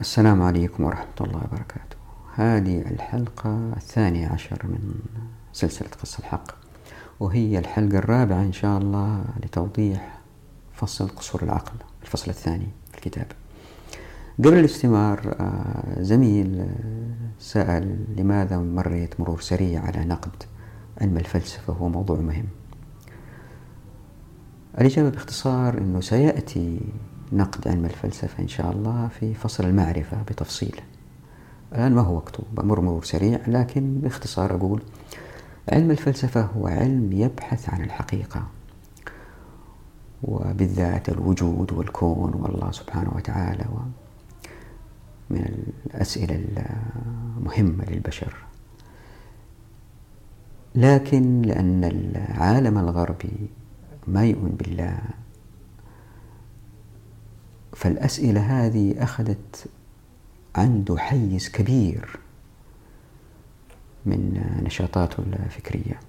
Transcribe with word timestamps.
السلام 0.00 0.42
عليكم 0.42 0.84
ورحمة 0.84 1.14
الله 1.20 1.36
وبركاته. 1.44 1.96
هذه 2.34 2.80
الحلقة 2.80 3.72
الثانية 3.76 4.28
عشر 4.28 4.58
من 4.64 4.94
سلسلة 5.52 5.88
قصة 6.02 6.18
الحق 6.18 6.50
وهي 7.20 7.58
الحلقة 7.58 7.98
الرابعة 7.98 8.42
إن 8.42 8.52
شاء 8.52 8.78
الله 8.78 9.24
لتوضيح 9.44 10.18
فصل 10.74 11.08
قصور 11.08 11.42
العقل 11.42 11.72
الفصل 12.02 12.30
الثاني 12.30 12.66
في 12.92 12.98
الكتاب. 12.98 13.26
قبل 14.38 14.54
الاستمار 14.54 15.36
آه، 15.40 16.02
زميل 16.02 16.60
آه، 16.60 16.68
سأل 17.38 18.04
لماذا 18.16 18.58
مريت 18.58 19.20
مرور 19.20 19.40
سريع 19.40 19.82
على 19.82 20.04
نقد 20.04 20.42
علم 21.00 21.16
الفلسفة 21.16 21.72
هو 21.72 21.88
موضوع 21.88 22.16
مهم. 22.20 22.46
الإجابة 24.80 25.08
باختصار 25.10 25.78
أنه 25.78 26.00
سيأتي 26.00 26.80
نقد 27.32 27.68
علم 27.68 27.84
الفلسفة 27.84 28.42
إن 28.42 28.48
شاء 28.48 28.70
الله 28.70 29.08
في 29.08 29.34
فصل 29.34 29.64
المعرفة 29.64 30.22
بتفصيل. 30.22 30.80
الآن 31.72 31.94
ما 31.94 32.00
هو 32.00 32.16
وقته 32.16 32.42
بمر 32.52 32.80
مرور 32.80 33.04
سريع 33.04 33.40
لكن 33.46 33.94
باختصار 33.94 34.54
أقول 34.54 34.82
علم 35.72 35.90
الفلسفة 35.90 36.40
هو 36.40 36.66
علم 36.66 37.12
يبحث 37.12 37.68
عن 37.68 37.84
الحقيقة 37.84 38.46
وبالذات 40.22 41.08
الوجود 41.08 41.72
والكون 41.72 42.34
والله 42.34 42.70
سبحانه 42.70 43.12
وتعالى 43.16 43.64
من 45.30 45.64
الأسئلة 45.86 46.42
المهمة 47.38 47.84
للبشر. 47.84 48.36
لكن 50.74 51.42
لأن 51.42 51.84
العالم 51.84 52.78
الغربي 52.78 53.50
ما 54.06 54.24
يؤمن 54.24 54.50
بالله 54.50 54.98
فالأسئلة 57.80 58.40
هذه 58.40 59.02
أخذت 59.02 59.66
عنده 60.56 60.98
حيز 60.98 61.48
كبير 61.48 62.18
من 64.06 64.44
نشاطاته 64.64 65.20
الفكرية. 65.20 66.00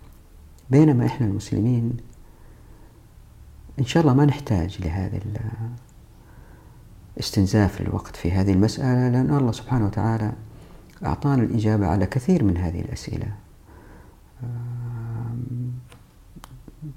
بينما 0.70 1.06
إحنا 1.06 1.28
المسلمين 1.28 1.98
إن 3.80 3.86
شاء 3.86 4.04
الله 4.04 4.14
ما 4.14 4.26
نحتاج 4.26 4.82
لهذا 4.82 5.20
استنزاف 7.20 7.82
الوقت 7.82 8.16
في 8.16 8.32
هذه 8.32 8.52
المسألة 8.52 9.10
لأن 9.10 9.38
الله 9.38 9.52
سبحانه 9.52 9.86
وتعالى 9.86 10.34
أعطانا 11.06 11.44
الإجابة 11.44 11.88
على 11.88 12.06
كثير 12.06 12.44
من 12.44 12.58
هذه 12.58 12.82
الأسئلة. 12.82 13.36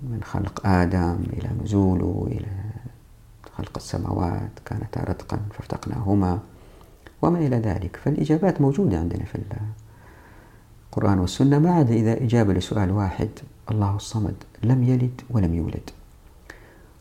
من 0.03 0.21
خلق 0.23 0.67
آدم 0.67 1.19
إلى 1.33 1.51
نزوله 1.63 2.27
إلى 2.31 2.64
خلق 3.59 3.73
السماوات 3.77 4.51
كانتا 4.65 5.01
رتقا 5.01 5.41
فافتقناهما 5.53 6.39
وما 7.23 7.39
إلى 7.39 7.57
ذلك 7.57 7.97
فالإجابات 7.97 8.61
موجودة 8.61 8.99
عندنا 8.99 9.25
في 9.25 9.39
القرآن 10.93 11.19
والسنة. 11.19 11.59
ما 11.59 11.75
عدا 11.75 11.95
إذا 11.95 12.23
إجابة 12.25 12.53
لسؤال 12.53 12.91
واحد 12.91 13.29
الله 13.71 13.97
الصمد 13.97 14.35
لم 14.63 14.83
يلد 14.83 15.21
ولم 15.31 15.55
يولد. 15.55 15.91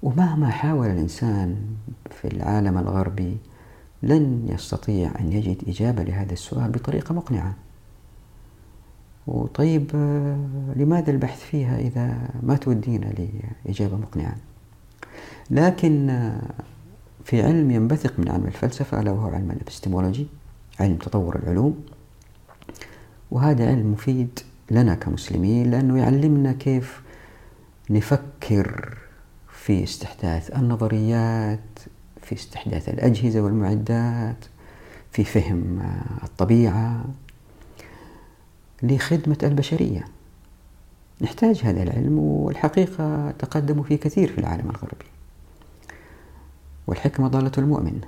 ومهما 0.04 0.50
حاول 0.50 0.88
الإنسان 0.88 1.56
في 2.12 2.28
العالم 2.28 2.78
الغربي 2.78 3.38
لن 4.04 4.48
يستطيع 4.50 5.12
أن 5.20 5.31
يجد 5.31 5.58
إجابة 5.68 6.04
لهذا 6.04 6.34
السؤال 6.34 6.72
بطريقة 6.72 7.14
مقنعة. 7.14 7.54
وطيب 9.28 9.92
لماذا 10.76 11.12
البحث 11.12 11.40
فيها 11.40 11.80
إذا 11.80 12.30
ما 12.44 12.56
تودينا 12.56 13.14
لإجابة 13.66 13.98
مقنعة؟ 13.98 14.36
لكن 15.50 16.32
في 17.26 17.42
علم 17.42 17.72
ينبثق 17.72 18.20
من 18.20 18.30
علم 18.30 18.46
الفلسفة 18.46 19.02
ألا 19.02 19.12
وهو 19.12 19.28
علم 19.28 19.52
الابستمولوجي 19.52 20.28
علم 20.80 20.96
تطور 20.96 21.36
العلوم. 21.36 21.84
وهذا 23.32 23.68
علم 23.68 23.92
مفيد 23.92 24.40
لنا 24.72 24.96
كمسلمين 24.96 25.72
لأنه 25.72 26.00
يعلمنا 26.00 26.52
كيف 26.52 27.02
نفكر 27.90 28.98
في 29.52 29.84
استحداث 29.84 30.58
النظريات 30.58 31.80
في 32.22 32.36
استحداث 32.36 32.90
الأجهزة 32.90 33.42
والمعدات 33.42 34.46
في 35.12 35.24
فهم 35.24 35.80
الطبيعة 36.24 37.06
لخدمة 38.84 39.38
البشرية. 39.44 40.06
نحتاج 41.22 41.62
هذا 41.64 41.84
العلم 41.84 42.20
والحقيقة 42.20 43.32
تقدموا 43.32 43.84
فيه 43.84 43.96
كثير 43.96 44.32
في 44.32 44.38
العالم 44.38 44.70
الغربي. 44.70 45.12
والحكمة 46.88 47.28
ضالة 47.28 47.52
المؤمن. 47.58 48.02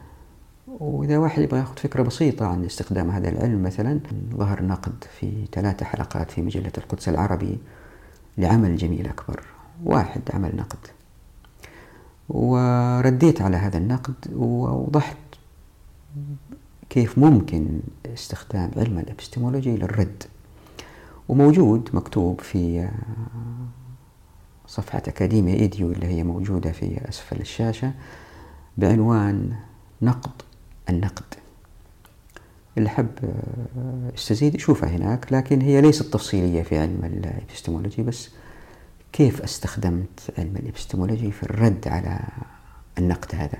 وإذا 0.67 1.17
واحد 1.17 1.41
يبغى 1.41 1.59
ياخذ 1.59 1.77
فكرة 1.77 2.03
بسيطة 2.03 2.45
عن 2.47 2.65
استخدام 2.65 3.09
هذا 3.11 3.29
العلم 3.29 3.63
مثلا 3.63 3.99
ظهر 4.35 4.63
نقد 4.63 5.03
في 5.19 5.45
ثلاث 5.51 5.83
حلقات 5.83 6.31
في 6.31 6.41
مجلة 6.41 6.71
القدس 6.77 7.09
العربي 7.09 7.57
لعمل 8.37 8.77
جميل 8.77 9.07
أكبر 9.07 9.43
واحد 9.83 10.21
عمل 10.33 10.55
نقد. 10.55 10.77
ورديت 12.29 13.41
على 13.41 13.57
هذا 13.57 13.77
النقد 13.77 14.13
ووضحت 14.35 15.17
كيف 16.89 17.17
ممكن 17.17 17.79
استخدام 18.13 18.71
علم 18.77 18.99
الإبستمولوجي 18.99 19.77
للرد. 19.77 20.23
وموجود 21.29 21.89
مكتوب 21.93 22.41
في 22.41 22.89
صفحة 24.67 25.01
أكاديمية 25.07 25.53
إيديو 25.53 25.91
اللي 25.91 26.07
هي 26.07 26.23
موجودة 26.23 26.71
في 26.71 27.09
أسفل 27.09 27.41
الشاشة. 27.41 27.93
بعنوان 28.77 29.53
نقد 30.01 30.31
النقد. 30.89 31.23
اللي 32.77 32.89
حب 32.89 33.09
يستزيد 34.15 34.55
يشوفها 34.55 34.89
هناك 34.89 35.33
لكن 35.33 35.61
هي 35.61 35.81
ليست 35.81 36.13
تفصيلية 36.13 36.63
في 36.63 36.79
علم 36.79 37.05
الإبستمولوجي 37.05 38.03
بس 38.03 38.29
كيف 39.13 39.41
استخدمت 39.41 40.33
علم 40.37 40.55
الإبستمولوجي 40.55 41.31
في 41.31 41.43
الرد 41.43 41.87
على 41.87 42.19
النقد 42.97 43.35
هذا؟ 43.35 43.57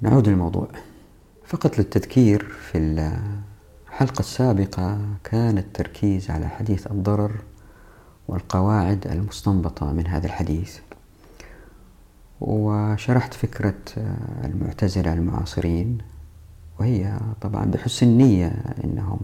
نعود 0.00 0.28
للموضوع. 0.28 0.68
فقط 1.44 1.78
للتذكير 1.78 2.42
في 2.44 2.78
الحلقة 2.78 4.20
السابقة 4.20 4.98
كان 5.24 5.58
التركيز 5.58 6.30
على 6.30 6.48
حديث 6.48 6.86
الضرر 6.86 7.32
والقواعد 8.28 9.06
المستنبطة 9.06 9.92
من 9.92 10.06
هذا 10.06 10.26
الحديث. 10.26 10.78
وشرحت 12.40 13.34
فكرة 13.34 13.74
المعتزلة 14.44 15.12
المعاصرين 15.12 15.98
وهي 16.80 17.18
طبعا 17.40 17.64
بحسن 17.64 18.06
نية 18.06 18.52
أنهم 18.84 19.18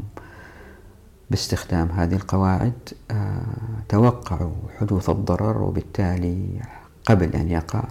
باستخدام 1.30 1.88
هذه 1.88 2.14
القواعد 2.14 2.72
آه، 3.10 3.42
توقعوا 3.88 4.52
حدوث 4.78 5.10
الضرر 5.10 5.62
وبالتالي 5.62 6.60
قبل 7.04 7.36
أن 7.36 7.48
يقع 7.48 7.84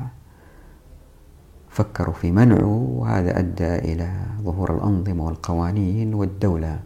فكروا 1.69 2.13
في 2.13 2.31
منعه 2.31 2.87
وهذا 2.95 3.39
أدى 3.39 3.75
إلى 3.75 4.11
ظهور 4.41 4.75
الأنظمة 4.75 5.25
والقوانين 5.25 6.13
والدولة. 6.13 6.79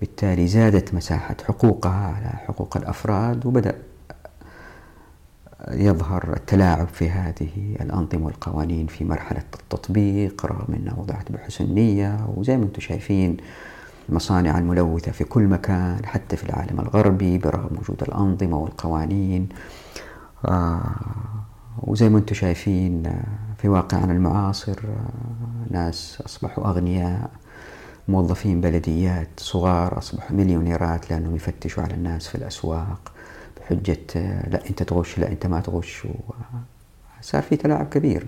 بالتالي 0.00 0.46
زادت 0.46 0.94
مساحة 0.94 1.36
حقوقها 1.44 2.14
على 2.16 2.28
حقوق 2.28 2.76
الأفراد 2.76 3.46
وبدأ 3.46 3.74
يظهر 5.70 6.32
التلاعب 6.36 6.88
في 6.88 7.10
هذه 7.10 7.76
الأنظمة 7.80 8.26
والقوانين 8.26 8.86
في 8.86 9.04
مرحلة 9.04 9.44
التطبيق 9.60 10.46
رغم 10.46 10.74
أنها 10.74 10.94
وضعت 10.98 11.32
بحسن 11.32 11.74
نية. 11.74 12.26
وزي 12.36 12.56
ما 12.56 12.64
أنتم 12.64 12.80
شايفين 12.80 13.36
المصانع 14.08 14.58
الملوثة 14.58 15.12
في 15.12 15.24
كل 15.24 15.42
مكان 15.42 16.06
حتى 16.06 16.36
في 16.36 16.44
العالم 16.44 16.80
الغربي 16.80 17.38
برغم 17.38 17.70
وجود 17.78 18.02
الأنظمة 18.02 18.58
والقوانين. 18.58 19.48
آه 20.48 20.82
وزي 21.82 22.08
ما 22.08 22.18
أنتم 22.18 22.34
شايفين 22.34 23.06
آه، 23.06 23.24
في 23.58 23.68
واقعنا 23.68 24.12
المعاصر 24.12 24.78
آه 24.84 25.70
ناس 25.70 26.22
أصبحوا 26.26 26.66
أغنياء 26.66 27.30
موظفين 28.08 28.60
بلديات 28.60 29.28
صغار 29.36 29.98
أصبحوا 29.98 30.36
مليونيرات 30.36 31.10
لأنهم 31.10 31.36
يفتشوا 31.36 31.82
على 31.82 31.94
الناس 31.94 32.28
في 32.28 32.34
الأسواق. 32.34 33.12
بحجة 33.66 34.06
آه، 34.16 34.48
لا 34.48 34.68
أنت 34.70 34.82
تغش 34.82 35.18
لا 35.18 35.28
أنت 35.28 35.46
ما 35.46 35.60
تغش. 35.60 36.06
صار 37.20 37.42
في 37.42 37.56
تلاعب 37.56 37.88
كبير. 37.88 38.26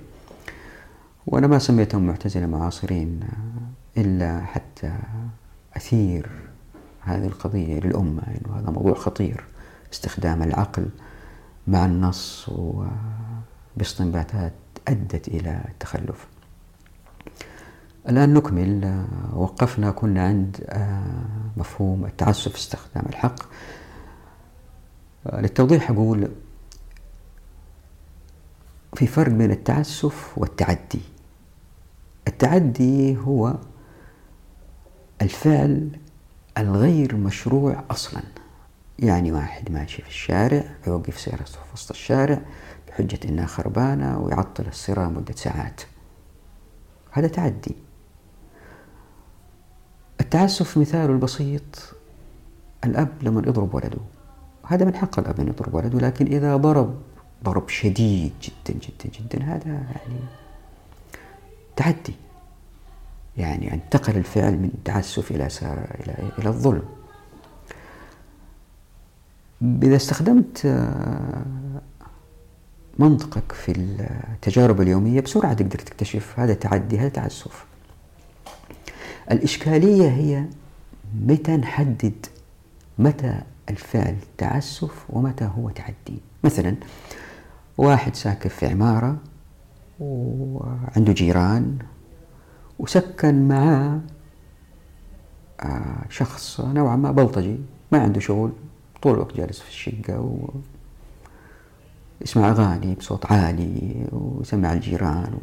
وأنا 1.27 1.47
ما 1.47 1.59
سميتهم 1.59 2.07
معتزلة 2.07 2.47
معاصرين 2.47 3.21
إلا 3.97 4.41
حتى 4.41 4.99
أثير 5.77 6.29
هذه 7.01 7.27
القضية 7.27 7.81
للأمة 7.81 8.23
إنه 8.23 8.55
يعني 8.55 8.63
هذا 8.63 8.71
موضوع 8.71 8.95
خطير. 8.95 9.45
استخدام 9.93 10.43
العقل 10.43 10.89
مع 11.67 11.87
النص 11.87 12.51
وباستنباطات 13.77 14.53
أدت 14.89 15.29
إلى 15.29 15.61
التخلف. 15.69 16.27
الآن 18.09 18.35
نكمل. 18.35 19.05
وقفنا 19.33 19.91
كنا 19.91 20.27
عند 20.27 20.57
مفهوم 21.57 22.05
التعسف 22.05 22.55
استخدام 22.55 23.05
الحق. 23.09 23.43
للتوضيح 25.33 25.91
أقول 25.91 26.29
في 28.95 29.07
فرق 29.07 29.33
بين 29.33 29.51
التعسف 29.51 30.39
والتعدي. 30.39 31.01
التعدي 32.29 33.17
هو 33.17 33.57
الفعل 35.23 35.91
الغير 36.59 37.17
مشروع 37.17 37.85
أصلا. 37.91 38.23
يعني 38.99 39.33
واحد 39.33 39.73
ماشي 39.73 40.03
في 40.03 40.09
الشارع 40.09 40.65
يوقف 40.87 41.21
سيارته 41.21 41.53
في 41.53 41.75
وسط 41.75 41.91
الشارع 41.91 42.41
بحجة 42.89 43.21
إنها 43.29 43.47
خربانة 43.47 44.19
ويعطل 44.19 44.67
السيارة 44.67 45.09
مدة 45.09 45.35
ساعات. 45.35 45.81
هذا 47.11 47.29
تعدي. 47.29 47.77
التعسف 50.21 50.79
مثاله 50.79 51.13
البسيط 51.13 51.95
الأب 52.85 53.13
لما 53.23 53.43
يضرب 53.47 53.75
ولده. 53.75 53.99
هذا 54.69 54.85
من 54.85 54.95
حق 54.95 55.19
الأب 55.19 55.41
أن 55.41 55.49
يضرب 55.49 55.75
ولده 55.75 55.99
لكن 55.99 56.27
إذا 56.27 56.57
ضرب 56.57 56.95
ضرب 57.45 57.69
شديد 57.69 58.33
جدا 58.43 58.79
جدا 58.79 59.11
جدا 59.19 59.45
هذا 59.45 59.69
يعني 59.69 60.21
تعدي 61.77 62.15
يعني 63.37 63.75
انتقل 63.75 64.17
الفعل 64.17 64.53
من 64.53 64.71
التعسف 64.75 65.31
إلى 65.31 65.49
إلى 66.01 66.33
إلى 66.39 66.49
الظلم. 66.49 66.83
إذا 69.63 69.97
استخدمت 69.97 70.63
آه، 70.67 71.43
منطقك 72.99 73.53
في 73.53 73.73
التجارب 73.73 74.81
اليومية 74.81 75.21
بسرعة 75.21 75.55
تقدر 75.55 75.79
تكتشف 75.79 76.39
هذا 76.39 76.55
تعدي 76.55 76.99
هذا 76.99 77.09
تعسف 77.09 77.65
الإشكالية 79.31 80.09
هي 80.09 80.45
متى 81.27 81.57
نحدد 81.57 82.27
متى 82.99 83.41
الفعل 83.71 84.17
تعسف 84.39 85.07
ومتى 85.11 85.51
هو 85.59 85.71
تعدي. 85.71 86.19
مثلا 86.45 86.77
واحد 87.79 88.15
ساكن 88.15 88.49
في 88.49 88.67
عمارة 88.67 89.17
وعنده 90.01 91.13
جيران 91.13 91.79
وسكن 92.79 93.49
معاه 93.49 94.01
آه، 95.61 96.05
شخص 96.09 96.61
نوعا 96.61 96.97
ما 96.97 97.11
بلطجي 97.13 97.59
ما 97.93 97.99
عنده 97.99 98.21
شغل 98.21 98.53
طول 99.03 99.15
الوقت 99.15 99.37
جالس 99.37 99.61
في 99.61 99.69
الشقة 99.69 100.21
و 100.21 100.49
يسمع 102.21 102.51
أغاني 102.51 102.95
بصوت 102.95 103.33
عالي 103.33 104.07
ويسمع 104.13 104.73
الجيران 104.73 105.35
و... 105.35 105.39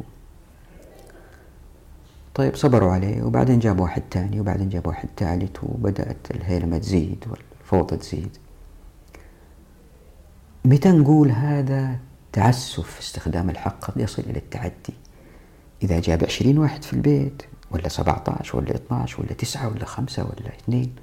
طيب 2.34 2.56
صبروا 2.56 2.92
عليه. 2.92 3.22
وبعدين 3.22 3.58
جاب 3.58 3.80
واحد 3.80 4.02
تاني 4.10 4.40
وبعدين 4.40 4.68
جاب 4.68 4.86
واحد 4.86 5.08
ثالث 5.16 5.56
وبدأت 5.62 6.16
الهيلمة 6.30 6.78
تزيد 6.78 7.24
والفوضى 7.72 7.96
تزيد. 7.96 8.36
متى 10.64 10.88
نقول 10.88 11.30
هذا 11.30 11.98
تعسف 12.32 12.90
في 12.90 13.00
استخدام 13.00 13.50
الحق 13.50 13.84
قد 13.84 14.00
يصل 14.00 14.22
إلى 14.22 14.38
التعدي؟ 14.38 14.94
إذا 15.82 16.00
جاب 16.00 16.24
عشرين 16.24 16.58
واحد 16.58 16.84
في 16.84 16.92
البيت 16.92 17.42
ولا 17.70 17.88
سبعة 17.88 18.24
عشر 18.28 18.58
ولا 18.58 18.74
اثنى 18.74 18.98
عشر 18.98 19.22
ولا 19.22 19.32
تسعة 19.32 19.68
ولا 19.68 19.84
خمسة 19.84 20.24
ولا 20.24 20.48
اثنين. 20.48 20.94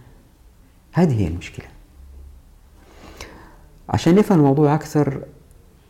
هذه 0.94 1.22
هي 1.22 1.28
المشكلة. 1.28 1.68
عشان 3.90 4.16
نفهم 4.16 4.40
الموضوع 4.40 4.76
أكثر 4.76 5.26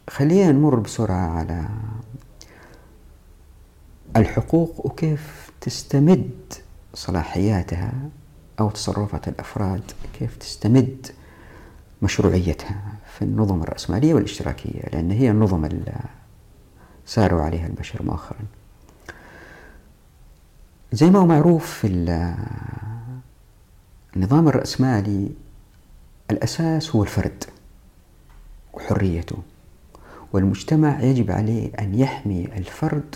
خلينا 0.10 0.52
نمر 0.52 0.76
بسرعة 0.76 1.28
على 1.28 1.70
الحقوق 4.16 4.86
وكيف 4.86 5.52
تستمد 5.62 6.54
صلاحياتها 6.94 7.94
أو 8.60 8.70
تصرفات 8.70 9.28
الأفراد 9.28 9.92
كيف 10.20 10.36
تستمد 10.38 11.08
مشروعيتها 12.02 12.82
في 13.16 13.22
النظم 13.22 13.62
الرأسمالية 13.62 14.14
والاشتراكية 14.14 14.82
لأن 14.94 15.12
هي 15.12 15.32
النظم 15.32 15.66
اللي 15.66 15.96
ساروا 17.06 17.42
عليها 17.42 17.68
البشر 17.68 18.04
مؤخرا. 18.04 18.40
زي 20.92 21.10
ما 21.10 21.20
هو 21.20 21.26
معروف 21.26 21.66
في 21.72 21.88
النظام 24.16 24.48
الرأسمالي 24.48 25.30
الأساس 26.32 26.96
هو 26.96 27.04
الفرد 27.04 27.44
وحريته 28.74 29.38
والمجتمع 30.34 31.02
يجب 31.02 31.32
عليه 31.32 31.72
أن 31.80 31.96
يحمي 31.96 32.46
الفرد 32.46 33.16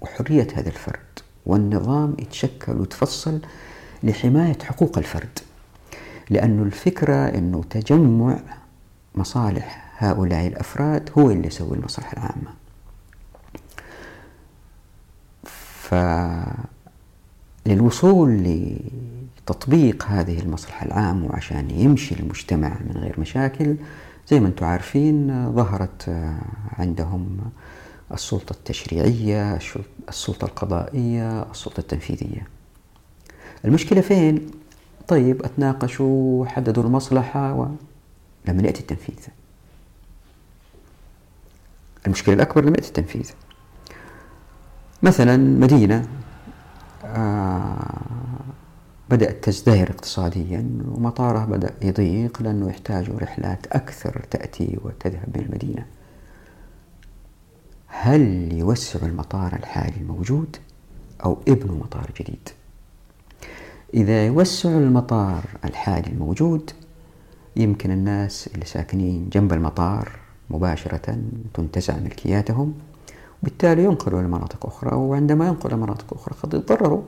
وحرية 0.00 0.46
هذا 0.54 0.68
الفرد 0.68 1.18
والنظام 1.46 2.16
يتشكل 2.18 2.72
ويتفصل 2.80 3.40
لحماية 4.04 4.58
حقوق 4.62 4.98
الفرد 4.98 5.38
لأن 6.30 6.62
الفكرة 6.62 7.14
أنه 7.14 7.64
تجمع 7.70 8.38
مصالح 9.14 9.94
هؤلاء 9.98 10.46
الأفراد 10.46 11.10
هو 11.18 11.30
اللي 11.30 11.46
يسوي 11.46 11.76
المصلحة 11.76 12.12
العامة. 12.12 12.54
فللوصول 17.66 18.30
لتطبيق 19.46 20.04
هذه 20.04 20.40
المصلحة 20.40 20.86
العامة 20.86 21.26
وعشان 21.26 21.70
يمشي 21.70 22.14
المجتمع 22.14 22.76
من 22.80 22.96
غير 22.96 23.20
مشاكل 23.20 23.76
زي 24.28 24.40
ما 24.40 24.46
أنتم 24.48 24.66
عارفين 24.66 25.52
ظهرت 25.52 26.08
عندهم 26.78 27.38
السلطة 28.12 28.52
التشريعية 28.52 29.58
السلطة 30.08 30.44
القضائية 30.44 31.42
السلطة 31.42 31.80
التنفيذية. 31.80 32.53
المشكلة 33.64 34.00
فين؟ 34.00 34.50
طيب 35.08 35.42
أتناقشوا 35.44 36.46
حددوا 36.46 36.82
المصلحة 36.82 37.54
و... 37.54 37.66
لما 38.48 38.62
يأتي 38.62 38.80
التنفيذ. 38.80 39.18
المشكلة 42.06 42.34
الأكبر 42.34 42.64
لما 42.64 42.76
يأتي 42.76 42.88
التنفيذ. 42.88 43.30
مثلا 45.02 45.36
مدينة 45.36 46.08
آه 47.04 48.00
بدأت 49.10 49.44
تزدهر 49.44 49.90
اقتصاديا 49.90 50.68
ومطاره 50.88 51.44
بدأ 51.44 51.74
يضيق 51.82 52.42
لأنه 52.42 52.68
يحتاجوا 52.68 53.18
رحلات 53.20 53.66
أكثر 53.66 54.24
تأتي 54.30 54.78
وتذهب 54.84 55.28
من 55.34 55.42
المدينة. 55.44 55.86
هل 57.86 58.52
يوسع 58.52 59.06
المطار 59.06 59.52
الحالي 59.56 59.96
الموجود 59.96 60.56
أو 61.24 61.38
ابنوا 61.48 61.76
مطار 61.76 62.10
جديد؟ 62.20 62.48
إذا 63.94 64.26
يوسع 64.26 64.68
المطار 64.68 65.44
الحالي 65.64 66.06
الموجود 66.06 66.70
يمكن 67.56 67.90
الناس 67.90 68.50
اللي 68.54 68.66
ساكنين 68.66 69.28
جنب 69.28 69.52
المطار 69.52 70.12
مباشرة 70.50 71.18
تنتزع 71.54 71.98
ملكياتهم 71.98 72.74
وبالتالي 73.42 73.84
ينقلوا 73.84 74.22
لمناطق 74.22 74.66
أخرى 74.66 74.96
وعندما 74.96 75.46
ينقلوا 75.46 75.78
لمناطق 75.78 76.14
أخرى 76.14 76.34
قد 76.42 76.54
يتضرروا 76.54 77.02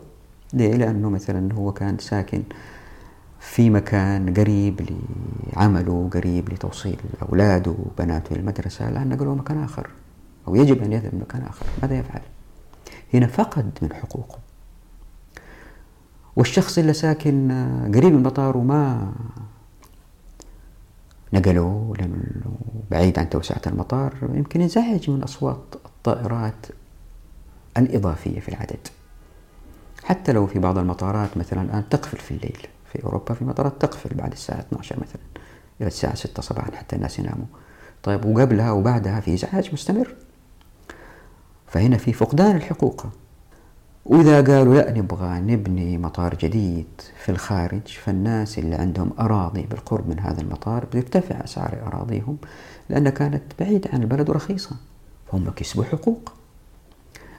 ليه؟ 0.52 0.74
لأنه 0.74 1.10
مثلا 1.10 1.54
هو 1.54 1.72
كان 1.72 1.98
ساكن 1.98 2.42
في 3.40 3.70
مكان 3.70 4.34
قريب 4.34 4.88
لعمله 5.56 6.10
قريب 6.12 6.52
لتوصيل 6.52 6.98
أولاده 7.22 7.70
وبناته 7.70 8.36
للمدرسة 8.36 8.88
الآن 8.88 9.08
نقلوا 9.08 9.34
مكان 9.34 9.62
آخر 9.62 9.90
أو 10.48 10.54
يجب 10.54 10.82
أن 10.82 10.92
يذهب 10.92 11.14
لمكان 11.14 11.42
آخر 11.42 11.66
ماذا 11.82 11.98
يفعل؟ 11.98 12.20
هنا 13.14 13.26
فقد 13.26 13.78
من 13.82 13.92
حقوقه 13.92 14.45
والشخص 16.36 16.78
اللي 16.78 16.92
ساكن 16.92 17.50
قريب 17.94 18.12
من 18.12 18.18
المطار 18.18 18.56
وما 18.56 19.12
نقلوا 21.32 21.96
لأنه 21.96 22.56
بعيد 22.90 23.18
عن 23.18 23.30
توسعة 23.30 23.60
المطار 23.66 24.14
يمكن 24.34 24.60
ينزعج 24.60 25.10
من 25.10 25.22
أصوات 25.22 25.64
الطائرات 25.86 26.66
الإضافية 27.76 28.40
في 28.40 28.48
العدد. 28.48 28.88
حتى 30.04 30.32
لو 30.32 30.46
في 30.46 30.58
بعض 30.58 30.78
المطارات 30.78 31.36
مثلا 31.36 31.62
الآن 31.62 31.88
تقفل 31.88 32.18
في 32.18 32.30
الليل 32.30 32.66
في 32.92 33.04
أوروبا 33.04 33.34
في 33.34 33.44
مطارات 33.44 33.82
تقفل 33.82 34.14
بعد 34.14 34.32
الساعة 34.32 34.60
12 34.60 34.96
مثلا 34.96 35.22
إلى 35.80 35.86
الساعة 35.86 36.14
6 36.14 36.42
صباحا 36.42 36.76
حتى 36.76 36.96
الناس 36.96 37.18
يناموا. 37.18 37.46
طيب 38.02 38.24
وقبلها 38.24 38.70
وبعدها 38.70 39.20
في 39.20 39.34
إزعاج 39.34 39.72
مستمر. 39.72 40.14
فهنا 41.66 41.96
في 41.96 42.12
فقدان 42.12 42.56
الحقوق. 42.56 43.06
وإذا 44.08 44.36
قالوا 44.40 44.74
لا 44.74 44.90
نبغى 44.98 45.40
نبني 45.40 45.98
مطار 45.98 46.34
جديد 46.34 46.86
في 47.24 47.28
الخارج 47.28 47.86
فالناس 47.86 48.58
اللي 48.58 48.74
عندهم 48.74 49.10
أراضي 49.20 49.62
بالقرب 49.62 50.08
من 50.08 50.20
هذا 50.20 50.40
المطار 50.40 50.84
بترتفع 50.84 51.44
أسعار 51.44 51.82
أراضيهم 51.86 52.36
لأنها 52.88 53.10
كانت 53.10 53.42
بعيدة 53.60 53.90
عن 53.92 54.02
البلد 54.02 54.30
ورخيصة. 54.30 54.76
فهم 55.32 55.50
كسبوا 55.50 55.84
حقوق. 55.84 56.32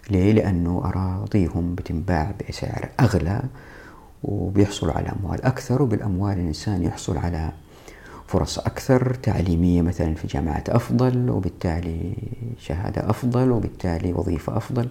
ليه؟ 0.10 0.32
لأنه 0.34 0.82
أراضيهم 0.86 1.76
بتنباع 1.76 2.32
بسعر 2.50 2.90
أغلى 3.00 3.42
وبيحصلوا 4.24 4.94
على 4.94 5.10
أموال 5.10 5.46
أكثر 5.46 5.82
وبالأموال 5.82 6.34
الإنسان 6.34 6.84
يحصل 6.84 7.18
على 7.18 7.52
فرص 8.28 8.60
أكثر 8.60 9.14
تعليمية 9.14 9.82
مثلا 9.82 10.14
في 10.14 10.28
جامعات 10.28 10.70
أفضل 10.70 11.30
وبالتالي 11.30 12.16
شهادة 12.60 13.10
أفضل 13.10 13.52
وبالتالي 13.52 14.14
وظيفة 14.14 14.58
أفضل. 14.58 14.90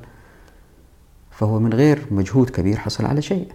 فهو 1.37 1.59
من 1.59 1.75
غير 1.75 2.07
مجهود 2.11 2.50
كبير 2.50 2.76
حصل 2.76 3.05
على 3.07 3.23
شيء. 3.23 3.52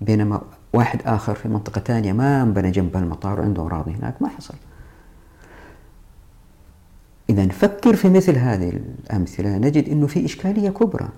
بينما 0.00 0.42
واحد 0.72 1.02
آخر 1.06 1.34
في 1.34 1.48
منطقة 1.48 1.80
ثانية 1.80 2.12
ما 2.12 2.44
بنى 2.44 2.70
جنب 2.70 2.96
المطار 2.96 3.40
وعنده 3.40 3.66
أراضي 3.66 3.92
هناك 3.92 4.22
ما 4.22 4.28
حصل. 4.28 4.54
إذا 7.30 7.44
نفكر 7.44 7.96
في 7.96 8.08
مثل 8.08 8.36
هذه 8.36 8.68
الأمثلة 8.68 9.58
نجد 9.58 9.88
أنه 9.88 10.06
في 10.06 10.24
إشكالية 10.24 10.70
كبرى 10.70 11.08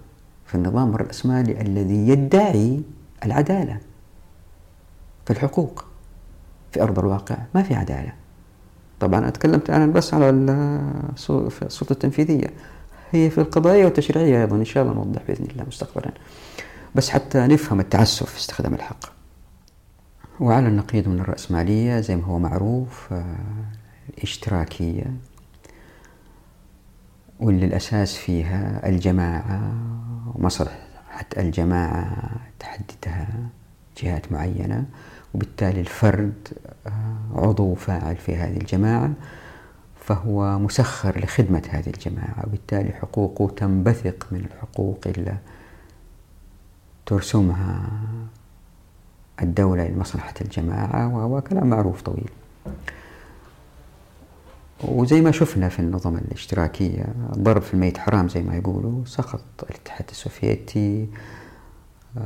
في 0.47 0.55
النظام 0.55 0.95
الرأسمالي 0.95 1.61
الذي 1.61 2.09
يدعي 2.09 2.83
العدالة 3.25 3.79
في 5.25 5.31
الحقوق 5.31 5.85
في 6.73 6.83
أرض 6.83 6.99
الواقع. 6.99 7.37
ما 7.55 7.63
في 7.63 7.75
عدالة. 7.75 8.13
طبعا 9.01 9.29
أتكلمت 9.29 9.71
أنا 9.71 9.87
بس 9.87 10.15
على 10.15 10.31
السلطة 10.31 11.93
التنفيذية. 11.93 12.51
هي 13.13 13.31
في 13.31 13.39
القضائية 13.39 13.85
والتشريعية 13.85 14.41
أيضا 14.41 14.57
إن 14.57 14.65
شاء 14.65 14.83
الله 14.83 14.95
نوضح 14.95 15.23
بإذن 15.29 15.47
الله 15.51 15.65
مستقبلا. 15.65 16.11
بس 16.95 17.11
حتى 17.11 17.39
نفهم 17.47 17.81
التعسف 17.81 18.31
في 18.31 18.39
استخدام 18.39 18.75
الحق. 18.75 19.15
وعلى 20.41 20.69
النقيض 20.69 21.09
من 21.09 21.21
الرأسمالية 21.21 22.01
زي 22.01 22.17
ما 22.17 22.25
هو 22.25 22.39
معروف 22.39 23.13
آه، 23.13 23.25
الاشتراكية 24.19 25.13
واللي 27.41 27.67
الأساس 27.67 28.17
فيها 28.17 28.89
الجماعة 28.89 29.75
ومصلحة 30.35 31.27
الجماعة 31.39 32.31
تحددها 32.59 33.29
جهات 34.03 34.33
معينة. 34.33 34.85
وبالتالي 35.35 35.81
الفرد 35.81 36.49
آه، 36.87 36.91
عضو 37.35 37.75
فاعل 37.75 38.17
في 38.17 38.37
هذه 38.37 38.57
الجماعة. 38.57 39.11
فهو 40.07 40.59
مسخر 40.59 41.25
لخدمة 41.25 41.63
هذه 41.71 41.87
الجماعة 41.87 42.45
وبالتالي 42.47 42.93
حقوقه 42.93 43.55
تنبثق 43.57 44.27
من 44.31 44.41
الحقوق 44.41 45.01
اللي 45.07 45.37
ترسمها 47.07 47.91
الدولة 49.43 49.89
لمصلحة 49.89 50.35
الجماعة 50.41 51.17
وهو 51.17 51.41
كلام 51.41 51.67
معروف 51.67 52.03
طويل. 52.03 52.31
وزي 54.85 55.21
ما 55.21 55.31
شفنا 55.31 55.69
في 55.69 55.79
النظم 55.79 56.17
الاشتراكية 56.17 57.07
ضرب 57.39 57.63
في 57.63 57.75
الميت 57.75 57.99
حرام 57.99 58.29
زي 58.29 58.43
ما 58.43 58.57
يقولوا 58.57 59.05
سقط 59.05 59.45
الاتحاد 59.63 60.07
السوفيتي 60.11 61.09
آه، 62.17 62.23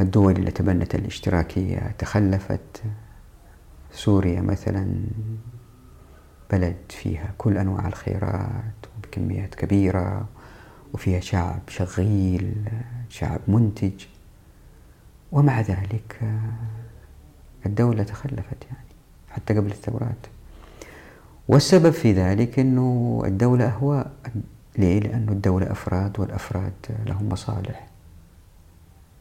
الدول 0.00 0.36
اللي 0.36 0.50
تبنت 0.50 0.94
الاشتراكية 0.94 1.94
تخلفت 1.98 2.82
سوريا 3.92 4.40
مثلا 4.40 4.94
بلد 6.52 6.76
فيها 6.88 7.30
كل 7.38 7.58
أنواع 7.58 7.86
الخيرات 7.86 8.86
وبكميات 8.98 9.54
كبيرة 9.54 10.28
وفيها 10.94 11.20
شعب 11.20 11.60
شغيل 11.68 12.54
شعب 13.08 13.40
منتج. 13.48 14.04
ومع 15.32 15.60
ذلك 15.60 16.18
آه، 16.22 17.66
الدولة 17.66 18.02
تخلفت 18.02 18.64
يعني 18.70 18.86
حتى 19.30 19.54
قبل 19.54 19.70
الثورات. 19.70 20.26
والسبب 21.48 21.90
في 21.90 22.12
ذلك 22.12 22.58
أنه 22.58 23.22
الدولة 23.26 23.66
أهواء 23.66 24.12
ليه؟ 24.78 25.00
لأنه 25.00 25.32
الدولة 25.32 25.72
أفراد 25.72 26.20
والأفراد 26.20 26.72
لهم 27.06 27.28
مصالح 27.28 27.88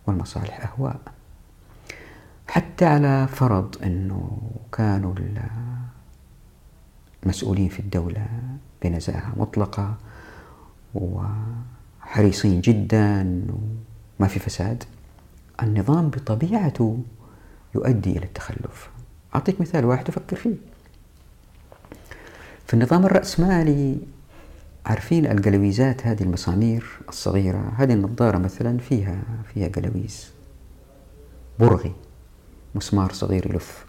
والمصالح 0.08 0.72
أهواء. 0.72 1.00
حتى 2.48 2.86
على 2.86 3.28
فرض 3.28 3.76
أنه 3.84 4.42
كانوا 4.72 5.14
المسؤولين 7.24 7.70
في 7.70 7.80
الدولة 7.80 8.28
بنزاهة 8.84 9.34
مطلقة 9.38 9.96
وحريصين 10.96 12.62
جدا 12.62 13.42
وما 14.20 14.28
في 14.28 14.40
فساد. 14.40 14.84
النظام 15.64 16.10
بطبيعته 16.10 17.00
يؤدي 17.76 18.12
إلى 18.12 18.26
التخلف. 18.26 18.90
أعطيك 19.36 19.62
مثال 19.62 19.86
واحد 19.86 20.04
تفكر 20.04 20.36
فيه. 20.36 20.56
في 22.68 22.74
النظام 22.74 23.06
الرأسمالي 23.06 23.98
عارفين 24.86 25.26
القلويزات 25.26 26.08
هذه 26.08 26.24
المسامير 26.24 26.86
الصغيرة؟ 27.10 27.74
هذه 27.78 27.94
النظارة 27.94 28.38
مثلا 28.38 28.78
فيها 28.78 29.22
فيها 29.54 29.68
قلويز. 29.68 30.32
برغي 31.60 31.94
مسمار 32.76 33.14
صغير 33.14 33.52
يلف. 33.52 33.86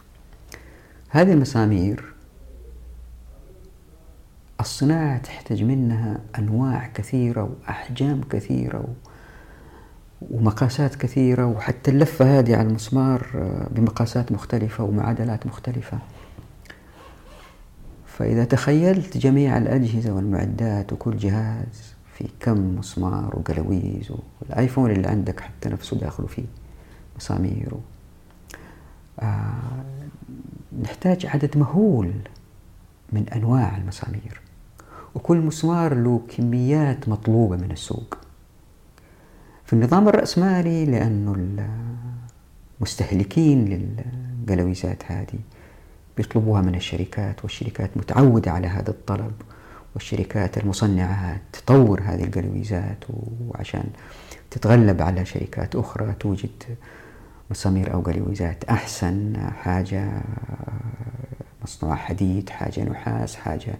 هذه 1.08 1.32
المسامير 1.32 2.12
الصناعة 4.62 5.18
تحتاج 5.18 5.62
منها 5.62 6.20
أنواع 6.38 6.86
كثيرة 6.94 7.42
وأحجام 7.42 8.20
كثيرة 8.30 8.84
ومقاسات 10.30 10.94
كثيرة 10.94 11.46
وحتى 11.46 11.90
اللفة 11.90 12.38
هذه 12.38 12.56
على 12.56 12.68
المسمار 12.68 13.26
آه، 13.34 13.68
بمقاسات 13.70 14.32
مختلفة 14.32 14.84
ومعادلات 14.84 15.46
مختلفة. 15.46 15.98
فإذا 18.06 18.44
تخيلت 18.44 19.16
جميع 19.16 19.58
الأجهزة 19.58 20.12
والمعدات 20.12 20.92
وكل 20.92 21.16
جهاز 21.16 21.94
في 22.14 22.28
كم 22.40 22.76
مسمار 22.76 23.36
وقلويز 23.36 24.12
والآيفون 24.40 24.90
اللي 24.90 25.08
عندك 25.08 25.40
حتى 25.40 25.68
نفسه 25.68 25.96
داخله 25.98 26.26
فيه 26.26 26.44
مسامير 27.16 27.72
آه 29.20 29.52
نحتاج 30.82 31.26
عدد 31.26 31.56
مهول 31.56 32.12
من 33.12 33.28
أنواع 33.28 33.76
المسامير. 33.76 34.41
وكل 35.14 35.36
مسمار 35.36 35.94
له 35.94 36.20
كميات 36.36 37.08
مطلوبة 37.08 37.56
من 37.56 37.70
السوق. 37.70 38.18
في 39.64 39.72
النظام 39.72 40.08
الرأسمالي 40.08 40.84
لأنه 40.84 41.64
المستهلكين 42.80 43.64
للقلويزات 44.44 45.02
هذه 45.06 45.38
بيطلبوها 46.16 46.62
من 46.62 46.74
الشركات 46.74 47.42
والشركات 47.42 47.96
متعودة 47.96 48.50
على 48.50 48.66
هذا 48.66 48.90
الطلب 48.90 49.32
والشركات 49.94 50.58
المصنعة 50.58 51.40
تطور 51.52 52.00
هذه 52.04 52.24
القلويزات 52.24 53.04
وعشان 53.48 53.84
تتغلب 54.50 55.02
على 55.02 55.24
شركات 55.24 55.76
أخرى 55.76 56.14
توجد 56.20 56.62
مسامير 57.50 57.92
أو 57.92 58.00
قلويزات 58.00 58.64
أحسن 58.64 59.36
حاجة 59.62 60.22
مصنوع 61.62 61.94
حديد 61.94 62.50
حاجة 62.50 62.84
نحاس 62.84 63.36
حاجة 63.36 63.74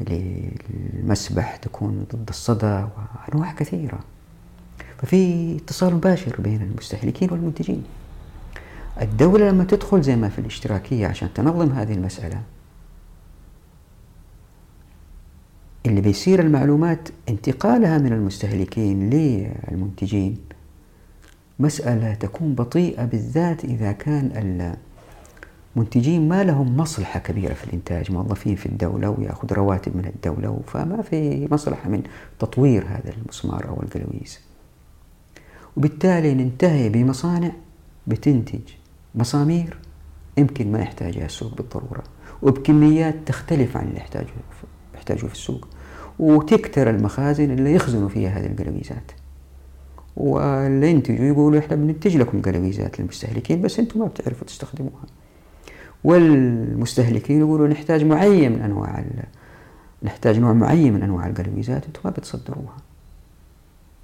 للمسبح 0.00 1.56
تكون 1.56 2.06
ضد 2.14 2.28
الصدى 2.28 2.86
وأنواع 3.28 3.52
كثيرة. 3.52 4.00
ففي 4.98 5.56
اتصال 5.56 5.94
مباشر 5.94 6.40
بين 6.40 6.62
المستهلكين 6.62 7.32
والمنتجين. 7.32 7.84
الدولة 9.02 9.48
لما 9.50 9.64
تدخل 9.64 10.02
زي 10.02 10.16
ما 10.16 10.28
في 10.28 10.38
الاشتراكية 10.38 11.06
عشان 11.06 11.28
تنظم 11.34 11.72
هذه 11.72 11.92
المسألة 11.92 12.42
اللي 15.86 16.00
بيصير 16.00 16.40
المعلومات 16.40 17.08
انتقالها 17.28 17.98
من 17.98 18.12
المستهلكين 18.12 19.10
للمنتجين 19.10 20.36
مسألة 21.58 22.14
تكون 22.14 22.54
بطيئة 22.54 23.04
بالذات 23.04 23.64
إذا 23.64 23.92
كان 23.92 24.76
المنتجين 25.76 26.28
ما 26.28 26.44
لهم 26.44 26.76
مصلحة 26.76 27.20
كبيرة 27.20 27.54
في 27.54 27.64
الإنتاج. 27.64 28.12
موظفين 28.12 28.56
في 28.56 28.66
الدولة 28.66 29.10
ويأخذ 29.10 29.52
رواتب 29.52 29.96
من 29.96 30.04
الدولة 30.06 30.60
فما 30.66 31.02
في 31.02 31.48
مصلحة 31.50 31.88
من 31.88 32.02
تطوير 32.38 32.84
هذا 32.86 33.12
المسمار 33.22 33.68
أو 33.68 33.82
القلويز 33.82 34.38
وبالتالي 35.76 36.34
ننتهي 36.34 36.88
بمصانع 36.88 37.52
بتنتج 38.06 38.60
مسامير 39.14 39.76
يمكن 40.38 40.72
ما 40.72 40.80
يحتاجها 40.80 41.24
السوق 41.24 41.56
بالضرورة 41.56 42.02
وبكميات 42.42 43.14
تختلف 43.26 43.76
عن 43.76 43.84
اللي 43.84 43.96
يحتاجه 43.96 44.26
يحتاجه 44.94 45.18
في 45.18 45.32
السوق. 45.32 45.68
وتكتر 46.18 46.90
المخازن 46.90 47.50
اللي 47.50 47.74
يخزنوا 47.74 48.08
فيها 48.08 48.30
هذه 48.30 48.46
القلويزات 48.46 49.12
واللي 50.16 50.90
ينتجوا 50.90 51.24
يقولوا 51.24 51.58
إحنا 51.58 51.76
بننتج 51.76 52.16
لكم 52.16 52.42
قلويزات 52.42 53.00
للمستهلكين 53.00 53.62
بس 53.62 53.78
أنتم 53.78 54.00
ما 54.00 54.06
بتعرفوا 54.06 54.46
تستخدموها. 54.46 55.04
والمستهلكين 56.04 57.40
يقولوا 57.40 57.68
نحتاج 57.68 58.04
معين 58.04 58.52
من 58.52 58.62
أنواع 58.62 59.04
نحتاج 60.02 60.38
نوع 60.38 60.52
معين 60.52 60.92
من 60.92 61.02
أنواع 61.02 61.26
القلويزات 61.26 61.86
أنتم 61.86 62.00
ما 62.04 62.10
بتصدروها. 62.10 62.76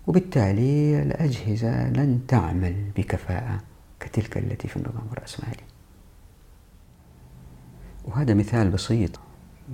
وبالتالي 0.06 1.02
الأجهزة 1.02 1.90
لن 1.90 2.20
تعمل 2.28 2.74
بكفاءة 2.96 3.60
كتلك 4.00 4.38
التي 4.38 4.68
في 4.68 4.76
النظام 4.76 5.06
الرأسمالي. 5.12 5.62
وهذا 8.04 8.34
مثال 8.34 8.70
بسيط. 8.70 9.20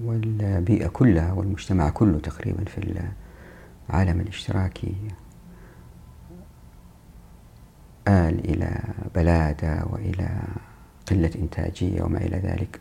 والبيئة 0.04 0.86
كلها 0.86 1.32
والمجتمع 1.32 1.90
كله 1.90 2.18
تقريبا 2.18 2.64
في 2.64 3.06
العالم 3.90 4.20
الاشتراكي 4.20 4.94
آل 8.08 8.50
إلى 8.50 8.80
بلادة 9.14 9.84
وإلى 9.90 10.38
قلة 11.10 11.30
إنتاجية 11.42 12.02
وما 12.02 12.18
إلى 12.18 12.36
ذلك. 12.36 12.80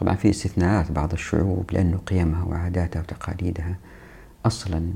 طبعا 0.00 0.14
في 0.14 0.30
استثناءات 0.30 0.92
بعض 0.92 1.12
الشعوب 1.12 1.72
لأنه 1.72 1.98
قيمها 1.98 2.44
وعاداتها 2.44 3.00
وتقاليدها 3.00 3.76
أصلا 4.46 4.90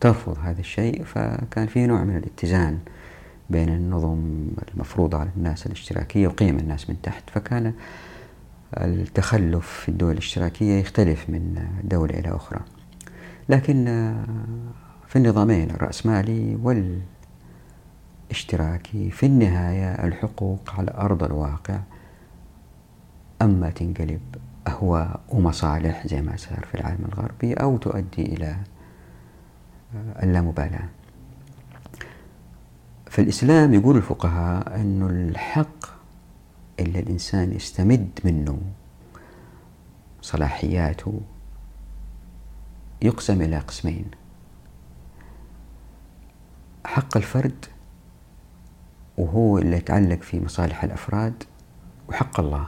ترفض 0.00 0.38
هذا 0.42 0.60
الشيء 0.60 1.04
فكان 1.04 1.66
في 1.66 1.86
نوع 1.86 2.04
من 2.04 2.16
الاتزان 2.16 2.78
بين 3.50 3.68
النظم 3.68 4.46
المفروضة 4.74 5.18
على 5.18 5.30
الناس 5.36 5.66
الاشتراكية 5.66 6.26
وقيم 6.28 6.58
الناس 6.58 6.90
من 6.90 6.96
تحت 7.02 7.30
فكان 7.30 7.72
التخلف 8.76 9.66
في 9.66 9.88
الدول 9.88 10.12
الاشتراكية 10.12 10.80
يختلف 10.80 11.30
من 11.30 11.66
دولة 11.84 12.18
إلى 12.18 12.36
أخرى. 12.36 12.60
لكن 13.48 13.84
في 15.08 15.16
النظامين 15.16 15.70
الرأسمالي 15.70 16.56
والاشتراكي 18.26 19.10
في 19.10 19.26
النهاية 19.26 20.06
الحقوق 20.06 20.70
على 20.70 20.90
أرض 20.90 21.22
الواقع. 21.22 21.80
أما 23.42 23.70
تنقلب 23.70 24.20
أهواء 24.68 25.20
ومصالح 25.28 26.06
زي 26.06 26.22
ما 26.22 26.36
صار 26.36 26.66
في 26.66 26.74
العالم 26.74 27.04
الغربي 27.12 27.54
أو 27.54 27.76
تؤدي 27.76 28.22
إلى 28.22 28.56
آه، 29.96 30.22
اللامبالاة. 30.22 30.88
في 33.06 33.22
الإسلام 33.22 33.74
يقول 33.74 33.96
الفقهاء 33.96 34.80
أن 34.80 35.02
الحق 35.02 35.86
اللي 36.80 36.98
الإنسان 36.98 37.52
يستمد 37.52 38.20
منه. 38.24 38.58
صلاحياته 40.22 41.20
يقسم 43.02 43.42
إلى 43.42 43.58
قسمين. 43.58 44.04
حق 46.86 47.16
الفرد 47.16 47.66
وهو 49.18 49.58
اللي 49.58 49.76
يتعلق 49.76 50.22
في 50.22 50.40
مصالح 50.40 50.84
الأفراد 50.84 51.42
وحق 52.08 52.40
الله 52.40 52.66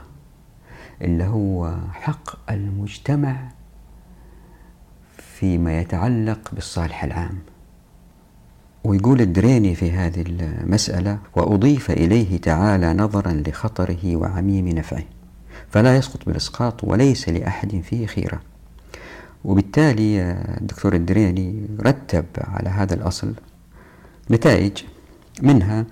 اللي 1.01 1.23
هو 1.23 1.77
حق 1.91 2.51
المجتمع 2.51 3.49
فيما 5.17 5.79
يتعلق 5.79 6.49
بالصالح 6.53 7.03
العام. 7.03 7.39
ويقول 8.83 9.21
الدريني 9.21 9.75
في 9.75 9.91
هذه 9.91 10.23
المسألة 10.27 11.19
وأضيف 11.35 11.91
إليه 11.91 12.37
تعالى 12.37 12.93
نظرا 12.93 13.43
لخطره 13.47 14.15
وعميم 14.15 14.67
نفعه 14.67 15.03
فلا 15.69 15.97
يسقط 15.97 16.25
بالإسقاط 16.25 16.83
وليس 16.83 17.29
لأحد 17.29 17.81
فيه 17.81 18.05
خيرة. 18.05 18.41
وبالتالي 19.45 20.21
الدكتور 20.61 20.93
الدريني 20.95 21.67
رتب 21.81 22.25
على 22.37 22.69
هذا 22.69 22.93
الأصل 22.93 23.33
نتائج 24.31 24.83
منها 25.41 25.85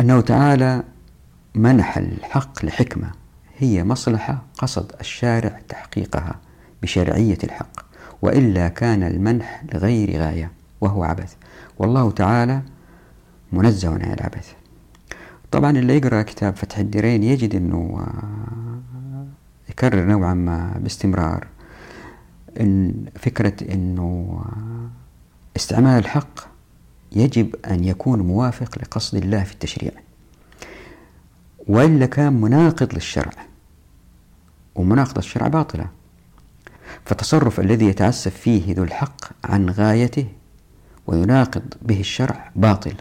أنه 0.00 0.20
تعالى 0.20 0.82
منح 1.54 1.98
الحق 1.98 2.64
لحكمة 2.64 3.10
هي 3.58 3.84
مصلحة 3.84 4.42
قصد 4.58 4.92
الشارع 5.00 5.60
تحقيقها 5.68 6.40
بشرعية 6.82 7.38
الحق 7.44 7.80
وإلا 8.22 8.68
كان 8.68 9.02
المنح 9.02 9.64
لغير 9.72 10.20
غاية 10.20 10.50
وهو 10.80 11.04
عبث. 11.04 11.34
والله 11.78 12.10
تعالى 12.10 12.62
منزه 13.52 13.90
عن 13.90 14.12
العبث. 14.12 14.52
طبعا 15.50 15.70
اللي 15.70 15.96
يقرأ 15.96 16.22
كتاب 16.22 16.56
فتح 16.56 16.78
الديرين 16.78 17.22
يجد 17.22 17.54
أنه 17.54 18.00
آه، 18.00 19.26
يكرر 19.70 20.04
نوعا 20.04 20.34
ما 20.34 20.74
باستمرار 20.78 21.46
إن 22.60 23.04
فكرة 23.16 23.72
أنه 23.74 24.42
آه، 24.44 24.90
استعمال 25.56 25.98
الحق 25.98 26.53
يجب 27.14 27.54
أن 27.70 27.84
يكون 27.84 28.18
موافق 28.18 28.78
لقصد 28.78 29.18
الله 29.18 29.44
في 29.44 29.52
التشريع. 29.52 29.92
وإلا 31.66 32.06
كان 32.06 32.32
مناقض 32.32 32.94
للشرع. 32.94 33.32
ومناقضة 34.74 35.18
الشرع 35.18 35.48
باطلة. 35.48 35.88
فالتصرف 37.04 37.60
الذي 37.60 37.86
يتعسف 37.86 38.36
فيه 38.36 38.74
ذو 38.74 38.84
الحق 38.84 39.20
عن 39.44 39.70
غايته 39.70 40.26
ويناقض 41.06 41.74
به 41.82 42.00
الشرع 42.00 42.50
باطل. 42.56 42.94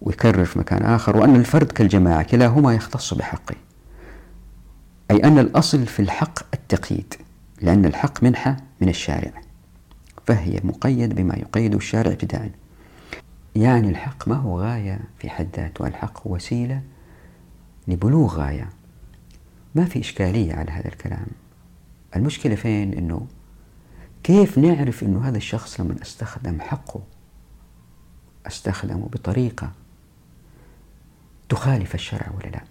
ويكرر 0.00 0.44
في 0.44 0.58
مكان 0.58 0.82
آخر 0.82 1.16
وأن 1.16 1.36
الفرد 1.36 1.72
كالجماعة 1.72 2.22
كلاهما 2.22 2.74
يختص 2.74 3.14
بحقه. 3.14 3.54
أي 5.10 5.24
أن 5.24 5.38
الأصل 5.38 5.86
في 5.86 6.00
الحق 6.00 6.38
التقييد 6.54 7.14
لأن 7.62 7.84
الحق 7.84 8.22
منحة 8.22 8.56
من 8.80 8.88
الشارع. 8.88 9.47
فهي 10.28 10.60
مقيد 10.64 11.14
بما 11.14 11.34
يقيد 11.34 11.74
الشارع 11.74 12.12
ابتداء. 12.12 12.50
يعني 13.56 13.88
الحق 13.88 14.28
ما 14.28 14.34
هو 14.34 14.60
غاية 14.60 15.00
في 15.18 15.30
حد 15.30 15.48
ذاته؟ 15.56 15.86
الحق 15.86 16.20
وسيلة 16.24 16.82
لبلوغ 17.88 18.36
غاية. 18.36 18.68
ما 19.74 19.84
في 19.84 20.00
إشكالية 20.00 20.54
على 20.54 20.70
هذا 20.70 20.88
الكلام. 20.88 21.26
المشكلة 22.16 22.54
فين؟ 22.54 22.94
أنه 22.94 23.26
كيف 24.22 24.58
نعرف 24.58 25.02
أنه 25.02 25.28
هذا 25.28 25.36
الشخص 25.36 25.80
لما 25.80 26.02
أستخدم 26.02 26.60
حقه 26.60 27.00
أستخدمه 28.46 29.08
بطريقة 29.12 29.72
تخالف 31.48 31.94
الشرع 31.94 32.30
ولا 32.36 32.50
لا؟ 32.50 32.62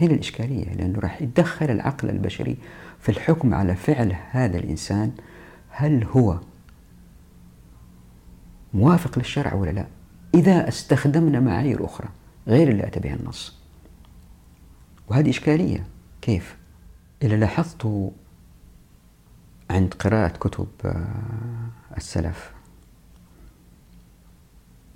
هنا 0.00 0.14
الإشكالية 0.14 0.74
لأنه 0.74 0.98
راح 0.98 1.22
يتدخل 1.22 1.70
العقل 1.70 2.10
البشري 2.10 2.56
في 3.00 3.08
الحكم 3.08 3.54
على 3.54 3.74
فعل 3.74 4.16
هذا 4.30 4.58
الإنسان 4.58 5.12
هل 5.74 6.04
هو 6.04 6.40
موافق 8.74 9.18
للشرع 9.18 9.54
ولا 9.54 9.70
لا؟ 9.70 9.86
إذا 10.34 10.68
استخدمنا 10.68 11.40
معايير 11.40 11.84
أخرى 11.84 12.08
غير 12.46 12.68
اللي 12.68 12.86
أتى 12.86 13.00
بها 13.00 13.14
النص. 13.14 13.58
وهذه 15.08 15.30
إشكالية. 15.30 15.86
كيف؟ 16.22 16.56
إذا 17.22 17.36
لاحظت 17.36 18.12
عند 19.70 19.94
قراءة 19.94 20.36
كتب 20.38 20.68
آه، 20.84 21.06
السلف 21.96 22.52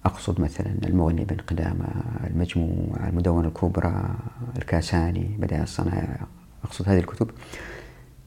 أقصد 0.04 0.40
مثلا 0.40 0.76
المغني 0.84 1.24
بن 1.24 1.36
قدامة 1.36 1.88
المجموع 2.26 3.08
المدونة 3.08 3.48
الكبرى 3.48 4.16
الكاساني 4.56 5.36
بدائع 5.38 5.62
الصنائع 5.62 6.26
أقصد 6.64 6.88
هذه 6.88 6.98
الكتب. 6.98 7.30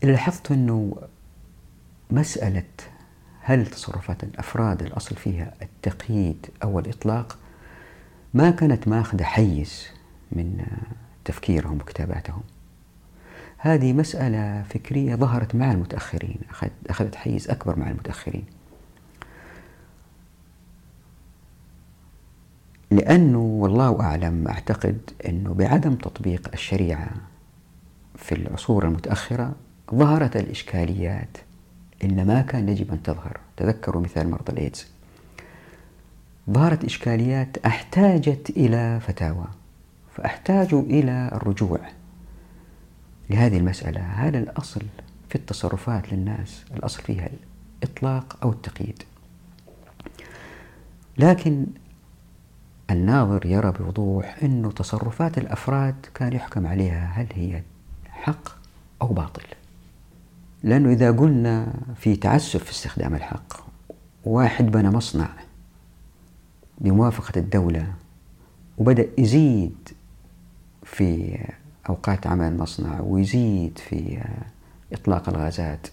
إذا 0.03 0.11
لاحظت 0.11 0.51
أنه 0.51 0.95
مسألة 2.11 2.63
هل 3.41 3.65
تصرفات 3.65 4.23
الأفراد 4.23 4.81
الأصل 4.81 5.15
فيها 5.15 5.53
التقييد 5.61 6.45
أو 6.63 6.79
الإطلاق 6.79 7.37
ما 8.33 8.51
كانت 8.51 8.87
ماخذة 8.87 9.23
حيز 9.23 9.87
من 10.31 10.65
تفكيرهم 11.25 11.75
وكتاباتهم؟ 11.81 12.41
هذه 13.57 13.93
مسألة 13.93 14.63
فكرية 14.69 15.15
ظهرت 15.15 15.55
مع 15.55 15.71
المتأخرين 15.71 16.37
أخذت 16.89 17.15
حيز 17.15 17.49
أكبر 17.49 17.79
مع 17.79 17.89
المتأخرين. 17.89 18.45
لأنه 22.91 23.39
والله 23.39 24.01
أعلم 24.01 24.47
أعتقد 24.47 24.97
أنه 25.25 25.53
بعدم 25.53 25.95
تطبيق 25.95 26.49
الشريعة 26.53 27.09
في 28.15 28.35
العصور 28.35 28.85
المتأخرة 28.85 29.55
ظهرت 29.95 30.37
الإشكاليات 30.37 31.37
إن 32.03 32.27
ما 32.27 32.41
كان 32.41 32.69
يجب 32.69 32.91
أن 32.91 33.03
تظهر. 33.03 33.39
تذكروا 33.57 34.01
مثال 34.01 34.29
مرضى 34.29 34.51
الإيدز. 34.51 34.87
ظهرت 36.49 36.85
إشكاليات 36.85 37.57
أحتاجت 37.57 38.49
إلى 38.49 38.99
فتاوى 38.99 39.45
فأحتاج 40.15 40.73
إلى 40.73 41.29
الرجوع 41.33 41.79
لهذه 43.29 43.57
المسألة. 43.57 44.01
هل 44.01 44.35
الأصل 44.35 44.81
في 45.29 45.35
التصرفات 45.35 46.13
للناس. 46.13 46.65
الأصل 46.75 47.03
فيها 47.03 47.29
الإطلاق 47.83 48.37
أو 48.43 48.51
التقييد. 48.51 49.03
لكن 51.17 51.65
الناظر 52.89 53.45
يرى 53.45 53.71
بوضوح 53.71 54.37
أن 54.43 54.71
تصرفات 54.75 55.37
الأفراد 55.37 55.95
كان 56.13 56.33
يحكم 56.33 56.67
عليها. 56.67 57.11
هل 57.15 57.27
هي 57.33 57.61
حق 58.09 58.49
أو 59.01 59.07
باطل؟ 59.07 59.43
لأنه 60.63 60.89
إذا 60.89 61.11
قلنا 61.11 61.73
في 61.95 62.15
تعسف 62.15 62.63
في 62.63 62.71
استخدام 62.71 63.15
الحق 63.15 63.53
واحد 64.25 64.65
بنى 64.65 64.89
مصنع 64.89 65.29
بموافقة 66.77 67.39
الدولة 67.39 67.93
وبدأ 68.77 69.07
يزيد 69.17 69.89
في 70.83 71.39
أوقات 71.89 72.27
عمل 72.27 72.47
المصنع 72.47 72.99
ويزيد 73.01 73.77
في 73.77 74.23
إطلاق 74.93 75.29
الغازات. 75.29 75.87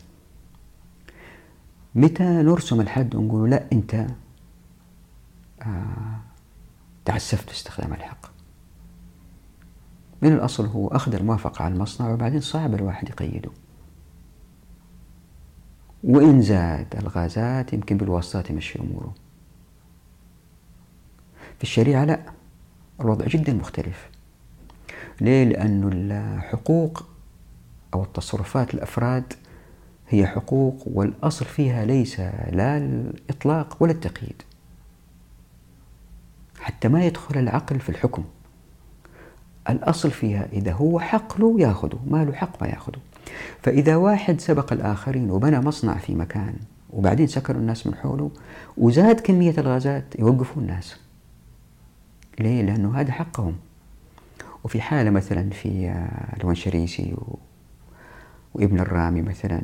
متى 1.95 2.25
نرسم 2.25 2.81
الحد 2.81 3.15
ونقول 3.15 3.51
لا 3.51 3.65
أنت 3.73 4.07
آه 5.63 6.21
تعسفت 7.05 7.51
استخدام 7.51 7.93
الحق؟ 7.93 8.27
من 10.23 10.33
الأصل 10.33 10.67
هو 10.67 10.89
أخذ 10.89 11.15
الموافقة 11.15 11.65
على 11.65 11.75
المصنع 11.75 12.11
وبعدين 12.11 12.41
صعب 12.41 12.75
الواحد 12.75 13.09
يقيده. 13.09 13.51
وإن 16.05 16.43
زاد 16.43 16.97
الغازات 16.97 17.73
يمكن 17.73 17.97
بالواسطات 17.97 18.51
يمشي 18.51 18.79
أموره. 18.79 19.15
في 21.57 21.63
الشريعة 21.63 22.05
لا 22.05 22.21
الوضع 23.01 23.27
جدا 23.27 23.55
مختلف. 23.55 24.09
ليه؟ 25.21 25.45
لأن 25.45 25.91
الحقوق 25.93 27.07
أو 27.95 28.03
التصرفات 28.03 28.75
الأفراد 28.75 29.33
هي 30.09 30.27
حقوق 30.27 30.83
والأصل 30.87 31.45
فيها 31.45 31.85
ليس 31.85 32.21
لا 32.53 32.77
الإطلاق 32.77 33.77
ولا 33.81 33.93
التقييد. 33.93 34.43
حتى 36.61 36.89
ما 36.89 37.05
يدخل 37.07 37.39
العقل 37.39 37.81
في 37.81 37.89
الحكم 37.89 38.25
الأصل 39.71 40.11
فيها 40.11 40.49
إذا 40.53 40.73
هو 40.73 41.01
حق 41.01 41.41
له 41.41 41.61
يأخذه 41.61 41.99
ما 42.07 42.25
له 42.25 42.33
حق 42.33 42.63
ما 42.63 42.69
يأخذه. 42.69 42.99
فإذا 43.63 43.97
واحد 43.97 44.41
سبق 44.41 44.73
الآخرين 44.73 45.31
وبنى 45.31 45.61
مصنع 45.61 45.95
في 45.95 46.15
مكان 46.15 46.55
وبعدين 46.91 47.27
سكروا 47.27 47.61
الناس 47.61 47.87
من 47.87 47.95
حوله 47.95 48.31
وزاد 48.77 49.21
كمية 49.21 49.55
الغازات 49.59 50.05
يوقفوا 50.19 50.63
الناس 50.63 50.97
ليه؟ 52.41 52.63
لأنه 52.63 53.01
هذا 53.01 53.13
حقهم 53.13 53.55
وفي 54.65 54.81
حالة 54.81 55.11
مثلا 55.11 55.51
في 55.51 55.89
آه، 55.89 56.37
الونشريسي 56.41 57.15
و... 57.15 57.39
وابن 58.55 58.81
الرامي 58.81 59.23
مثلا 59.23 59.63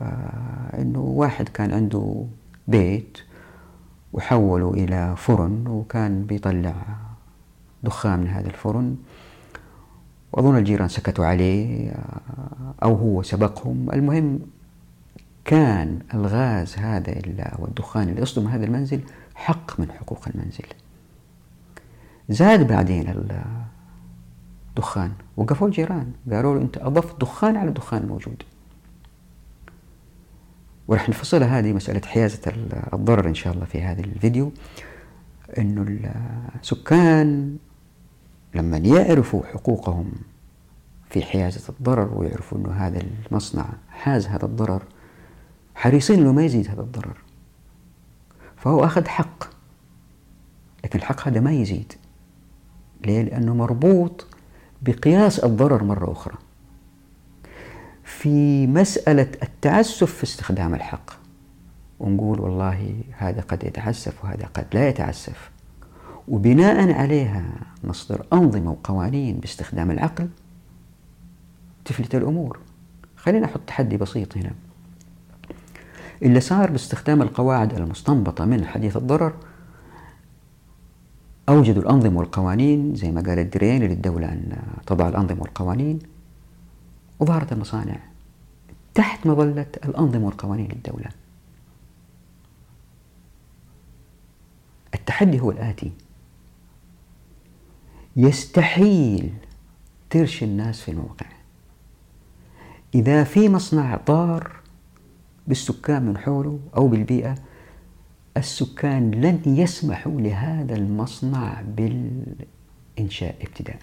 آه، 0.00 0.82
إنه 0.82 1.00
واحد 1.00 1.48
كان 1.48 1.72
عنده 1.72 2.24
بيت 2.68 3.18
وحولوا 4.12 4.74
إلى 4.74 5.14
فرن 5.16 5.64
وكان 5.68 6.24
بيطلع 6.24 6.74
دخان 7.82 8.20
من 8.20 8.28
هذا 8.28 8.46
الفرن 8.46 8.96
وأظن 10.34 10.56
الجيران 10.58 10.88
سكتوا 10.88 11.26
عليه 11.26 11.92
أو 12.82 12.94
هو 12.94 13.22
سبقهم. 13.22 13.90
المهم 13.92 14.40
كان 15.44 15.98
الغاز 16.14 16.76
هذا 16.78 17.14
والدخان 17.58 18.08
اللي 18.08 18.22
يصدر 18.22 18.42
من 18.42 18.50
هذا 18.50 18.64
المنزل 18.64 19.00
حق 19.34 19.80
من 19.80 19.92
حقوق 19.92 20.28
المنزل. 20.34 20.64
زاد 22.28 22.66
بعدين 22.66 23.26
الدخان. 24.76 25.12
وقفوا 25.36 25.66
الجيران. 25.66 26.12
قالوا 26.32 26.54
له 26.54 26.62
أنت 26.62 26.78
أضفت 26.78 27.20
دخان 27.20 27.56
على 27.56 27.68
الدخان 27.68 28.02
الموجود 28.02 28.42
ورح 30.88 31.08
نفصلها 31.08 31.58
هذه 31.58 31.72
مسألة 31.72 32.00
حيازة 32.06 32.52
الضرر 32.92 33.28
إن 33.28 33.34
شاء 33.34 33.54
الله 33.54 33.64
في 33.64 33.82
هذا 33.82 34.00
الفيديو. 34.00 34.52
أنه 35.58 36.10
السكان 36.62 37.56
لما 38.54 38.76
يعرفوا 38.76 39.42
حقوقهم 39.46 40.12
في 41.10 41.22
حيازة 41.22 41.68
الضرر 41.68 42.18
ويعرفوا 42.18 42.58
أنه 42.58 42.70
هذا 42.70 43.02
المصنع 43.30 43.66
حاز 43.90 44.26
هذا 44.26 44.44
الضرر 44.44 44.82
حريصين 45.74 46.18
أنه 46.18 46.32
ما 46.32 46.44
يزيد 46.44 46.70
هذا 46.70 46.80
الضرر. 46.80 47.16
فهو 48.56 48.84
أخذ 48.84 49.08
حق. 49.08 49.44
لكن 50.84 50.98
الحق 50.98 51.28
هذا 51.28 51.40
ما 51.40 51.52
يزيد. 51.52 51.92
ليه؟ 53.06 53.22
لأنه 53.22 53.54
مربوط 53.54 54.26
بقياس 54.82 55.38
الضرر 55.38 55.84
مرة 55.84 56.12
أخرى. 56.12 56.34
في 58.04 58.66
مسألة 58.66 59.30
التعسف 59.42 60.14
في 60.14 60.24
استخدام 60.24 60.74
الحق. 60.74 61.10
ونقول 62.00 62.40
والله 62.40 63.02
هذا 63.16 63.40
قد 63.40 63.64
يتعسف 63.64 64.24
وهذا 64.24 64.46
قد 64.46 64.66
لا 64.72 64.88
يتعسف. 64.88 65.50
وبناء 66.28 66.92
عليها 66.92 67.52
نصدر 67.84 68.26
أنظمة 68.32 68.70
وقوانين 68.70 69.36
باستخدام 69.36 69.90
العقل 69.90 70.28
تفلت 71.84 72.14
الأمور. 72.14 72.58
خلينا 73.16 73.46
نحط 73.46 73.60
تحدي 73.66 73.96
بسيط 73.96 74.36
هنا. 74.36 74.52
اللي 76.22 76.40
صار 76.40 76.70
باستخدام 76.70 77.22
القواعد 77.22 77.74
المستنبطة 77.74 78.44
من 78.44 78.66
حديث 78.66 78.96
الضرر 78.96 79.34
أوجدوا 81.48 81.82
الأنظمة 81.82 82.18
والقوانين 82.18 82.94
زي 82.94 83.12
ما 83.12 83.20
قال 83.20 83.38
الدرين 83.38 83.82
للدولة 83.82 84.26
أن 84.32 84.56
تضع 84.86 85.08
الأنظمة 85.08 85.40
والقوانين 85.40 85.98
وظهرت 87.20 87.52
المصانع 87.52 87.96
تحت 88.94 89.26
مظلة 89.26 89.66
الأنظمة 89.84 90.26
والقوانين 90.26 90.68
للدولة 90.72 91.08
التحدي 94.94 95.40
هو 95.40 95.50
الآتي. 95.50 95.92
يستحيل 98.16 99.32
ترشي 100.10 100.44
الناس 100.44 100.80
في 100.80 100.90
الموقع. 100.90 101.26
إذا 102.94 103.24
في 103.24 103.48
مصنع 103.48 104.00
ضار 104.06 104.52
بالسكان 105.46 106.02
من 106.02 106.18
حوله 106.18 106.58
أو 106.76 106.88
بالبيئة 106.88 107.34
السكان 108.36 109.10
لن 109.10 109.42
يسمحوا 109.46 110.20
لهذا 110.20 110.76
المصنع 110.76 111.62
بالإنشاء 111.76 113.36
ابتداء 113.42 113.78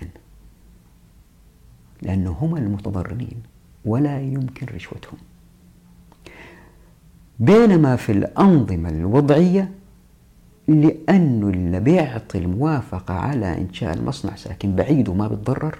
لأنه 2.01 2.31
هم 2.31 2.55
المتضررين 2.57 3.43
ولا 3.85 4.21
يمكن 4.21 4.67
رشوتهم. 4.75 5.17
بينما 7.39 7.95
في 7.95 8.11
الأنظمة 8.11 8.89
الوضعية 8.89 9.71
لأنه 10.73 11.49
اللي 11.49 11.79
بيعطي 11.79 12.37
الموافقة 12.37 13.13
على 13.13 13.57
إنشاء 13.57 13.93
المصنع 13.93 14.35
ساكن 14.35 14.75
بعيد 14.75 15.09
وما 15.09 15.27
بيتضرر 15.27 15.77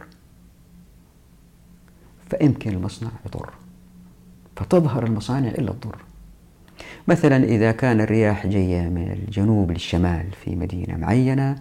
فيمكن 2.30 2.72
المصنع 2.72 3.10
يضر 3.26 3.50
فتظهر 4.56 5.06
المصانع 5.06 5.50
إلا 5.50 5.72
تضر. 5.72 5.96
مثلا 7.08 7.44
إذا 7.44 7.72
كان 7.72 8.02
الرياح 8.02 8.48
جاية 8.48 8.90
من 8.90 9.12
الجنوب 9.12 9.72
للشمال 9.72 10.26
في 10.44 10.56
مدينة 10.56 10.98
معينة 10.98 11.60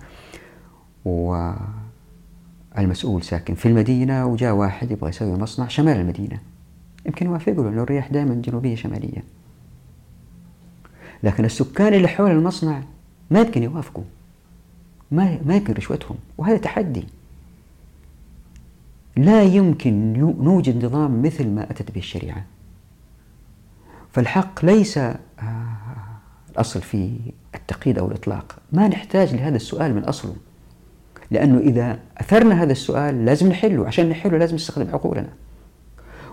والمسؤول 1.05 1.63
ساكن 3.23 3.55
في 3.55 3.67
المدينة 3.67 4.27
وجاء 4.27 4.55
واحد 4.55 4.91
يبغى 4.91 5.11
يسوي 5.11 5.39
مصنع 5.39 5.69
شمال 5.69 5.97
المدينة 5.97 6.41
يمكن 7.07 7.27
يوافقوا 7.27 7.65
لأنه 7.65 7.83
الرياح 7.83 8.13
دائما 8.13 8.35
جنوبية 8.35 8.75
شمالية. 8.75 9.25
لكن 11.23 11.45
السكان 11.45 11.95
اللي 11.95 12.09
حول 12.09 12.31
المصنع 12.31 12.83
ما 13.31 13.41
يمكن 13.41 13.63
يوافقوا. 13.63 14.05
ما 15.11 15.39
ما 15.47 15.57
يمكن 15.57 15.73
رشوتهم. 15.73 16.17
وهذا 16.39 16.57
تحدي. 16.57 17.05
لا 19.17 19.43
يمكن 19.43 20.13
نوجد 20.41 20.85
نظام 20.85 21.23
مثل 21.23 21.49
ما 21.49 21.71
أتت 21.71 21.91
به 21.91 21.99
الشريعة. 21.99 22.45
فالحق 24.13 24.65
ليس 24.65 24.99
آه، 24.99 25.17
الأصل 26.51 26.83
في 26.83 27.17
التقييد 27.55 27.99
أو 27.99 28.09
الإطلاق. 28.09 28.57
ما 28.73 28.89
نحتاج 28.89 29.35
لهذا 29.35 29.57
السؤال 29.57 29.95
من 29.95 30.05
أصله. 30.05 30.37
لأنه 31.31 31.59
إذا 31.59 31.99
أثرنا 32.19 32.63
هذا 32.63 32.73
السؤال 32.73 33.25
لازم 33.25 33.49
نحله. 33.49 33.87
عشان 33.87 34.09
نحله 34.09 34.39
لازم 34.39 34.55
نستخدم 34.55 34.91
عقولنا. 34.91 35.33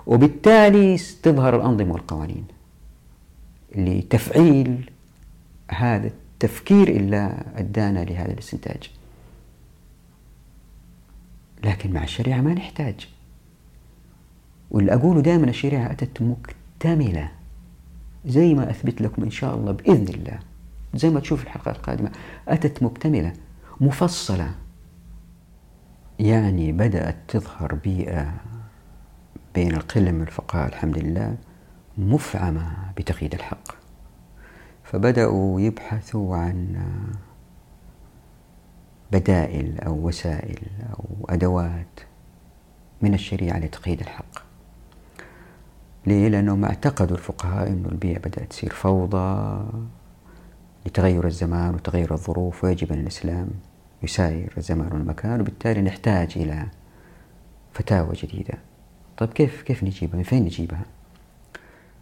وبالتالي 0.07 0.97
تظهر 1.23 1.55
الأنظمة 1.55 1.93
والقوانين 1.93 2.45
لتفعيل 3.75 4.91
هذا 5.71 6.11
التفكير 6.37 6.87
إلا 6.87 7.43
أدانا 7.59 7.99
لهذا 7.99 8.31
الاستنتاج. 8.33 8.91
لكن 11.63 11.93
مع 11.93 12.03
الشريعة 12.03 12.41
ما 12.41 12.53
نحتاج. 12.53 13.09
واللي 14.71 14.93
أقوله 14.93 15.21
دائما 15.21 15.49
الشريعة 15.49 15.91
أتت 15.91 16.21
مكتملة. 16.21 17.31
زي 18.25 18.53
ما 18.53 18.69
أثبت 18.69 19.01
لكم 19.01 19.23
إن 19.23 19.29
شاء 19.29 19.55
الله 19.55 19.71
بإذن 19.71 20.13
الله. 20.13 20.39
زي 20.95 21.09
ما 21.09 21.19
تشوف 21.19 21.43
الحلقة 21.43 21.71
القادمة. 21.71 22.11
أتت 22.47 22.83
مكتملة. 22.83 23.33
مفصلة. 23.81 24.51
يعني 26.19 26.71
بدأت 26.71 27.15
تظهر 27.27 27.75
بيئة 27.75 28.33
بين 29.55 29.73
القلة 29.73 30.11
من 30.11 30.21
الفقهاء 30.21 30.67
الحمد 30.67 30.97
لله 30.97 31.35
مفعمة 31.97 32.91
بتقييد 32.97 33.33
الحق. 33.33 33.76
فبدأوا 34.91 35.61
يبحثوا 35.61 36.37
عن 36.37 36.75
بدائل 39.11 39.79
أو 39.79 40.07
وسائل 40.07 40.59
أو 40.89 41.25
أدوات 41.29 41.99
من 43.01 43.13
الشريعة 43.13 43.59
لتقييد 43.59 44.01
الحق 44.01 44.43
ليه؟ 46.05 46.27
لأنهم 46.27 46.65
اعتقدوا 46.65 47.17
الفقهاء 47.17 47.67
أن 47.67 47.85
البيئة 47.91 48.19
بدأت 48.19 48.49
تصير 48.49 48.73
فوضى 48.73 49.65
لتغير 50.85 51.27
الزمان 51.27 51.75
وتغير 51.75 52.13
الظروف 52.13 52.63
ويجب 52.63 52.91
أن 52.91 52.99
الإسلام 52.99 53.49
يساير 54.03 54.53
الزمان 54.57 54.93
والمكان 54.93 55.41
وبالتالي 55.41 55.81
نحتاج 55.81 56.33
إلى 56.35 56.65
فتاوى 57.73 58.13
جديدة 58.13 58.53
طيب 59.17 59.29
كيف 59.29 59.61
كيف 59.61 59.83
نجيبها؟ 59.83 60.17
من 60.17 60.23
فين 60.23 60.43
نجيبها؟ 60.43 60.85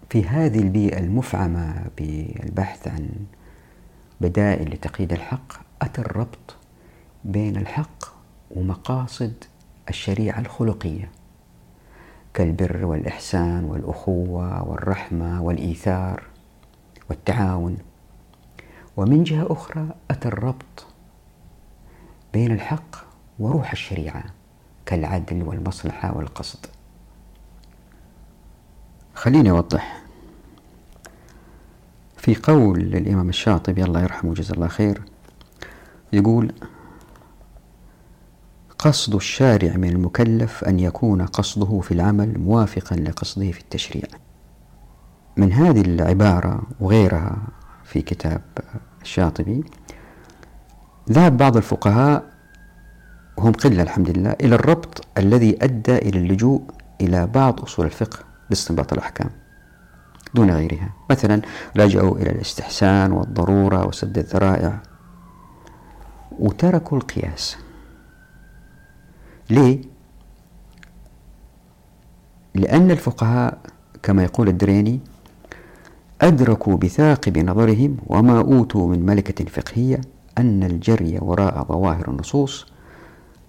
في 0.10 0.24
هذه 0.24 0.60
البيئة 0.60 1.00
المفعمة 1.00 1.86
بالبحث 1.98 2.88
عن 2.88 3.10
بدائل 4.22 4.74
لتقييد 4.74 5.14
الحق 5.14 5.54
أتى 5.82 6.02
الربط 6.02 6.56
بين 7.24 7.58
الحق 7.58 8.06
ومقاصد 8.52 9.34
الشريعة 9.90 10.40
الخلقية 10.40 11.12
كالبر 12.34 12.86
والإحسان 12.86 13.64
والأخوة 13.64 14.70
والرحمة 14.70 15.42
والإيثار 15.42 16.24
والتعاون. 17.10 17.78
ومن 18.98 19.24
جهة 19.24 19.52
أخرى 19.52 19.88
أتى 20.12 20.28
الربط 20.28 20.86
بين 22.34 22.52
الحق 22.52 22.96
وروح 23.40 23.72
الشريعة 23.72 24.24
كالعدل 24.86 25.44
والمصلحة 25.44 26.18
والقصد. 26.18 26.66
خليني 29.16 29.50
أوضح. 29.52 30.02
في 32.18 32.36
قول 32.36 32.80
للإمام 32.80 33.30
الشاطبي 33.30 33.84
الله 33.84 34.02
يرحمه 34.02 34.32
وجزاه 34.32 34.56
الله 34.56 34.68
خير 34.68 35.02
يقول 36.14 36.54
قصد 38.80 39.16
الشارع 39.16 39.78
من 39.78 39.90
المكلف 39.90 40.64
أن 40.64 40.80
يكون 40.80 41.22
قصده 41.26 41.80
في 41.80 41.92
العمل 41.94 42.40
موافقا 42.40 42.96
لقصده 42.96 43.52
في 43.52 43.60
التشريع. 43.60 44.06
من 45.38 45.54
هذه 45.54 45.82
العبارة 45.82 46.64
وغيرها 46.80 47.38
في 47.84 48.02
كتاب 48.02 48.42
الشاطبي 49.02 49.64
ذهب 51.12 51.38
بعض 51.38 51.58
الفقهاء 51.58 52.24
وهم 53.38 53.52
قلة 53.52 53.84
الحمد 53.84 54.18
لله 54.18 54.32
إلى 54.32 54.56
الربط 54.56 55.08
الذي 55.18 55.64
أدى 55.64 55.98
إلى 55.98 56.20
اللجوء 56.20 56.62
إلى 57.02 57.28
بعض 57.28 57.62
أصول 57.62 57.86
الفقه. 57.86 58.35
لاستنباط 58.50 58.94
الأحكام 58.94 59.30
دون 60.34 60.52
غيرها 60.52 60.90
مثلا 61.10 61.42
لجأوا 61.76 62.18
إلى 62.18 62.30
الاستحسان 62.30 63.12
والضرورة 63.12 63.88
وسد 63.88 64.18
الذرائع 64.18 64.82
وتركوا 66.40 66.98
القياس 66.98 67.58
ليه؟ 69.50 69.82
لأن 72.56 72.92
الفقهاء 72.92 73.58
كما 74.04 74.24
يقول 74.24 74.48
الدريني 74.48 75.00
أدركوا 76.22 76.78
بثاقب 76.78 77.38
نظرهم 77.38 77.98
وما 78.08 78.40
أوتوا 78.40 78.88
من 78.88 79.06
ملكة 79.06 79.46
فقهية 79.46 80.02
أن 80.38 80.64
الجري 80.64 81.20
وراء 81.22 81.66
ظواهر 81.66 82.10
النصوص 82.12 82.66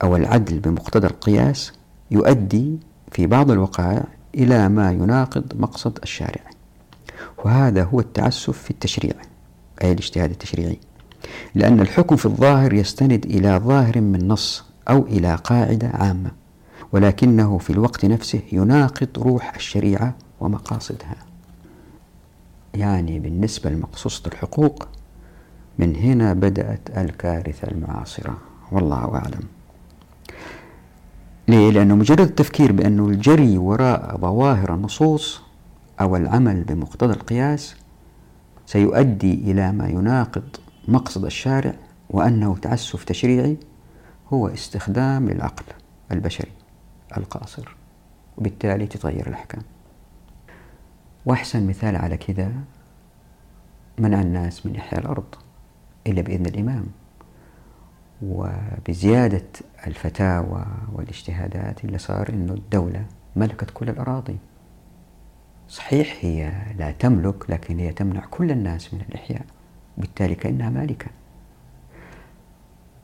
أو 0.02 0.16
العدل 0.16 0.58
بمقتضى 0.58 1.06
القياس 1.06 1.72
يؤدي 2.10 2.78
في 3.12 3.26
بعض 3.26 3.50
الوقائع 3.50 4.04
إلى 4.36 4.68
ما 4.68 4.92
يناقض 4.92 5.44
مقصد 5.54 5.98
الشارع. 6.02 6.50
وهذا 7.44 7.84
هو 7.84 8.00
التعسف 8.00 8.58
في 8.62 8.70
التشريع 8.70 9.14
أي 9.82 9.92
الاجتهاد 9.92 10.30
التشريعي. 10.30 10.78
لأن 11.54 11.80
الحكم 11.80 12.16
في 12.16 12.26
الظاهر 12.26 12.72
يستند 12.72 13.26
إلى 13.26 13.60
ظاهر 13.64 14.00
من 14.00 14.28
نص 14.28 14.64
أو 14.88 15.06
إلى 15.06 15.34
قاعدة 15.34 15.88
عامة 15.88 16.30
ولكنه 16.92 17.58
في 17.58 17.70
الوقت 17.70 18.04
نفسه 18.04 18.40
يناقض 18.52 19.08
روح 19.18 19.54
الشريعة 19.54 20.14
ومقاصدها. 20.40 21.16
يعني 22.74 23.18
بالنسبة 23.18 23.70
لمقصوصة 23.70 24.22
الحقوق 24.26 24.88
من 25.78 25.96
هنا 25.96 26.32
بدأت 26.32 26.80
الكارثة 26.96 27.68
المعاصرة 27.68 28.38
والله 28.72 29.14
أعلم. 29.14 29.55
ليه؟ 31.48 31.70
لأنه 31.70 31.94
مجرد 31.94 32.20
التفكير 32.20 32.72
بأنه 32.72 33.06
الجري 33.08 33.58
وراء 33.58 34.18
ظواهر 34.20 34.74
النصوص 34.74 35.40
أو 36.00 36.16
العمل 36.16 36.64
بمقتضى 36.64 37.12
القياس 37.12 37.76
سيؤدي 38.66 39.34
إلى 39.34 39.72
ما 39.72 39.88
يناقض 39.88 40.56
مقصد 40.88 41.24
الشارع 41.24 41.74
وأنه 42.10 42.56
تعسف 42.56 43.04
تشريعي 43.04 43.56
هو 44.32 44.48
استخدام 44.48 45.28
للعقل 45.28 45.64
البشري 46.12 46.50
القاصر. 47.16 47.76
وبالتالي 48.38 48.86
تتغير 48.86 49.26
الأحكام. 49.26 49.62
وأحسن 51.26 51.66
مثال 51.66 51.96
على 51.96 52.16
كذا 52.16 52.52
منع 53.98 54.20
الناس 54.20 54.66
من 54.66 54.76
إحياء 54.76 55.00
الأرض 55.00 55.34
إلا 56.06 56.22
بإذن 56.22 56.46
الإمام. 56.46 56.86
وبزيادة 58.22 59.44
الفتاوى 59.86 60.66
والاجتهادات 60.92 61.84
اللي 61.84 61.98
صار 61.98 62.28
أنه 62.28 62.52
الدولة 62.52 63.04
ملكت 63.36 63.70
كل 63.74 63.88
الأراضي. 63.88 64.36
صحيح 65.68 66.16
هي 66.20 66.52
لا 66.78 66.90
تملك 66.90 67.50
لكن 67.50 67.78
هي 67.78 67.92
تمنع 67.92 68.24
كل 68.30 68.50
الناس 68.50 68.94
من 68.94 69.00
الإحياء 69.08 69.44
بالتالي 69.98 70.34
كأنها 70.34 70.70
مالكة. 70.70 71.06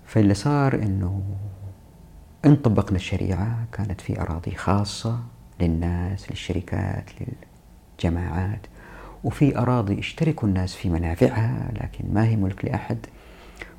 فاللي 0.07 0.35
صار 0.35 0.75
أنه 0.75 1.23
إن 2.45 2.57
طبقنا 2.57 2.97
الشريعة 2.97 3.65
كانت 3.73 4.01
في 4.01 4.21
أراضي 4.21 4.51
خاصة 4.51 5.19
للناس 5.61 6.31
للشركات 6.31 7.05
للجماعات 8.01 8.67
وفي 9.25 9.59
أراضي 9.59 9.99
اشتركوا 9.99 10.49
الناس 10.49 10.75
في 10.75 10.89
منافعها 10.91 11.71
لكن 11.73 12.15
ما 12.15 12.25
هي 12.25 12.37
ملك 12.37 12.65
لأحد. 12.65 13.07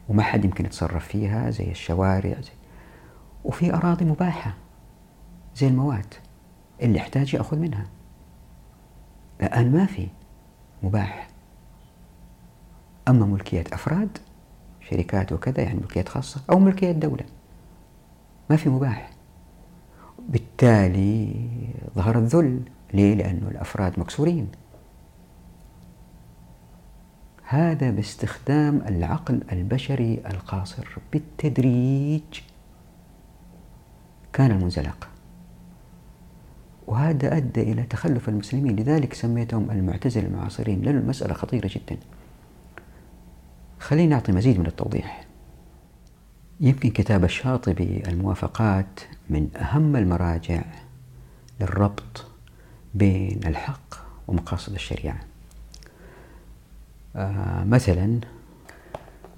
وما 0.10 0.24
حد 0.24 0.46
يمكن 0.46 0.66
يتصرف 0.66 1.08
فيها 1.08 1.50
زي 1.50 1.72
الشوارع 1.72 2.42
زي 2.42 2.52
وفي 3.44 3.74
أراضي 3.74 4.06
مباحة 4.06 4.54
زي 5.56 5.68
المواد 5.68 6.14
اللي 6.82 6.98
يحتاج 6.98 7.34
يأخذ 7.34 7.58
منها. 7.58 7.86
الآن 9.44 9.72
ما 9.72 9.86
في 9.86 10.08
مباح. 10.84 11.28
أما 13.08 13.26
ملكية 13.26 13.64
أفراد 13.74 14.18
شركات 14.90 15.32
وكذا 15.32 15.62
يعني 15.62 15.80
ملكية 15.80 16.04
خاصة 16.04 16.42
أو 16.50 16.60
ملكية 16.60 16.92
دولة 16.92 17.26
ما 18.50 18.56
في 18.56 18.70
مباح. 18.70 19.10
بالتالي 20.30 21.48
ظهر 21.96 22.18
الذل. 22.18 22.62
ليه؟ 22.94 23.16
لأنه 23.16 23.48
الأفراد 23.48 24.00
مكسورين. 24.00 24.48
هذا 27.44 27.92
باستخدام 27.92 28.82
العقل 28.88 29.44
البشري 29.52 30.22
القاصر 30.26 30.88
بالتدريج. 31.14 32.24
كان 34.34 34.52
المنزلق 34.52 35.08
وهذا 36.88 37.38
أدى 37.38 37.62
إلى 37.62 37.84
تخلف 37.84 38.30
المسلمين. 38.30 38.76
لذلك 38.76 39.14
سميتهم 39.14 39.72
المعتزلة 39.72 40.28
المعاصرين 40.28 40.82
لأن 40.82 40.98
المسألة 40.98 41.34
خطيرة 41.34 41.70
جدا. 41.76 41.98
خلينا 43.80 44.16
نعطي 44.16 44.32
مزيد 44.32 44.60
من 44.60 44.66
التوضيح. 44.66 45.26
يمكن 46.60 46.90
كتاب 46.90 47.24
الشاطبي 47.24 48.04
الموافقات 48.08 49.00
من 49.30 49.50
أهم 49.58 49.96
المراجع 49.96 50.62
للربط 51.62 52.26
بين 52.94 53.40
الحق 53.46 53.96
ومقاصد 54.28 54.74
الشريعة. 54.74 55.20
آه 55.20 55.33
مثلا 57.66 58.20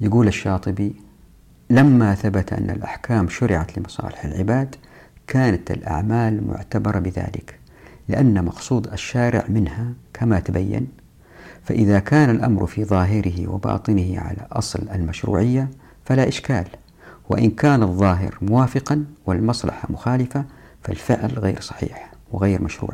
يقول 0.02 0.28
الشاطبي 0.28 0.96
لما 1.70 2.16
ثبت 2.16 2.54
أن 2.54 2.70
الأحكام 2.70 3.30
شرعت 3.30 3.78
لمصالح 3.78 4.26
العباد 4.26 4.76
كانت 5.28 5.72
الأعمال 5.72 6.48
معتبرة 6.48 7.00
بذلك 7.00 7.60
لأن 8.08 8.46
مقصود 8.46 8.88
الشارع 8.88 9.46
منها 9.50 9.94
كما 10.14 10.40
تبين 10.40 10.88
فإذا 11.64 12.00
كان 12.00 12.30
الأمر 12.30 12.66
في 12.66 12.86
ظاهره 12.86 13.48
وباطنه 13.48 14.20
على 14.20 14.48
أصل 14.52 14.90
المشروعية 14.96 15.70
فلا 16.06 16.28
إشكال 16.28 16.66
وإن 17.30 17.52
كان 17.52 17.84
الظاهر 17.84 18.38
موافقا 18.42 19.06
والمصلحة 19.26 19.88
مخالفة 19.92 20.46
فالفعل 20.84 21.32
غير 21.40 21.62
صحيح 21.62 22.12
وغير 22.32 22.62
مشروع 22.62 22.94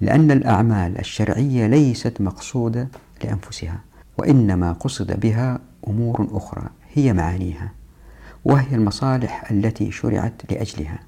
لأن 0.00 0.30
الأعمال 0.30 0.98
الشرعية 0.98 1.66
ليست 1.66 2.20
مقصودة 2.20 2.88
لأنفسها. 3.24 3.89
وإنما 4.20 4.72
قصد 4.72 5.20
بها 5.20 5.58
أمور 5.88 6.28
أخرى 6.32 6.62
هي 6.94 7.12
معانيها 7.12 7.72
وهي 8.44 8.74
المصالح 8.74 9.50
التي 9.50 9.90
شرعت 9.90 10.42
لأجلها. 10.50 10.98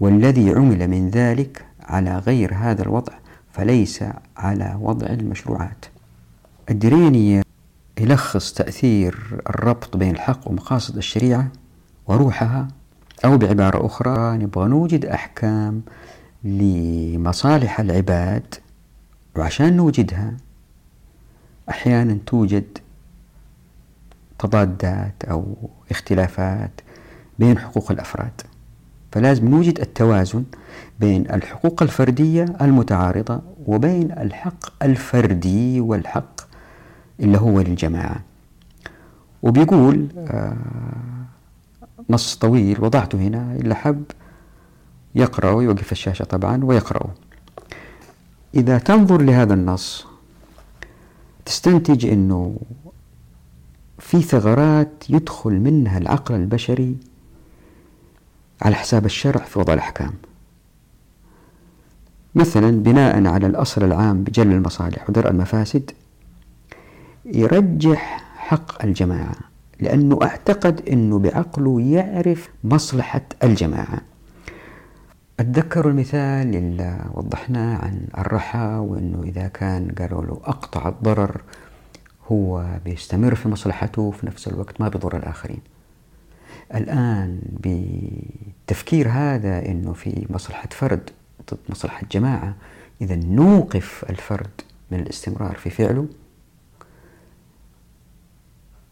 والذي 0.00 0.50
عمل 0.50 0.88
من 0.88 1.10
ذلك 1.10 1.64
على 1.82 2.18
غير 2.18 2.54
هذا 2.54 2.82
الوضع 2.82 3.12
فليس 3.52 4.04
على 4.36 4.76
وضع 4.80 5.06
المشروعات. 5.06 5.84
الدريني 6.70 7.42
يلخص 8.00 8.52
تأثير 8.52 9.40
الربط 9.50 9.96
بين 9.96 10.14
الحق 10.14 10.48
ومقاصد 10.48 10.96
الشريعة 10.96 11.48
وروحها 12.06 12.68
أو 13.24 13.38
بعبارة 13.38 13.86
أخرى 13.86 14.38
نبغى 14.38 14.68
نوجد 14.68 15.04
أحكام 15.04 15.82
لمصالح 16.44 17.80
العباد 17.80 18.54
وعشان 19.36 19.76
نوجدها 19.76 20.36
أحيانا 21.70 22.18
توجد 22.26 22.78
تضادات 24.38 25.14
أو 25.30 25.54
اختلافات 25.90 26.70
بين 27.38 27.58
حقوق 27.58 27.90
الأفراد. 27.90 28.40
فلازم 29.12 29.48
نوجد 29.48 29.80
التوازن 29.80 30.44
بين 31.00 31.30
الحقوق 31.30 31.82
الفردية 31.82 32.44
المتعارضة 32.60 33.40
وبين 33.66 34.12
الحق 34.12 34.84
الفردي 34.84 35.80
والحق 35.80 36.40
اللي 37.20 37.38
هو 37.38 37.60
للجماعة. 37.60 38.20
وبيقول 39.42 40.06
آه، 40.18 40.56
نص 42.10 42.36
طويل 42.36 42.84
وضعته 42.84 43.18
هنا 43.18 43.56
اللي 43.56 43.74
حب 43.74 44.04
يقرأ 45.14 45.50
ويوقف 45.50 45.92
الشاشة 45.92 46.24
طبعا 46.24 46.64
ويقرأه 46.64 47.10
إذا 48.54 48.78
تنظر 48.78 49.22
لهذا 49.22 49.54
النص 49.54 50.06
تستنتج 51.50 52.06
أنه 52.06 52.56
في 53.98 54.22
ثغرات 54.22 55.04
يدخل 55.08 55.50
منها 55.50 55.98
العقل 55.98 56.34
البشري 56.34 56.96
على 58.62 58.74
حساب 58.74 59.04
الشرع 59.04 59.44
في 59.44 59.58
وضع 59.58 59.74
الأحكام. 59.74 60.12
مثلا 62.34 62.70
بناء 62.82 63.26
على 63.26 63.46
الأصل 63.46 63.84
العام 63.84 64.24
بجلب 64.24 64.52
المصالح 64.52 65.10
ودرء 65.10 65.30
المفاسد 65.30 65.90
يرجح 67.24 68.24
حق 68.36 68.84
الجماعة 68.84 69.34
لأنه 69.80 70.18
أعتقد 70.22 70.88
أنه 70.88 71.18
بعقله 71.18 71.80
يعرف 71.80 72.48
مصلحة 72.64 73.22
الجماعة. 73.44 74.00
أتذكر 75.40 75.88
المثال 75.88 76.56
اللي 76.56 77.04
وضحناه 77.14 77.76
عن 77.76 78.06
الرحى 78.18 78.58
وأنه 78.58 79.22
إذا 79.22 79.48
كان 79.48 79.90
قالوا 79.98 80.24
له 80.24 80.40
أقطع 80.44 80.88
الضرر 80.88 81.40
هو 82.32 82.66
بيستمر 82.84 83.34
في 83.34 83.48
مصلحته 83.48 84.02
وفي 84.02 84.26
نفس 84.26 84.48
الوقت 84.48 84.80
ما 84.80 84.88
بيضر 84.88 85.16
الآخرين. 85.16 85.60
الآن 86.74 87.40
بالتفكير 87.42 89.08
هذا 89.08 89.66
أنه 89.66 89.92
في 89.92 90.26
مصلحة 90.30 90.68
فرد 90.70 91.10
ضد 91.50 91.58
مصلحة 91.68 92.06
جماعة 92.12 92.54
إذا 93.00 93.16
نوقف 93.16 94.04
الفرد 94.10 94.60
من 94.90 95.00
الاستمرار 95.00 95.54
في 95.54 95.70
فعله 95.70 96.06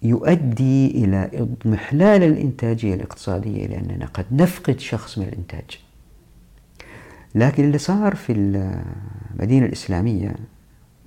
يؤدي 0.03 1.05
إلى 1.05 1.31
اضمحلال 1.35 2.23
الإنتاجية 2.23 2.95
الاقتصادية 2.95 3.67
لأننا 3.67 4.07
قد 4.07 4.27
نفقد 4.33 4.81
شخص 4.81 5.19
من 5.19 5.29
الإنتاج. 5.29 5.88
لكن 7.35 7.64
اللي 7.64 7.79
صار 7.79 8.14
في 8.14 8.33
المدينة 8.33 9.67
الإسلامية 9.67 10.35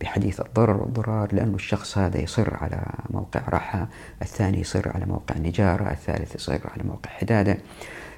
بحديث 0.01 0.41
الضرر 0.41 0.81
والضرار 0.81 1.35
لأنه 1.35 1.55
الشخص 1.55 1.97
هذا 1.97 2.21
يصر 2.21 2.57
على 2.57 2.85
موقع 3.09 3.41
راحة 3.49 3.87
الثاني 4.21 4.59
يصر 4.59 4.89
على 4.89 5.05
موقع 5.05 5.37
نجارة 5.37 5.91
الثالث 5.91 6.35
يصر 6.35 6.59
على 6.65 6.83
موقع 6.83 7.09
حدادة. 7.09 7.57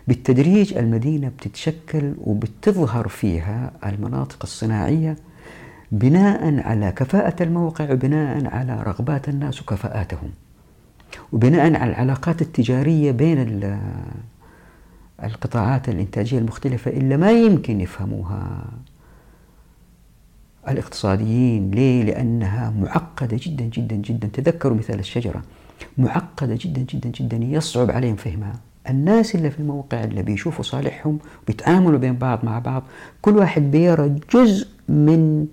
بالتدريج 0.08 0.78
المدينة 0.78 1.28
بتتشكل 1.28 2.14
وبتظهر 2.18 3.08
فيها 3.08 3.72
المناطق 3.86 4.40
الصناعية 4.44 5.16
بناء 5.92 6.68
على 6.68 6.92
كفاءة 6.92 7.44
الموقع 7.44 7.92
وبناء 7.92 8.48
على 8.48 8.84
رغبات 8.84 9.30
الناس 9.30 9.62
وكفاءاتهم 9.62 10.32
وبناء 11.32 11.76
على 11.76 11.92
العلاقات 11.92 12.42
التجارية 12.42 13.12
بين 13.12 13.40
القطاعات 15.26 15.90
الإنتاجية 15.90 16.38
المختلفة 16.40 16.92
إلا 16.92 17.18
ما 17.18 17.32
يمكن 17.32 17.82
يفهموها. 17.82 18.66
الاقتصاديين 20.68 21.72
ليه؟ 21.72 22.04
لأنها 22.04 22.70
معقدة 22.70 23.40
جدا 23.42 23.66
جدا 23.66 23.96
جدا. 23.96 24.28
تذكروا 24.28 24.78
مثال 24.78 25.00
الشجرة. 25.00 25.42
معقدة 25.98 26.58
جدا 26.62 26.82
جدا 26.82 27.10
جدا. 27.10 27.38
يصعب 27.38 27.92
عليهم 27.92 28.16
فهمها. 28.16 28.54
الناس 28.90 29.36
اللي 29.36 29.52
في 29.52 29.60
الموقع 29.60 30.04
اللي 30.04 30.24
بيشوفوا 30.24 30.64
صالحهم 30.64 31.20
بيتعاملوا 31.48 32.00
بين 32.00 32.16
بعض 32.16 32.46
مع 32.46 32.60
بعض 32.60 32.84
كل 33.22 33.38
واحد 33.38 33.62
بيرى 33.62 34.16
جزء 34.34 34.68
من 34.90 35.48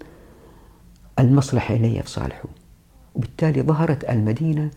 المصلحة 1.18 1.74
اللي 1.74 2.02
في 2.02 2.10
صالحه. 2.10 2.44
وبالتالي 3.14 3.62
ظهرت 3.62 4.04
المدينة 4.10 4.70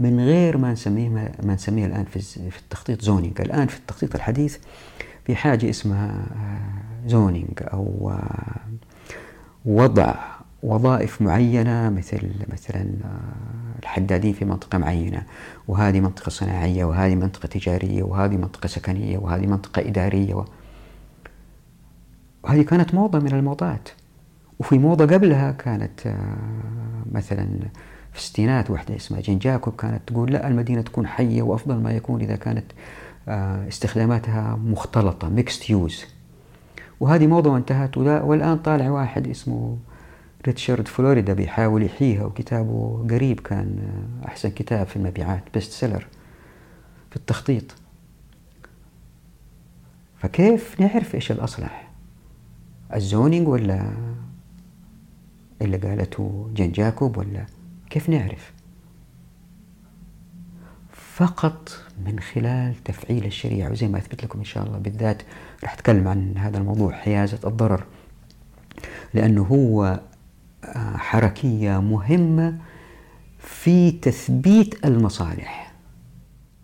من 0.00 0.20
غير 0.20 0.56
ما 0.56 0.72
نسميها 0.72 1.32
ما 1.42 1.54
نسميها 1.54 1.86
الآن 1.86 2.04
في 2.04 2.58
التخطيط 2.58 3.02
zoning 3.02 3.40
الآن 3.40 3.66
في 3.66 3.78
التخطيط 3.78 4.14
الحديث 4.14 4.58
في 5.24 5.36
حاجة 5.36 5.70
اسمها 5.70 6.26
zoning 7.06 7.60
أو 7.60 8.12
وضع 9.64 10.14
وظائف 10.62 11.22
معينة 11.22 11.90
مثل 11.90 12.30
مثلا 12.52 12.86
الحدادين 13.82 14.32
في 14.32 14.44
منطقة 14.44 14.78
معينة 14.78 15.22
وهذه 15.68 16.00
منطقة 16.00 16.30
صناعية 16.30 16.84
وهذه 16.84 17.14
منطقة 17.14 17.46
تجارية 17.46 18.02
وهذه 18.02 18.36
منطقة 18.36 18.66
سكنية 18.66 19.18
وهذه 19.18 19.46
منطقة 19.46 19.80
إدارية 19.80 20.34
و... 20.34 20.44
وهذه 22.42 22.62
كانت 22.62 22.94
موضة 22.94 23.18
من 23.18 23.32
الموضات. 23.32 23.88
وفي 24.58 24.78
موضة 24.78 25.06
قبلها 25.14 25.52
كانت 25.52 26.14
مثلا 27.12 27.48
في 28.12 28.18
الستينات 28.18 28.70
وحدة 28.70 28.96
اسمها 28.96 29.20
جين 29.20 29.38
جاكوب 29.38 29.76
كانت 29.76 30.00
تقول 30.06 30.32
لا 30.32 30.48
المدينة 30.48 30.82
تكون 30.82 31.06
حية 31.06 31.42
وأفضل 31.42 31.74
ما 31.76 31.92
يكون 31.92 32.20
إذا 32.20 32.36
كانت 32.36 32.64
استخداماتها 33.68 34.56
مختلطة 34.64 35.28
mixed 35.28 35.70
use 35.70 36.04
وهذه 37.00 37.26
موضة 37.26 37.50
وانتهت 37.50 37.96
والآن 37.98 38.58
طالع 38.58 38.90
واحد 38.90 39.28
اسمه 39.28 39.78
ريتشارد 40.46 40.88
فلوريدا 40.88 41.32
بيحاول 41.32 41.82
يحييها 41.82 42.24
وكتابه 42.24 43.06
قريب 43.10 43.40
كان 43.40 43.78
أحسن 44.26 44.50
كتاب 44.50 44.86
في 44.86 44.96
المبيعات 44.96 45.42
best 45.54 45.72
seller 45.72 46.06
في 47.10 47.16
التخطيط. 47.16 47.74
فكيف 50.18 50.80
نعرف 50.80 51.14
إيش 51.14 51.32
الأصلح؟ 51.32 51.90
الزونينج 52.94 53.48
ولا 53.48 53.90
اللي 55.62 55.76
قالته 55.76 56.50
جين 56.54 56.72
جاكوب 56.72 57.16
ولا 57.16 57.46
كيف 57.90 58.08
نعرف؟ 58.08 58.52
فقط 60.92 61.84
من 62.06 62.20
خلال 62.20 62.74
تفعيل 62.84 63.24
الشريعة 63.24 63.70
وزي 63.70 63.88
ما 63.88 63.98
أثبت 63.98 64.24
لكم 64.24 64.38
إن 64.38 64.44
شاء 64.44 64.66
الله 64.66 64.78
بالذات 64.78 65.22
راح 65.62 65.72
أتكلم 65.72 66.08
عن 66.08 66.38
هذا 66.38 66.58
الموضوع 66.58 66.92
حيازة 66.92 67.38
الضرر. 67.44 67.84
لأنه 69.14 69.42
هو 69.42 70.00
آه، 70.64 70.96
حركية 70.96 71.80
مهمة 71.80 72.58
في 73.38 73.90
تثبيت 73.90 74.84
المصالح. 74.84 75.72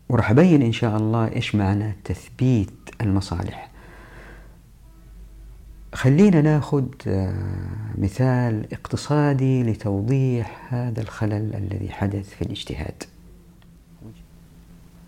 وراح 0.08 0.30
أبين 0.30 0.62
إن 0.62 0.72
شاء 0.72 0.96
الله 0.96 1.28
إيش 1.32 1.54
معنى 1.54 1.96
تثبيت 2.04 2.90
المصالح. 3.00 3.70
خلينا 5.96 6.40
ناخذ 6.40 6.84
آه، 7.06 7.90
مثال 7.98 8.72
اقتصادي 8.72 9.62
لتوضيح 9.62 10.74
هذا 10.74 11.00
الخلل 11.00 11.54
الذي 11.54 11.90
حدث 11.90 12.28
في 12.28 12.42
الاجتهاد. 12.42 13.02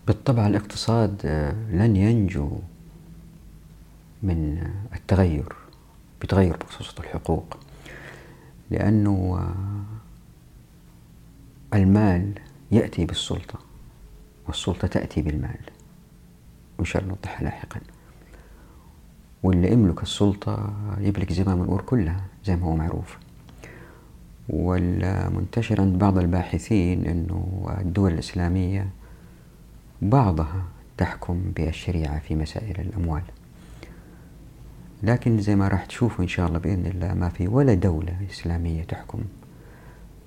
بالطبع 0.07 0.47
الاقتصاد 0.47 1.21
آه، 1.25 1.55
لن 1.71 1.95
ينجو 1.95 2.51
من 4.23 4.67
التغير 4.95 5.53
بتغير 6.21 6.57
بخصوص 6.57 6.99
الحقوق 6.99 7.57
لأنه 8.71 9.49
المال 11.73 12.33
يأتي 12.71 13.05
بالسلطة 13.05 13.59
والسلطة 14.47 14.87
تأتي 14.87 15.21
بالمال 15.21 15.59
وإن 16.77 16.85
شاء 16.85 17.01
الله 17.01 17.13
نوضحها 17.13 17.43
لاحقا. 17.43 17.79
واللي 19.43 19.71
يملك 19.71 20.03
السلطة 20.03 20.73
يملك 20.97 21.33
زمام 21.33 21.61
الأمور 21.61 21.81
كلها 21.81 22.21
زي 22.45 22.55
ما 22.55 22.65
هو 22.65 22.75
معروف. 22.75 23.17
والمنتشر 24.49 25.81
عند 25.81 25.97
بعض 25.99 26.17
الباحثين 26.17 27.05
أنه 27.05 27.67
الدول 27.81 28.13
الإسلامية 28.13 28.89
بعضها 30.01 30.63
تحكم 30.97 31.41
بالشريعة 31.55 32.19
في 32.19 32.35
مسائل 32.35 32.81
الأموال. 32.81 33.23
لكن 35.03 35.41
زي 35.41 35.55
ما 35.55 35.67
راح 35.67 35.85
تشوفوا 35.85 36.23
إن 36.23 36.29
شاء 36.29 36.47
الله 36.47 36.59
بإذن 36.59 36.85
الله 36.85 37.13
ما 37.13 37.29
في 37.29 37.47
ولا 37.47 37.73
دولة 37.73 38.17
إسلامية 38.29 38.83
تحكم 38.83 39.19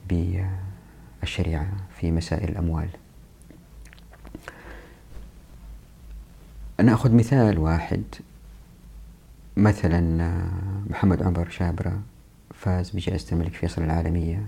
بالشريعة 0.08 1.72
في 2.00 2.10
مسائل 2.10 2.48
الأموال. 2.48 2.88
نأخذ 6.82 7.14
مثال 7.14 7.58
واحد. 7.58 8.02
مثلا 9.56 10.30
محمد 10.90 11.22
عمر 11.22 11.50
شابرة 11.50 12.00
فاز 12.54 12.90
بجائزة 12.90 13.32
الملك 13.32 13.54
فيصل 13.54 13.82
العالمية 13.82 14.46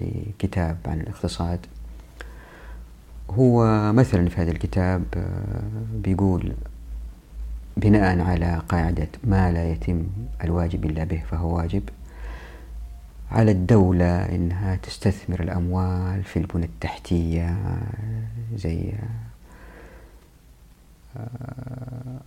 لكتاب 0.00 0.76
عن 0.86 1.00
الاقتصاد. 1.00 1.66
هو 3.30 3.92
مثلا 3.92 4.28
في 4.28 4.42
هذا 4.42 4.50
الكتاب 4.50 5.04
بيقول 5.94 6.52
بناء 7.76 8.20
على 8.20 8.62
قاعدة 8.68 9.08
ما 9.24 9.52
لا 9.52 9.72
يتم 9.72 10.06
الواجب 10.44 10.84
إلا 10.84 11.04
به 11.04 11.22
فهو 11.30 11.56
واجب 11.56 11.82
على 13.30 13.50
الدولة 13.50 14.34
إنها 14.34 14.76
تستثمر 14.76 15.40
الأموال 15.42 16.24
في 16.24 16.38
البنى 16.38 16.64
التحتية 16.64 17.56
زي 18.56 18.92
آه، 21.16 22.20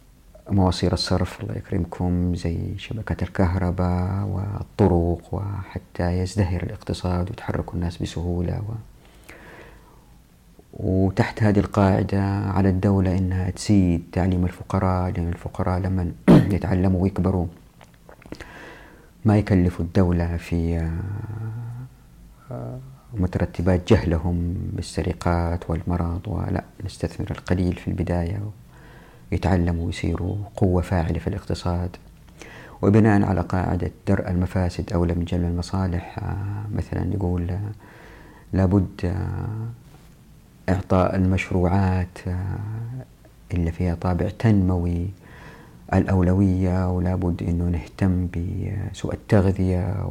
مواسير 0.50 0.94
الصرف 0.94 1.42
الله 1.42 1.56
يكرمكم 1.56 2.36
زي 2.36 2.78
شبكة 2.78 3.24
الكهرباء 3.24 4.24
والطرق 4.26 5.34
وحتى 5.34 6.20
يزدهر 6.20 6.64
الاقتصاد 6.64 7.30
ويتحرك 7.30 7.74
الناس 7.74 7.98
بسهولة 7.98 8.62
و 8.70 8.74
وتحت 10.74 11.44
هذه 11.44 11.60
القاعدة 11.60 12.24
على 12.24 12.70
الدولة 12.70 13.18
إنها 13.18 13.50
تزيد 13.50 14.04
تعليم 14.12 14.46
الفقراء 14.46 15.12
لأن 15.12 15.28
الفقراء 15.28 15.80
لما 15.80 16.12
يتعلموا 16.56 17.02
ويكبروا 17.02 17.48
ما 19.26 19.38
يكلفوا 19.38 19.86
الدولة 19.86 20.38
في 20.38 20.90
آه، 22.52 22.80
مترتبات 23.14 23.94
جهلهم 23.94 24.56
بالسرقات 24.74 25.70
والمرض 25.70 26.22
ولا 26.28 26.64
نستثمر 26.86 27.32
القليل 27.32 27.76
في 27.76 27.88
البداية. 27.88 28.42
يتعلموا 29.32 29.86
ويصيروا 29.86 30.36
قوة 30.56 30.82
فاعلة 30.82 31.20
في 31.20 31.28
الاقتصاد. 31.28 31.90
وبناء 32.82 33.24
على 33.24 33.42
قاعدة 33.42 33.92
درء 34.08 34.30
المفاسد 34.30 34.94
أولى 34.94 35.14
من 35.14 35.26
جلب 35.26 35.44
المصالح 35.44 36.20
آه، 36.20 36.76
مثلا 36.76 37.14
يقول 37.14 37.52
آه، 37.52 37.60
لابد 38.54 39.16
إعطاء 40.70 41.16
المشروعات 41.16 42.20
اللي 43.54 43.72
فيها 43.72 43.96
طابع 43.96 44.30
تنموي 44.40 45.08
الأولوية 45.94 46.92
ولا 46.92 47.16
بد 47.16 47.44
أنه 47.44 47.64
نهتم 47.64 48.28
بسوء 48.28 49.14
التغذية 49.14 50.10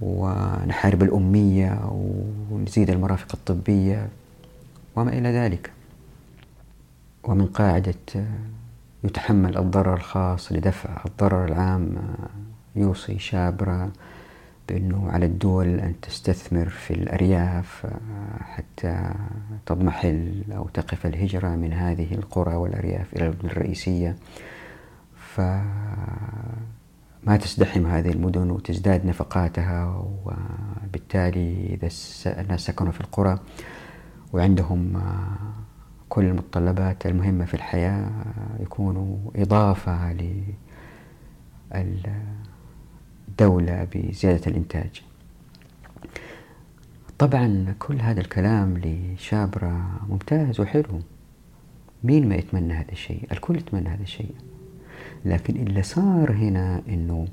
ونحارب 0.00 1.02
الأمية 1.02 1.80
ونزيد 2.50 2.90
المرافق 2.90 3.28
الطبية 3.34 4.08
وما 4.96 5.12
إلى 5.12 5.28
ذلك. 5.28 5.70
ومن 7.28 7.46
قاعدة 7.46 7.94
يتحمل 9.04 9.58
الضرر 9.58 9.94
الخاص 9.94 10.52
لدفع 10.52 11.02
الضرر 11.06 11.44
العام 11.44 11.96
يوصي 12.76 13.18
شابرا 13.18 13.90
بأنه 14.68 15.10
على 15.10 15.26
الدول 15.26 15.80
أن 15.80 15.94
تستثمر 16.02 16.68
في 16.68 16.94
الأرياف 16.94 17.86
حتى 18.40 19.10
تضمحل 19.66 20.44
أو 20.56 20.68
تقف 20.68 21.06
الهجرة 21.06 21.48
من 21.48 21.72
هذه 21.72 22.14
القرى 22.14 22.54
والأرياف 22.54 23.14
إلى 23.16 23.26
المدن 23.26 23.48
الرئيسية. 23.48 24.16
فما 25.34 25.66
تزدحم 27.40 27.86
هذه 27.86 28.10
المدن 28.10 28.50
وتزداد 28.50 29.06
نفقاتها 29.06 30.04
وبالتالي 30.24 31.66
إذا 31.74 31.88
الناس 32.40 32.60
سكنوا 32.60 32.92
في 32.92 33.00
القرى 33.00 33.38
وعندهم 34.32 35.02
كل 36.18 36.24
المتطلبات 36.24 37.06
المهمة 37.06 37.44
في 37.44 37.54
الحياة 37.54 38.10
يكونوا 38.60 39.16
إضافة 39.36 40.12
للدولة 43.28 43.88
بزيادة 43.94 44.46
الإنتاج. 44.46 45.02
طبعا 47.18 47.74
كل 47.78 48.00
هذا 48.00 48.20
الكلام 48.20 48.78
لشابرة 48.78 50.00
ممتاز 50.08 50.60
وحلو. 50.60 51.00
مين 52.04 52.28
ما 52.28 52.34
يتمنى 52.34 52.74
هذا 52.74 52.92
الشيء؟ 52.92 53.28
الكل 53.32 53.56
يتمنى 53.56 53.88
هذا 53.88 54.02
الشيء. 54.02 54.34
لكن 55.24 55.56
اللي 55.56 55.82
صار 55.82 56.32
هنا 56.32 56.82
إنه 56.88 57.28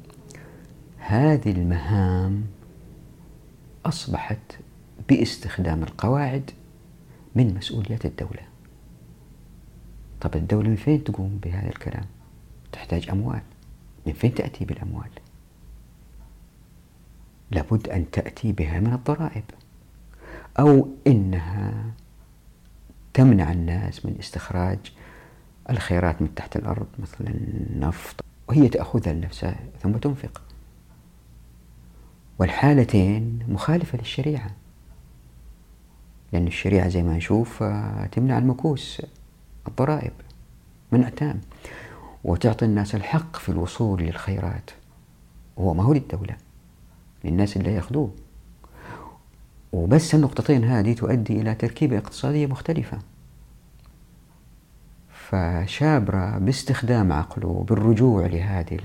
هذه 0.97 1.51
المهام 1.51 2.43
أصبحت 3.85 4.57
باستخدام 5.09 5.83
القواعد 5.83 6.51
من 7.35 7.53
مسؤوليات 7.53 8.05
الدولة. 8.05 8.54
طب 10.25 10.35
الدولة 10.35 10.69
من 10.69 10.75
فين 10.75 11.03
تقوم 11.03 11.39
بهذا 11.43 11.67
الكلام؟ 11.67 12.05
تحتاج 12.71 13.09
أموال. 13.09 13.41
من 14.05 14.13
فين 14.13 14.33
تأتي 14.33 14.65
بالأموال؟ 14.65 15.09
لابد 17.51 17.89
أن 17.89 18.11
تأتي 18.11 18.51
بها 18.51 18.79
من 18.79 18.93
الضرائب. 18.93 19.43
أو 20.59 20.89
إنها 21.07 21.93
تمنع 23.13 23.51
الناس 23.51 24.05
من 24.05 24.15
استخراج 24.19 24.79
الخيرات 25.69 26.21
من 26.21 26.35
تحت 26.35 26.55
الأرض 26.55 26.87
مثل 26.99 27.25
النفط. 27.27 28.23
وهي 28.47 28.69
تأخذها 28.69 29.13
لنفسها 29.13 29.59
ثم 29.81 29.91
تنفق. 29.91 30.41
والحالتين 32.39 33.39
مخالفة 33.47 33.97
للشريعة. 33.97 34.51
لأن 36.33 36.47
الشريعة 36.47 36.87
زي 36.87 37.03
ما 37.03 37.17
نشوف 37.17 37.63
تمنع 38.11 38.37
المكوس. 38.37 39.01
الضرائب 39.67 40.13
منع 40.91 41.09
تام 41.09 41.41
وتعطي 42.23 42.65
الناس 42.65 42.95
الحق 42.95 43.35
في 43.35 43.49
الوصول 43.49 44.01
للخيرات 44.01 44.71
هو 45.59 45.73
ما 45.73 45.83
هو 45.83 45.93
للدولة. 45.93 46.35
للناس 47.23 47.57
اللي 47.57 47.73
ياخذوه. 47.73 48.11
وبس 49.73 50.15
النقطتين 50.15 50.63
هذه 50.63 50.93
تؤدي 50.93 51.41
إلى 51.41 51.55
تركيبة 51.55 51.97
اقتصادية 51.97 52.47
مختلفة. 52.47 52.99
فشابرا 55.09 56.37
باستخدام 56.37 57.11
عقله 57.11 57.65
بالرجوع 57.69 58.25
لهذه 58.25 58.79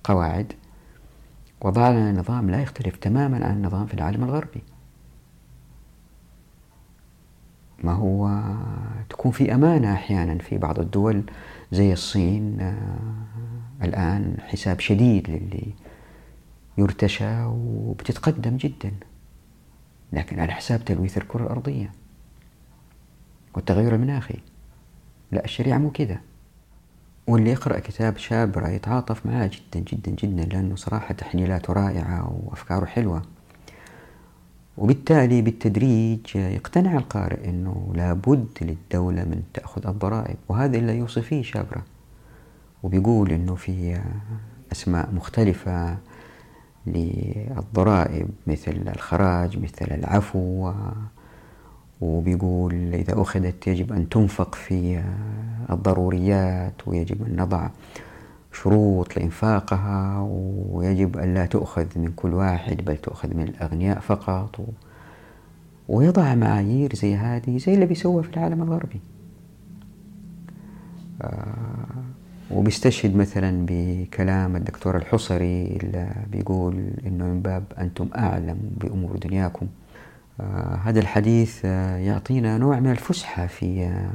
القواعد 0.00 0.52
وضع 1.60 1.90
لنا 1.90 2.12
نظام 2.12 2.50
لا 2.50 2.62
يختلف 2.62 2.96
تماما 2.96 3.46
عن 3.46 3.56
النظام 3.56 3.86
في 3.86 3.94
العالم 3.94 4.24
الغربي. 4.24 4.62
ما 7.84 7.92
هو 7.92 8.42
تكون 9.08 9.32
في 9.32 9.54
أمانة 9.54 9.92
أحيانا 9.92 10.38
في 10.38 10.58
بعض 10.58 10.80
الدول 10.80 11.22
زي 11.72 11.92
الصين 11.92 12.60
آه، 12.60 12.98
الآن 13.82 14.36
حساب 14.40 14.80
شديد 14.80 15.30
للي 15.30 15.74
يرتشى 16.78 17.44
وبتتقدم 17.44 18.56
جدا 18.56 18.92
لكن 20.12 20.40
على 20.40 20.52
حساب 20.52 20.84
تلويث 20.84 21.18
الكرة 21.18 21.42
الأرضية 21.42 21.92
والتغير 23.54 23.94
المناخي. 23.94 24.38
لا 25.32 25.44
الشريعة 25.44 25.78
مو 25.78 25.90
كذا. 25.90 26.20
واللي 27.26 27.50
يقرأ 27.50 27.78
كتاب 27.78 28.16
شابرة 28.16 28.68
يتعاطف 28.68 29.26
معاه 29.26 29.46
جدا 29.46 29.80
جدا 29.80 30.10
جدا 30.10 30.44
لأنه 30.44 30.76
صراحة 30.76 31.14
تحليلاته 31.14 31.72
رائعة 31.72 32.40
وأفكاره 32.44 32.84
حلوة. 32.84 33.22
وبالتالي 34.78 35.42
بالتدريج 35.42 36.20
يقتنع 36.36 36.96
القارئ 36.96 37.48
أنه 37.48 37.92
لابد 37.94 38.46
للدولة 38.62 39.24
من 39.24 39.42
تأخذ 39.54 39.86
الضرائب 39.86 40.36
وهذا 40.48 40.76
اللي 40.76 40.98
يوصي 40.98 41.22
فيه 41.22 41.42
شابرة 41.42 41.82
وبيقول 42.82 43.32
أنه 43.32 43.54
في 43.54 44.00
أسماء 44.72 45.08
مختلفة 45.14 45.96
للضرائب 46.86 48.28
مثل 48.46 48.82
الخراج 48.94 49.58
مثل 49.58 49.86
العفو 49.90 50.72
وبيقول 52.00 52.94
إذا 52.94 53.22
أخذت 53.22 53.66
يجب 53.66 53.92
أن 53.92 54.08
تنفق 54.08 54.54
في 54.54 55.02
الضروريات 55.70 56.74
ويجب 56.86 57.26
أن 57.26 57.36
نضع 57.36 57.68
شروط 58.52 59.16
لإنفاقها 59.16 60.20
ويجب 60.20 60.75
أن 61.04 61.34
لا 61.34 61.46
تؤخذ 61.46 61.86
من 61.96 62.12
كل 62.16 62.34
واحد 62.34 62.84
بل 62.84 62.96
تؤخذ 62.96 63.34
من 63.34 63.42
الأغنياء 63.42 64.00
فقط. 64.00 64.60
و... 64.60 64.64
ويضع 65.88 66.34
معايير 66.34 66.94
زي 66.94 67.14
هذه 67.14 67.58
زي 67.58 67.74
اللي 67.74 67.86
بيسوى 67.86 68.22
في 68.22 68.36
العالم 68.36 68.62
الغربي. 68.62 69.00
آه 71.22 72.04
وبيستشهد 72.50 73.16
مثلا 73.16 73.66
بكلام 73.68 74.56
الدكتور 74.56 74.96
الحصري 74.96 75.66
اللي 75.66 76.10
بيقول 76.32 76.90
إنه 77.06 77.24
من 77.24 77.42
باب 77.42 77.64
أنتم 77.78 78.08
أعلم 78.16 78.58
بأمور 78.80 79.16
دنياكم. 79.16 79.66
آه 80.40 80.74
هذا 80.84 81.00
الحديث 81.00 81.60
آه 81.64 81.96
يعطينا 81.96 82.58
نوع 82.58 82.80
من 82.80 82.90
الفسحة 82.90 83.46
في 83.46 83.84
آه، 83.84 84.10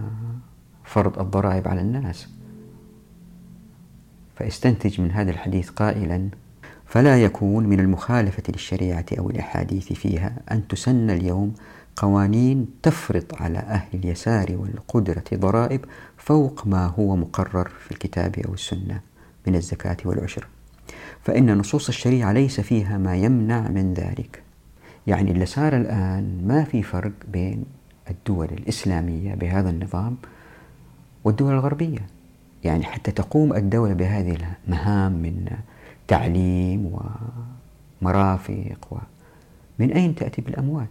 فرض 0.84 1.20
الضرائب 1.20 1.68
على 1.68 1.82
الناس. 1.82 2.28
فاستنتج 4.36 5.02
من 5.02 5.12
هذا 5.12 5.32
الحديث 5.32 5.70
قائلا 5.70 6.30
فلا 6.92 7.24
يكون 7.24 7.64
من 7.68 7.80
المخالفة 7.80 8.44
للشريعة 8.50 9.06
أو 9.20 9.30
الأحاديث 9.30 9.94
فيها 9.94 10.38
أن 10.52 10.68
تسن 10.68 11.10
اليوم 11.10 11.54
قوانين 11.96 12.68
تفرض 12.84 13.26
على 13.40 13.58
أهل 13.58 13.88
اليسار 13.94 14.56
والقدرة 14.58 15.24
ضرائب 15.34 15.86
فوق 16.18 16.68
ما 16.68 16.86
هو 16.86 17.16
مقرر 17.16 17.72
في 17.86 17.92
الكتاب 17.92 18.40
أو 18.48 18.54
السنة 18.54 19.02
من 19.48 19.56
الزكاة 19.56 19.98
والعشر. 20.06 20.48
فإن 21.22 21.58
نصوص 21.58 21.88
الشريعة 21.88 22.32
ليس 22.32 22.60
فيها 22.60 22.98
ما 22.98 23.16
يمنع 23.16 23.68
من 23.68 23.94
ذلك. 23.94 24.44
يعني 25.08 25.32
اللي 25.32 25.46
صار 25.46 25.76
الآن 25.76 26.48
ما 26.48 26.64
في 26.64 26.84
فرق 26.84 27.14
بين 27.28 27.66
الدول 28.10 28.48
الإسلامية 28.52 29.36
بهذا 29.36 29.70
النظام 29.70 30.18
والدول 31.24 31.54
الغربية. 31.54 32.08
يعني 32.64 32.84
حتى 32.84 33.12
تقوم 33.12 33.54
الدولة 33.54 33.94
بهذه 33.94 34.38
المهام 34.68 35.12
من 35.12 35.46
تعليم 36.12 36.92
ومرافق 38.02 38.88
و 38.92 38.98
من 39.80 39.92
أين 39.92 40.16
تأتي 40.16 40.42
بالأموال؟ 40.42 40.88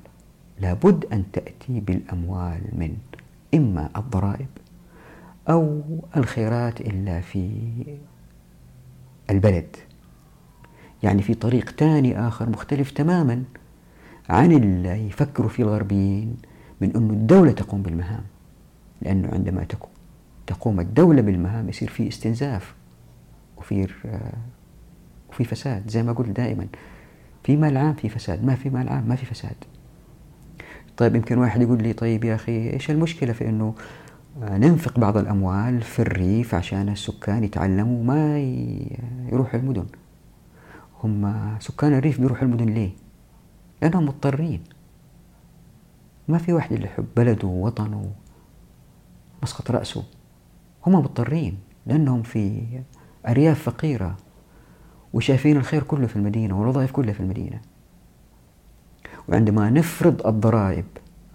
لابد 0.60 1.04
أن 1.12 1.24
تأتي 1.32 1.80
بالأموال 1.80 2.60
من 2.72 2.96
إما 3.54 3.90
الضرائب 3.96 4.48
أو 5.48 5.82
الخيرات 6.16 6.80
إلا 6.80 7.20
في 7.20 7.50
البلد 9.30 9.76
يعني 11.02 11.22
في 11.22 11.34
طريق 11.34 11.70
ثاني 11.70 12.28
آخر 12.28 12.50
مختلف 12.50 12.90
تماما 12.90 13.44
عن 14.28 14.52
اللي 14.52 15.06
يفكروا 15.06 15.48
فيه 15.48 15.62
الغربيين 15.62 16.36
من 16.80 16.96
أن 16.96 17.10
الدولة 17.10 17.52
تقوم 17.52 17.82
بالمهام 17.82 18.24
لأنه 19.02 19.28
عندما 19.32 19.66
تقوم 20.46 20.80
الدولة 20.80 21.22
بالمهام 21.22 21.68
يصير 21.68 21.88
في 21.88 22.08
استنزاف 22.08 22.74
وفي 23.56 23.86
وفي 25.30 25.44
فساد 25.44 25.90
زي 25.90 26.02
ما 26.02 26.12
قلت 26.12 26.28
دائما. 26.28 26.66
في 27.44 27.56
مال 27.56 27.76
عام 27.76 27.94
في 27.94 28.08
فساد 28.08 28.44
ما 28.44 28.54
في 28.54 28.70
مال 28.70 28.88
عام 28.88 29.08
ما 29.08 29.16
في 29.16 29.26
فساد. 29.26 29.56
طيب 30.96 31.16
يمكن 31.16 31.38
واحد 31.38 31.62
يقول 31.62 31.82
لي 31.82 31.92
طيب 31.92 32.24
يا 32.24 32.34
أخي 32.34 32.70
إيش 32.70 32.90
المشكلة 32.90 33.32
في 33.32 33.48
أنه 33.48 33.74
ننفق 34.40 34.98
بعض 34.98 35.16
الأموال 35.16 35.82
في 35.82 36.02
الريف 36.02 36.54
عشان 36.54 36.88
السكان 36.88 37.44
يتعلموا 37.44 38.04
ما 38.04 38.38
يروحوا 39.32 39.60
المدن؟ 39.60 39.86
هم 41.04 41.34
سكان 41.60 41.94
الريف 41.94 42.20
بيروحوا 42.20 42.44
المدن 42.44 42.66
ليه؟ 42.66 42.90
لأنهم 43.82 44.04
مضطرين. 44.04 44.60
ما 46.28 46.38
في 46.38 46.52
واحد 46.52 46.72
اللي 46.72 46.86
يحب 46.86 47.06
بلده 47.16 47.48
ووطنه 47.48 48.12
مسقط 49.42 49.70
رأسه. 49.70 50.04
هم 50.86 50.94
مضطرين 50.94 51.58
لأنهم 51.86 52.22
في 52.22 52.62
أرياف 53.28 53.62
فقيرة. 53.62 54.16
وشايفين 55.12 55.56
الخير 55.56 55.82
كله 55.82 56.06
في 56.06 56.16
المدينة 56.16 56.60
والوظائف 56.60 56.92
كلها 56.92 57.12
في 57.12 57.20
المدينة. 57.20 57.60
وعندما 59.28 59.70
نفرض 59.70 60.26
الضرائب 60.26 60.84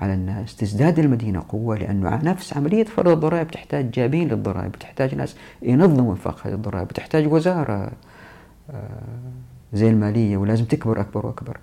على 0.02 0.14
الناس 0.14 0.56
تزداد 0.56 1.00
المدينة 1.00 1.44
قوة 1.50 1.78
لأنه 1.78 2.16
نفس 2.24 2.58
عملية 2.58 2.84
فرض 2.84 3.08
الضرائب 3.08 3.52
تحتاج 3.52 3.92
جابين 3.92 4.28
للضرائب 4.28 4.72
تحتاج 4.72 5.16
ناس 5.16 5.36
ينظموا 5.62 6.12
انفاق 6.12 6.48
هذه 6.48 6.54
الضرائب 6.54 6.88
تحتاج 6.88 7.34
وزارة 7.34 7.92
آه، 8.70 8.90
زي 9.74 9.90
المالية 9.90 10.38
ولازم 10.38 10.66
تكبر 10.66 11.02
أكبر 11.02 11.26
وأكبر. 11.26 11.58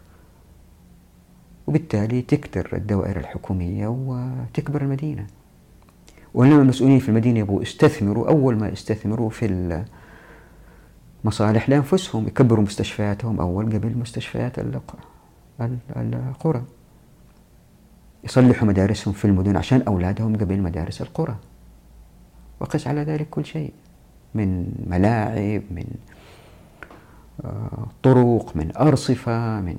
وبالتالي 1.67 2.23
تكتر 2.23 2.71
الدوائر 2.73 3.17
الحكومية 3.17 3.87
وتكبر 3.89 4.83
المدينة. 4.83 5.27
ولما 6.35 6.63
المسؤولين 6.63 6.99
في 6.99 7.09
المدينة 7.09 7.39
يبغوا 7.39 7.63
يستثمروا 7.63 8.29
أول 8.29 8.57
ما 8.57 8.69
يستثمروا 8.69 9.31
في 9.31 9.47
المصالح 11.23 11.69
لأنفسهم 11.69 12.27
يكبروا 12.27 12.65
مستشفياتهم 12.65 13.41
أول 13.41 13.67
قبل 13.67 13.99
مستشفيات 13.99 14.59
القرى. 14.59 15.03
يصلحوا 18.25 18.69
مدارسهم 18.69 19.15
في 19.15 19.25
المدن 19.25 19.57
عشان 19.57 19.83
أولادهم 19.83 20.37
قبل 20.37 20.63
مدارس 20.63 21.03
القرى. 21.03 21.37
وقس 22.61 22.87
على 22.87 23.03
ذلك 23.03 23.29
كل 23.31 23.45
شيء. 23.45 23.73
من 24.35 24.73
ملاعب 24.87 25.63
من 25.71 25.85
آه، 27.45 27.87
طرق 28.03 28.57
من 28.57 28.77
أرصفة 28.77 29.61
من 29.61 29.77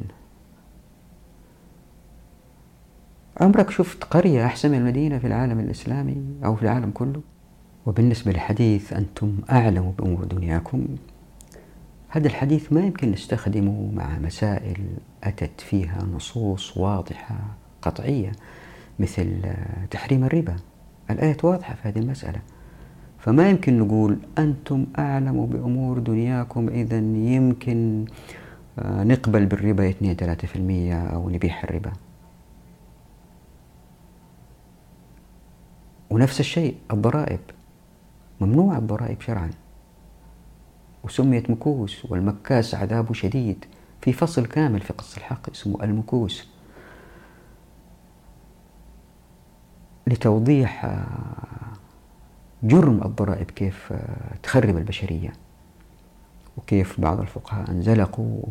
عمرك 3.42 3.70
شفت 3.70 4.04
قرية 4.04 4.46
أحسن 4.46 4.72
من 4.72 4.78
المدينة 4.78 5.18
في 5.18 5.28
العالم 5.28 5.60
الإسلامي 5.60 6.26
أو 6.46 6.56
في 6.56 6.64
العالم 6.64 6.92
كله؟ 6.92 7.22
وبالنسبة 7.86 8.32
للحديث 8.32 8.94
أنتم 8.94 9.38
أعلم 9.52 9.94
بأمور 9.98 10.24
دنياكم. 10.24 10.86
هذا 12.16 12.28
الحديث 12.28 12.74
ما 12.74 12.82
يمكن 12.82 13.12
نستخدمه 13.12 13.92
مع 13.94 14.20
مسائل 14.20 14.78
أتت 15.24 15.62
فيها 15.62 16.04
نصوص 16.16 16.78
واضحة 16.78 17.36
قطعية 17.82 18.32
مثل 19.00 19.42
تحريم 19.92 20.24
الربا. 20.24 20.56
الآية 21.10 21.38
واضحة 21.44 21.76
في 21.76 21.88
هذه 21.88 22.00
المسألة. 22.00 22.40
فما 23.20 23.50
يمكن 23.50 23.80
نقول 23.80 24.18
أنتم 24.38 24.86
أعلم 25.00 25.46
بأمور 25.46 26.00
دنياكم 26.00 26.70
إذا 26.70 26.98
يمكن 26.98 28.06
آه، 28.80 29.04
نقبل 29.04 29.46
بالربا 29.46 29.90
2 29.90 30.16
3% 30.16 30.94
أو 31.14 31.30
نبيح 31.30 31.64
الربا. 31.64 31.92
ونفس 36.10 36.40
الشيء 36.40 36.76
الضرائب. 36.92 37.40
ممنوع 38.42 38.78
الضرائب 38.78 39.22
شرعا. 39.22 39.63
وسميت 41.04 41.50
مكوس 41.50 42.06
والمكاس 42.06 42.76
عذابه 42.76 43.14
شديد. 43.14 43.66
في 44.02 44.14
فصل 44.14 44.46
كامل 44.46 44.80
في 44.80 44.94
قص 44.94 45.18
الحق 45.18 45.50
اسمه 45.50 45.84
المكوس. 45.84 46.48
لتوضيح 50.08 50.86
آه، 50.86 51.04
جرم 52.64 53.02
الضرائب 53.04 53.52
كيف 53.52 53.94
آه، 53.94 54.36
تخرب 54.44 54.78
البشرية 54.78 55.34
وكيف 56.58 57.02
بعض 57.02 57.20
الفقهاء 57.20 57.72
انزلقوا 57.72 58.42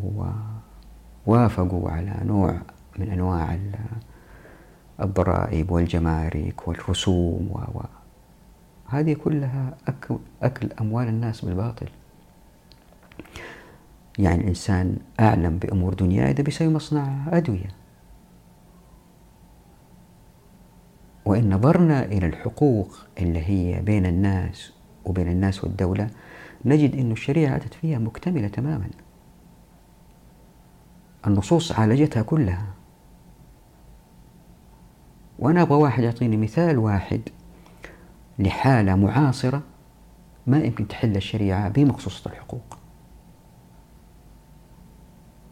ووافقوا 1.27 1.89
على 1.89 2.15
نوع 2.25 2.57
من 2.99 3.09
أنواع 3.09 3.59
الضرائب 4.99 5.71
والجمارك 5.71 6.67
والرسوم 6.67 7.49
و 7.51 7.81
هذه 8.87 9.13
كلها 9.13 9.77
أكل 10.41 10.69
أموال 10.81 11.07
الناس 11.07 11.45
بالباطل. 11.45 11.87
يعني 14.19 14.41
الإنسان 14.41 14.97
أعلم 15.19 15.57
بأمور 15.57 15.93
دنياه 15.93 16.31
إذا 16.31 16.43
بيسوي 16.43 16.69
مصنع 16.69 17.25
أدوية. 17.27 17.69
وإن 21.25 21.53
نظرنا 21.53 22.05
إلى 22.05 22.27
الحقوق 22.27 22.97
اللي 23.19 23.39
هي 23.39 23.81
بين 23.81 24.05
الناس 24.05 24.73
وبين 25.05 25.27
الناس 25.27 25.63
والدولة 25.63 26.09
نجد 26.65 26.95
أن 26.95 27.11
الشريعة 27.11 27.55
أتت 27.55 27.73
فيها 27.73 27.99
مكتملة 27.99 28.47
تماما. 28.47 28.89
النصوص 31.27 31.71
عالجتها 31.71 32.21
كلها. 32.21 32.65
وأنا 35.39 35.61
أبغى 35.61 35.77
واحد 35.77 36.03
يعطيني 36.03 36.37
مثال 36.37 36.77
واحد 36.77 37.21
لحالة 38.39 38.95
معاصرة 38.95 39.61
ما 40.47 40.57
يمكن 40.57 40.87
تحل 40.87 41.15
الشريعة 41.15 41.69
بمخصوصة 41.69 42.31
الحقوق. 42.31 42.82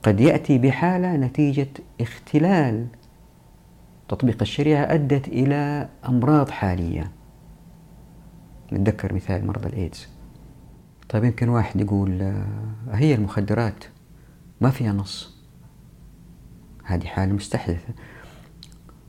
قد 0.03 0.19
يأتي 0.19 0.57
بحالة 0.57 1.15
نتيجة 1.15 1.69
اختلال. 2.01 2.87
تطبيق 4.09 4.37
الشريعة 4.41 4.93
أدت 4.93 5.27
إلى 5.27 5.89
أمراض 6.05 6.49
حالية. 6.49 7.11
نتذكر 8.73 9.13
مثال 9.13 9.47
مرض 9.47 9.65
الإيدز. 9.65 10.07
طيب 11.09 11.23
يمكن 11.23 11.49
واحد 11.49 11.81
يقول 11.81 12.21
آه، 12.21 12.45
هي 12.91 13.15
المخدرات 13.15 13.83
ما 14.61 14.69
فيها 14.69 14.93
نص. 14.93 15.37
هذه 16.83 17.05
حالة 17.05 17.33
مستحدثة. 17.33 17.93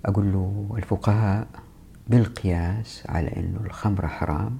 أقول 0.05 0.32
له 0.32 0.74
الفقهاء 0.76 1.47
بالقياس 2.09 3.03
على 3.09 3.36
أنه 3.36 3.61
الخمر 3.64 4.09
حرام. 4.09 4.59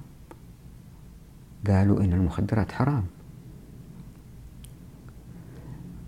قالوا 1.67 1.99
أن 2.03 2.13
المخدرات 2.13 2.71
حرام. 2.71 3.03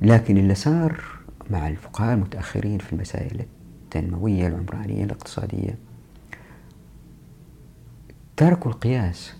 لكن 0.01 0.37
اللي 0.37 0.55
صار 0.55 1.03
مع 1.49 1.67
الفقهاء 1.67 2.13
المتأخرين 2.13 2.77
في 2.77 2.93
المسائل 2.93 3.45
التنموية 3.83 4.47
العمرانية 4.47 5.03
الاقتصادية 5.03 5.77
تركوا 8.37 8.71
القياس 8.71 9.33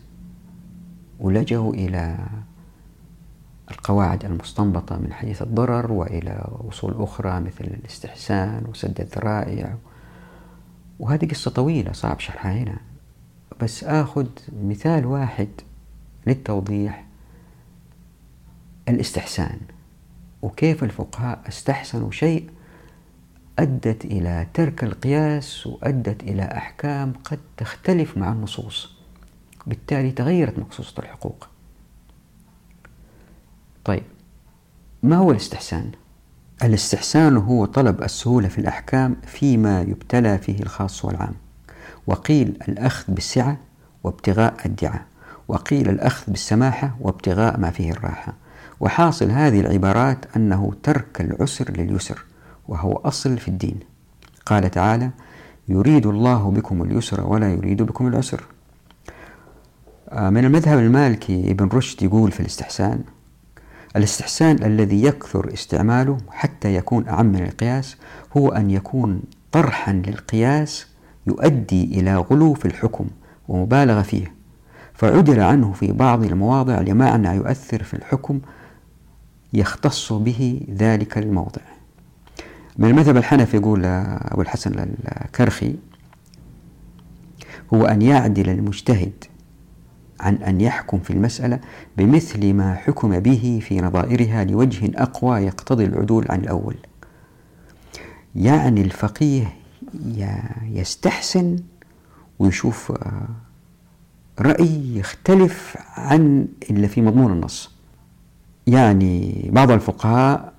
ولجأوا 1.20 1.74
إلى 1.74 2.28
القواعد 3.72 4.26
المستنبطة 4.26 4.98
من 4.98 5.14
حديث 5.14 5.42
الضرر 5.42 5.92
وإلى 5.92 6.48
أصول 6.70 7.04
أخرى 7.04 7.40
مثل 7.40 7.66
الاستحسان 7.66 8.64
وسد 8.70 9.02
الذرائع. 9.02 9.76
وهذه 11.00 11.28
قصة 11.28 11.52
طويلة 11.52 11.92
صعب 11.92 12.20
شرحها 12.20 12.52
هنا. 12.52 12.78
بس 13.62 13.84
آخذ 13.84 14.28
مثال 14.64 15.06
واحد 15.06 15.48
للتوضيح. 16.28 17.06
الاستحسان. 18.90 19.60
وكيف 20.46 20.84
الفقهاء 20.84 21.40
استحسنوا 21.48 22.12
شيء 22.12 22.50
أدت 23.60 24.06
إلى 24.06 24.48
ترك 24.54 24.84
القياس 24.84 25.68
وأدت 25.68 26.24
إلى 26.24 26.44
أحكام 26.44 27.14
قد 27.24 27.40
تختلف 27.58 28.18
مع 28.18 28.32
النصوص. 28.32 28.96
بالتالي 29.68 30.12
تغيرت 30.12 30.60
مقصوصة 30.60 30.94
الحقوق. 31.00 31.48
طيب 33.86 34.04
ما 35.04 35.16
هو 35.16 35.32
الاستحسان؟ 35.32 35.92
الاستحسان 36.64 37.38
هو 37.38 37.66
طلب 37.66 38.04
السهولة 38.04 38.48
في 38.48 38.58
الأحكام 38.58 39.16
فيما 39.24 39.82
يبتلى 39.82 40.38
فيه 40.38 40.60
الخاص 40.60 41.06
والعام. 41.06 41.34
وقيل 42.08 42.58
الأخذ 42.68 43.14
بالسعة 43.14 43.58
وابتغاء 44.04 44.66
الدعاء. 44.66 45.06
وقيل 45.48 45.90
الأخذ 45.90 46.32
بالسماحة 46.32 46.98
وابتغاء 47.00 47.60
ما 47.60 47.72
فيه 47.72 47.92
الراحة. 47.92 48.45
وحاصل 48.80 49.32
هذه 49.32 49.60
العبارات 49.60 50.26
أنه 50.36 50.74
ترك 50.84 51.22
العسر 51.22 51.72
لليسر 51.72 52.26
وهو 52.68 52.94
أصل 52.94 53.38
في 53.38 53.48
الدين. 53.48 53.80
قال 54.46 54.72
تعالى 54.72 55.10
يريد 55.68 56.06
الله 56.06 56.52
بكم 56.52 56.84
اليسر 56.84 57.28
ولا 57.28 57.52
يريد 57.54 57.82
بكم 57.82 58.08
العسر. 58.08 58.44
آه، 60.10 60.30
من 60.30 60.46
المذهب 60.46 60.80
المالكي 60.80 61.52
ابن 61.52 61.68
رشد 61.68 62.04
يقول 62.04 62.32
في 62.32 62.40
الاستحسان 62.40 63.04
الاستحسان 63.96 64.64
الذي 64.64 65.04
يكثر 65.04 65.54
استعماله 65.54 66.18
حتى 66.30 66.76
يكون 66.76 67.08
أعم 67.08 67.26
من 67.26 67.44
القياس 67.44 67.98
هو 68.38 68.50
أن 68.50 68.72
يكون 68.72 69.22
طرحا 69.52 69.94
للقياس 69.94 70.88
يؤدي 71.28 71.84
إلى 72.00 72.16
غلو 72.16 72.54
في 72.54 72.66
الحكم 72.66 73.08
ومبالغة 73.48 74.02
فيه 74.02 74.34
فعدل 74.94 75.40
عنه 75.40 75.72
في 75.72 75.92
بعض 75.92 76.24
المواضع 76.24 76.82
لمعنى 76.82 77.28
يؤثر 77.36 77.84
في 77.84 77.94
الحكم 77.94 78.40
يختص 79.56 80.14
به 80.14 80.62
ذلك 80.78 81.18
الموضع. 81.18 81.62
من 82.78 82.90
المذهب 82.90 83.18
الحنفي 83.18 83.58
يقول 83.58 83.86
أبو 83.86 84.42
الحسن 84.42 84.96
الكرخي 85.26 85.76
هو 87.74 87.86
أن 87.86 88.02
يعدل 88.02 88.50
المجتهد 88.50 89.14
عن 90.20 90.36
أن 90.36 90.62
يحكم 90.62 91.00
في 91.00 91.14
المسألة 91.14 91.60
بمثل 91.98 92.54
ما 92.54 92.76
حكم 92.76 93.20
به 93.20 93.60
في 93.68 93.82
نظائرها 93.82 94.44
لوجه 94.44 94.92
أقوى 94.96 95.40
يقتضي 95.40 95.86
العدول 95.86 96.26
عن 96.30 96.40
الأول. 96.40 96.76
يعني 98.36 98.82
الفقيه 98.82 99.54
يستحسن 100.64 101.60
ويشوف 102.40 102.92
آه، 102.92 103.28
رأي 104.40 104.98
يختلف 104.98 105.78
عن 105.96 106.48
اللي 106.70 106.88
في 106.88 107.02
مضمون 107.02 107.32
النص. 107.32 107.75
يعني 108.68 109.50
بعض 109.54 109.72
الفقهاء 109.72 110.54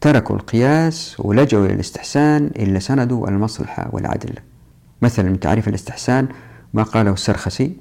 تركوا 0.00 0.36
القياس 0.36 1.16
ولجوا 1.18 1.66
إلى 1.66 1.74
الاستحسان 1.74 2.46
إلا 2.46 2.78
سندوا 2.78 3.28
المصلحة 3.28 3.88
والعدل. 3.92 4.34
مثلا 5.02 5.30
من 5.30 5.40
تعريف 5.40 5.68
الاستحسان 5.68 6.28
ما 6.74 6.82
قاله 6.82 7.12
السرخسي 7.12 7.76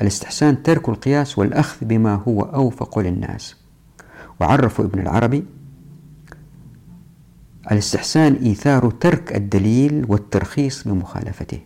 الاستحسان 0.00 0.62
ترك 0.62 0.88
القياس 0.88 1.38
والأخذ 1.38 1.86
بما 1.86 2.14
هو 2.28 2.42
أوفق 2.42 2.98
للناس. 2.98 3.56
وعرفوا 4.40 4.84
ابن 4.84 5.00
العربي 5.00 5.44
الاستحسان 7.72 8.34
إيثار 8.34 8.90
ترك 8.90 9.36
الدليل 9.36 10.06
والترخيص 10.08 10.88
بمخالفته 10.88 11.60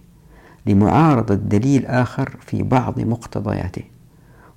لمعارضة 0.66 1.34
دليل 1.34 1.86
آخر 1.86 2.36
في 2.40 2.62
بعض 2.62 3.00
مقتضياته 3.00 3.82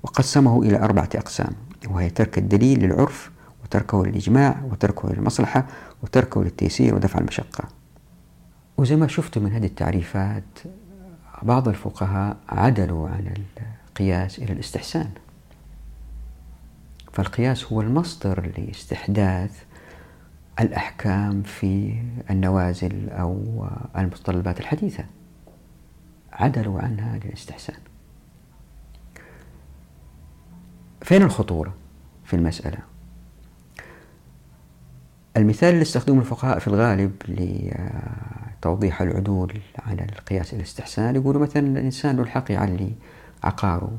وقسمه 0.02 0.62
إلى 0.62 0.78
أربعة 0.78 1.08
أقسام 1.14 1.52
وهي 1.90 2.10
ترك 2.10 2.38
الدليل 2.38 2.80
للعرف 2.84 3.30
وتركه 3.64 4.06
للإجماع 4.06 4.62
وتركه 4.70 5.12
للمصلحة 5.12 5.66
وتركه 6.02 6.44
للتيسير 6.44 6.94
ودفع 6.94 7.18
المشقة. 7.18 7.64
وزي 8.76 8.96
ما 8.96 9.06
شفتوا 9.06 9.42
من 9.42 9.52
هذه 9.52 9.66
التعريفات 9.66 10.58
بعض 11.42 11.68
الفقهاء 11.68 12.36
عدلوا 12.48 13.08
عن 13.08 13.34
القياس 13.90 14.38
إلى 14.38 14.52
الاستحسان. 14.52 15.10
فالقياس 17.12 17.72
هو 17.72 17.80
المصدر 17.80 18.52
لاستحداث 18.58 19.62
الأحكام 20.60 21.42
في 21.42 22.02
النوازل 22.30 23.10
أو 23.10 23.66
المتطلبات 23.98 24.60
الحديثة. 24.60 25.04
عدلوا 26.32 26.80
عنها 26.80 27.18
للاستحسان. 27.24 27.76
فين 31.02 31.22
الخطورة 31.22 31.74
في 32.24 32.36
المسألة؟ 32.36 32.78
المثال 35.36 35.68
اللي 35.68 35.82
استخدمه 35.82 36.20
الفقهاء 36.20 36.58
في 36.58 36.68
الغالب 36.68 37.12
لتوضيح 37.28 39.02
العدول 39.02 39.60
عن 39.78 40.00
القياس 40.00 40.54
الاستحسان 40.54 41.16
يقولوا 41.16 41.42
مثلا 41.42 41.66
الإنسان 41.66 42.16
له 42.16 42.22
الحق 42.22 42.52
يعلي 42.52 42.92
عقاره 43.44 43.98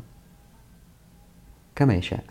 كما 1.76 1.94
يشاء 1.94 2.24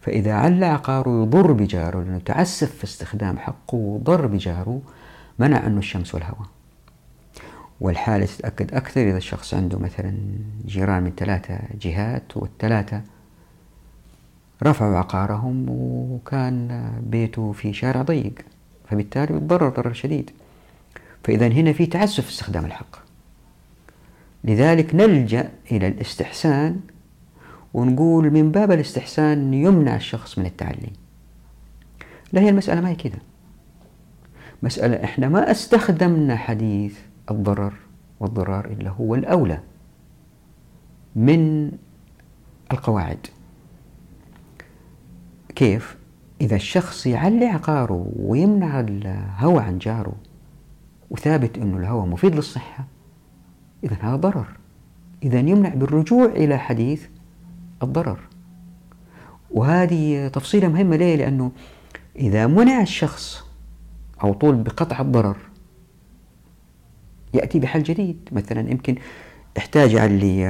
فإذا 0.00 0.34
عل 0.34 0.64
عقاره 0.64 1.22
يضر 1.22 1.52
بجاره 1.52 2.02
لأنه 2.02 2.18
تعسف 2.18 2.76
في 2.76 2.84
استخدام 2.84 3.38
حقه 3.38 3.74
وضر 3.74 4.26
بجاره 4.26 4.82
منع 5.38 5.58
عنه 5.58 5.78
الشمس 5.78 6.14
والهواء 6.14 6.46
والحالة 7.80 8.26
تتأكد 8.26 8.74
أكثر 8.74 9.00
إذا 9.00 9.16
الشخص 9.16 9.54
عنده 9.54 9.78
مثلا 9.78 10.18
جيران 10.66 11.02
من 11.02 11.12
ثلاثة 11.16 11.58
جهات 11.80 12.36
والثلاثة 12.36 13.02
رفعوا 14.66 14.96
عقارهم 14.96 15.66
وكان 15.68 16.90
بيته 17.06 17.52
في 17.52 17.72
شارع 17.72 18.02
ضيق 18.02 18.34
فبالتالي 18.90 19.36
يتضرر 19.36 19.68
ضرر 19.68 19.92
شديد. 19.92 20.30
فإذا 21.24 21.48
هنا 21.48 21.72
في 21.72 21.86
تعسف 21.86 22.28
استخدام 22.28 22.64
الحق. 22.64 22.96
لذلك 24.44 24.94
نلجأ 24.94 25.50
إلى 25.72 25.88
الاستحسان 25.88 26.80
ونقول 27.74 28.30
من 28.30 28.50
باب 28.50 28.72
الاستحسان 28.72 29.54
يمنع 29.54 29.96
الشخص 29.96 30.38
من 30.38 30.46
التعلي. 30.46 30.92
لا 32.32 32.40
هي 32.40 32.48
المسألة 32.48 32.80
ما 32.80 32.88
هي 32.88 32.94
كده 32.94 33.18
مسألة 34.62 35.04
إحنا 35.04 35.28
ما 35.28 35.50
استخدمنا 35.50 36.36
حديث 36.36 36.98
الضرر 37.30 37.72
والضرار 38.20 38.64
إلا 38.64 38.90
هو 38.90 39.14
الأولى 39.14 39.60
من 41.16 41.72
القواعد. 42.72 43.26
كيف؟ 45.54 45.96
إذا 46.40 46.56
الشخص 46.56 47.06
يعلي 47.06 47.46
عقاره 47.46 48.12
ويمنع 48.16 48.80
الهوى 48.80 49.62
عن 49.62 49.78
جاره 49.78 50.14
وثابت 51.10 51.58
أنه 51.58 51.76
الهوى 51.76 52.06
مفيد 52.06 52.34
للصحة 52.34 52.84
إذا 53.84 53.96
هذا 54.00 54.16
ضرر 54.16 54.46
إذا 55.22 55.38
يمنع 55.38 55.68
بالرجوع 55.68 56.24
إلى 56.24 56.58
حديث 56.58 57.06
الضرر 57.82 58.18
وهذه 59.50 60.28
تفصيلة 60.28 60.68
مهمة 60.68 60.96
ليه؟ 60.96 61.16
لأنه 61.16 61.52
إذا 62.16 62.46
منع 62.46 62.80
الشخص 62.82 63.44
أو 64.24 64.32
طول 64.32 64.54
بقطع 64.56 65.00
الضرر 65.00 65.36
يأتي 67.34 67.58
بحل 67.58 67.82
جديد 67.82 68.28
مثلا 68.32 68.70
يمكن 68.70 68.96
احتاج 69.58 69.96
علي 69.96 70.44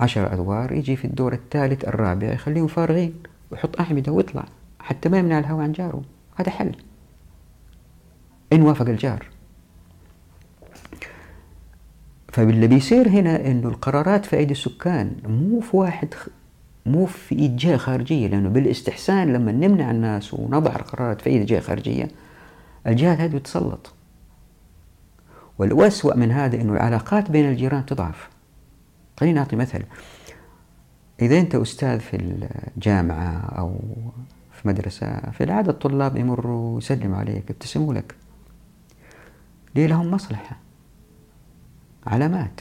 عشر 0.00 0.32
أدوار 0.32 0.72
يجي 0.72 0.96
في 0.96 1.04
الدور 1.04 1.32
الثالث 1.32 1.84
الرابع 1.84 2.32
يخليهم 2.32 2.66
فارغين 2.66 3.14
ويحط 3.50 3.80
أعمدة 3.80 4.12
ويطلع 4.12 4.44
حتى 4.80 5.08
ما 5.08 5.18
يمنع 5.18 5.38
الهواء 5.38 5.62
عن 5.62 5.72
جاره. 5.72 6.02
هذا 6.36 6.50
حل. 6.50 6.74
إن 8.52 8.62
وافق 8.62 8.88
الجار. 8.88 9.26
فاللي 12.32 12.66
بيصير 12.66 13.08
هنا 13.08 13.46
إنه 13.46 13.68
القرارات 13.68 14.26
في 14.26 14.36
أيدي 14.36 14.52
السكان 14.52 15.16
مو 15.24 15.60
في 15.60 15.76
واحد 15.76 16.14
مو 16.86 17.06
في 17.06 17.34
إيد 17.34 17.56
جهة 17.56 17.76
خارجية 17.76 18.26
لأنه 18.26 18.48
بالإستحسان 18.48 19.32
لما 19.32 19.52
نمنع 19.52 19.90
الناس 19.90 20.34
ونضع 20.34 20.76
القرارات 20.76 21.20
في 21.20 21.30
ايد 21.30 21.46
جهة 21.46 21.60
خارجية 21.60 22.08
الجهات 22.86 23.20
هذه 23.20 23.36
بتسلط 23.36 23.94
والأسوأ 25.58 26.16
من 26.16 26.32
هذا 26.32 26.60
أنه 26.60 26.72
العلاقات 26.72 27.30
بين 27.30 27.48
الجيران 27.48 27.86
تضعف. 27.86 28.28
خليني 29.20 29.38
أعطي 29.38 29.56
مثل. 29.56 29.82
إذا 31.22 31.38
أنت 31.38 31.54
أستاذ 31.54 32.00
في 32.00 32.16
الجامعة 32.76 33.38
أو 33.58 33.80
في 34.52 34.68
مدرسة 34.68 35.30
في 35.30 35.44
العادة 35.44 35.70
الطلاب 35.70 36.16
يمروا 36.16 36.78
يسلموا 36.78 37.16
عليك 37.16 37.50
يبتسموا 37.50 37.94
لك. 37.94 38.14
ليه؟ 39.74 39.86
لهم 39.86 40.10
مصلحة. 40.10 40.56
علامات. 42.06 42.60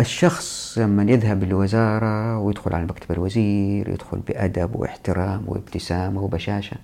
الشخص 0.00 0.78
لما 0.78 1.02
يذهب 1.02 1.44
للوزارة 1.44 2.38
ويدخل 2.38 2.74
على 2.74 2.84
مكتب 2.84 3.12
الوزير 3.12 3.88
يدخل 3.88 4.18
بأدب 4.18 4.76
واحترام 4.76 5.44
وابتسامة 5.46 6.22
وبشاشة. 6.22 6.76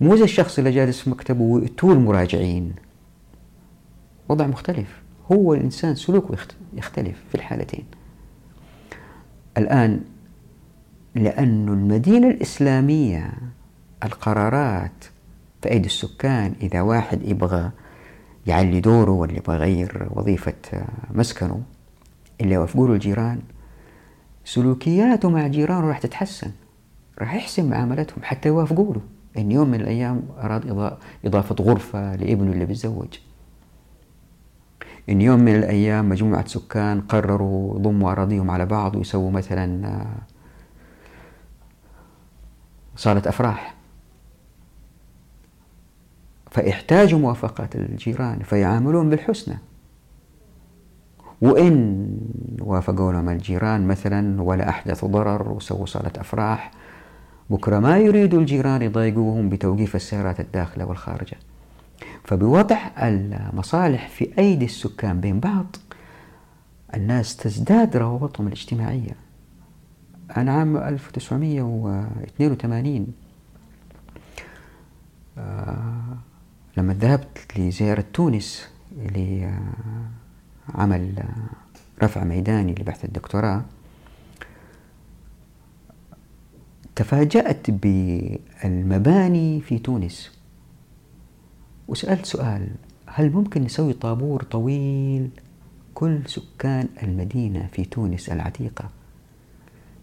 مو 0.00 0.16
زي 0.16 0.24
الشخص 0.24 0.58
اللي 0.58 0.70
جالس 0.70 1.00
في 1.00 1.10
مكتبه 1.10 1.42
ويأتوه 1.42 1.92
المراجعين 1.92 2.74
وضع 4.28 4.46
مختلف. 4.46 5.02
هو 5.32 5.54
الإنسان 5.54 5.94
سلوكه 5.94 6.36
يختلف 6.72 7.16
في 7.28 7.34
الحالتين. 7.34 7.99
الآن 9.58 10.00
لأن 11.14 11.68
المدينة 11.68 12.28
الإسلامية 12.28 13.32
القرارات 14.04 15.04
في 15.62 15.70
أيدي 15.70 15.86
السكان 15.86 16.54
إذا 16.62 16.80
واحد 16.80 17.22
يبغى 17.22 17.70
يعلي 18.46 18.80
دوره 18.80 19.10
ولا 19.10 19.32
يبغى 19.32 19.56
يغير 19.56 20.08
وظيفة 20.10 20.54
مسكنه 21.14 21.62
اللي 22.40 22.54
يوافقوا 22.54 22.88
له 22.88 22.94
الجيران 22.94 23.40
سلوكياته 24.44 25.30
مع 25.30 25.46
جيرانه 25.46 25.88
راح 25.88 25.98
تتحسن 25.98 26.50
راح 27.18 27.34
يحسن 27.34 27.70
معاملتهم 27.70 28.18
حتى 28.22 28.48
يوافقوا 28.48 28.94
له 28.94 29.00
إن 29.38 29.52
يوم 29.52 29.68
من 29.68 29.80
الأيام 29.80 30.22
أراد 30.38 30.96
إضافة 31.24 31.54
غرفة 31.60 32.16
لابنه 32.16 32.52
اللي 32.52 32.66
بيتزوج. 32.66 33.08
إن 35.08 35.20
يوم 35.20 35.40
من 35.40 35.54
الأيام 35.54 36.08
مجموعة 36.08 36.46
سكان 36.46 37.00
قرروا 37.00 37.78
يضموا 37.78 38.12
أراضيهم 38.12 38.50
على 38.50 38.66
بعض 38.66 38.96
ويسووا 38.96 39.30
مثلا 39.30 39.86
آه، 39.86 40.06
صالة 42.96 43.22
أفراح. 43.26 43.74
فيحتاجوا 46.50 47.18
موافقة 47.18 47.68
الجيران 47.74 48.38
فيعاملون 48.38 49.10
بالحسنى. 49.10 49.58
وإن 51.42 52.06
وافقوا 52.60 53.12
لهم 53.12 53.28
الجيران 53.28 53.86
مثلا 53.86 54.42
ولا 54.42 54.68
أحدثوا 54.68 55.08
ضرر 55.08 55.52
وسووا 55.52 55.86
صالة 55.86 56.12
أفراح. 56.18 56.70
بكرة 57.50 57.78
ما 57.78 57.98
يريدوا 57.98 58.40
الجيران 58.40 58.82
يضايقوهم 58.82 59.48
بتوقيف 59.48 59.96
السيارات 59.96 60.40
الداخلة 60.40 60.84
والخارجة. 60.84 61.36
فبوضع 62.24 62.78
المصالح 63.02 64.08
في 64.08 64.38
أيدي 64.38 64.64
السكان 64.64 65.20
بين 65.20 65.40
بعض 65.40 65.76
الناس 66.94 67.36
تزداد 67.36 67.96
روابطهم 67.96 68.46
الاجتماعية. 68.46 69.16
أنا 70.36 70.52
عام 70.52 70.76
1982 70.76 73.06
آه 75.38 76.16
لما 76.76 76.94
ذهبت 76.94 77.58
لزيارة 77.58 78.04
تونس 78.14 78.68
لعمل 78.98 79.54
رفع 82.02 82.24
ميداني 82.24 82.72
لبحث 82.74 83.04
الدكتوراه 83.04 83.62
تفاجأت 86.96 87.70
بالمباني 87.70 89.60
في 89.60 89.78
تونس. 89.78 90.39
وسألت 91.90 92.26
سؤال 92.26 92.68
هل 93.06 93.30
ممكن 93.30 93.62
نسوي 93.62 93.92
طابور 93.92 94.42
طويل 94.42 95.30
كل 95.94 96.20
سكان 96.26 96.88
المدينة 97.02 97.68
في 97.72 97.84
تونس 97.84 98.28
العتيقة؟ 98.28 98.88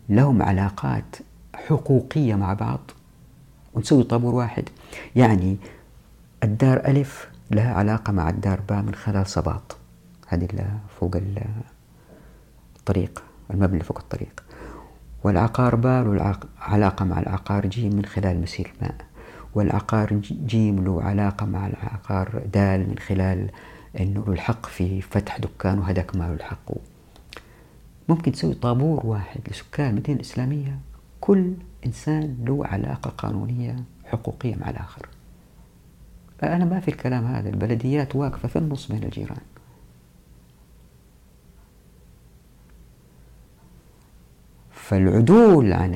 لهم 0.09 0.41
علاقات 0.41 1.15
حقوقية 1.55 2.35
مع 2.35 2.53
بعض. 2.53 2.79
ونسوي 3.73 4.03
طابور 4.03 4.35
واحد. 4.35 4.69
يعني 5.15 5.57
الدار 6.43 6.87
ألف 6.87 7.29
لها 7.51 7.73
علاقة 7.73 8.13
مع 8.13 8.29
الدار 8.29 8.61
باء 8.69 8.81
من 8.81 8.95
خلال 8.95 9.27
صباط. 9.27 9.77
هذه 10.27 10.45
اللي 10.45 10.65
فوق 10.99 11.15
الطريق 12.77 13.23
المبنى 13.51 13.83
فوق 13.83 13.99
الطريق. 13.99 14.43
والعقار 15.23 15.75
باء 15.75 16.03
له 16.03 16.39
علاقة 16.59 17.05
مع 17.05 17.19
العقار 17.19 17.65
جيم 17.65 17.95
من 17.95 18.05
خلال 18.05 18.41
مسير 18.41 18.73
الماء 18.75 18.95
والعقار 19.55 20.13
جيم 20.45 20.85
له 20.85 21.03
علاقة 21.03 21.45
مع 21.45 21.67
العقار 21.67 22.41
دال 22.53 22.89
من 22.89 22.97
خلال 22.97 23.49
أنه 23.99 24.25
له 24.25 24.33
الحق 24.33 24.65
في 24.65 25.01
فتح 25.01 25.37
دكان 25.37 25.79
وهذاك 25.79 26.15
ما 26.15 26.23
له 26.23 26.33
الحق. 26.33 26.71
ممكن 28.09 28.31
تسوي 28.31 28.53
طابور 28.53 29.05
واحد 29.05 29.41
لسكان 29.51 29.89
المدينة 29.89 30.15
الإسلامية 30.15 30.79
كل 31.21 31.53
إنسان 31.85 32.37
له 32.45 32.65
علاقة 32.65 33.09
قانونية 33.09 33.75
حقوقية 34.05 34.55
مع 34.55 34.69
الآخر. 34.69 35.09
أنا 36.43 36.65
ما 36.65 36.79
في 36.79 36.87
الكلام 36.87 37.25
هذا 37.25 37.49
البلديات 37.49 38.15
واقفة 38.15 38.47
في 38.47 38.55
النص 38.55 38.91
بين 38.91 39.03
الجيران. 39.03 39.41
فالعدول 44.71 45.73
عن 45.73 45.93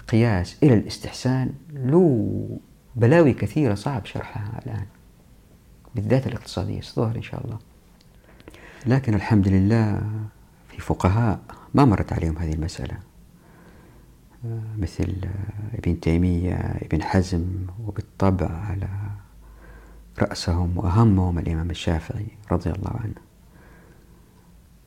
القياس 0.00 0.56
إلى 0.62 0.74
الاستحسان 0.74 1.52
له 1.72 2.58
بلاوي 2.98 3.32
كثيرة 3.32 3.74
صعب 3.74 4.06
شرحها 4.06 4.60
الآن 4.66 4.86
بالذات 5.94 6.26
الاقتصادية 6.26 6.80
ستظهر 6.80 7.16
إن 7.16 7.22
شاء 7.22 7.44
الله. 7.44 7.58
لكن 8.86 9.14
الحمد 9.14 9.48
لله 9.48 10.02
في 10.68 10.80
فقهاء 10.80 11.40
ما 11.74 11.84
مرت 11.84 12.12
عليهم 12.12 12.38
هذه 12.38 12.52
المسألة. 12.52 12.98
مثل 14.78 15.14
ابن 15.74 16.00
تيمية 16.00 16.54
ابن 16.54 17.02
حزم 17.02 17.66
وبالطبع 17.86 18.50
على 18.50 18.88
رأسهم 20.18 20.78
وأهمهم 20.78 21.38
الإمام 21.38 21.70
الشافعي 21.70 22.26
رضي 22.52 22.70
الله 22.70 22.96
عنه. 23.04 23.14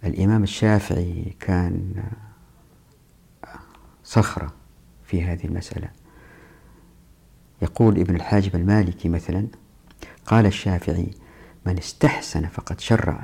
الإمام 0.04 0.44
الشافعي 0.44 1.36
كان 1.40 2.04
صخرة 4.04 4.54
في 5.04 5.24
هذه 5.24 5.46
المسألة. 5.46 6.01
يقول 7.62 8.00
ابن 8.00 8.16
الحاجب 8.16 8.56
المالكي 8.56 9.10
مثلا 9.10 9.48
قال 10.26 10.46
الشافعي 10.46 11.12
من 11.66 11.78
استحسن 11.78 12.48
فقد 12.48 12.80
شرع 12.80 13.24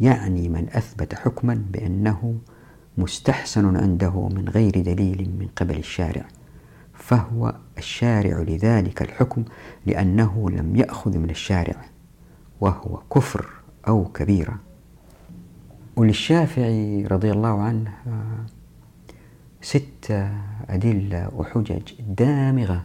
يعني 0.00 0.48
من 0.48 0.68
أثبت 0.72 1.14
حكما 1.14 1.64
بأنه 1.70 2.38
مستحسن 2.98 3.76
عنده 3.76 4.28
من 4.28 4.48
غير 4.48 4.80
دليل 4.80 5.30
من 5.38 5.48
قبل 5.56 5.78
الشارع 5.78 6.24
فهو 6.94 7.54
الشارع 7.78 8.38
لذلك 8.38 9.02
الحكم 9.02 9.44
لأنه 9.86 10.50
لم 10.50 10.76
يأخذ 10.76 11.18
من 11.18 11.30
الشارع 11.30 11.76
وهو 12.60 13.02
كفر 13.14 13.46
أو 13.88 14.04
كبيرة 14.04 14.58
وللشافعي 15.96 17.06
رضي 17.06 17.30
الله 17.30 17.60
عنه 17.62 17.92
ست 19.62 20.28
أدلة 20.68 21.30
وحجج 21.36 21.92
دامغة 22.08 22.84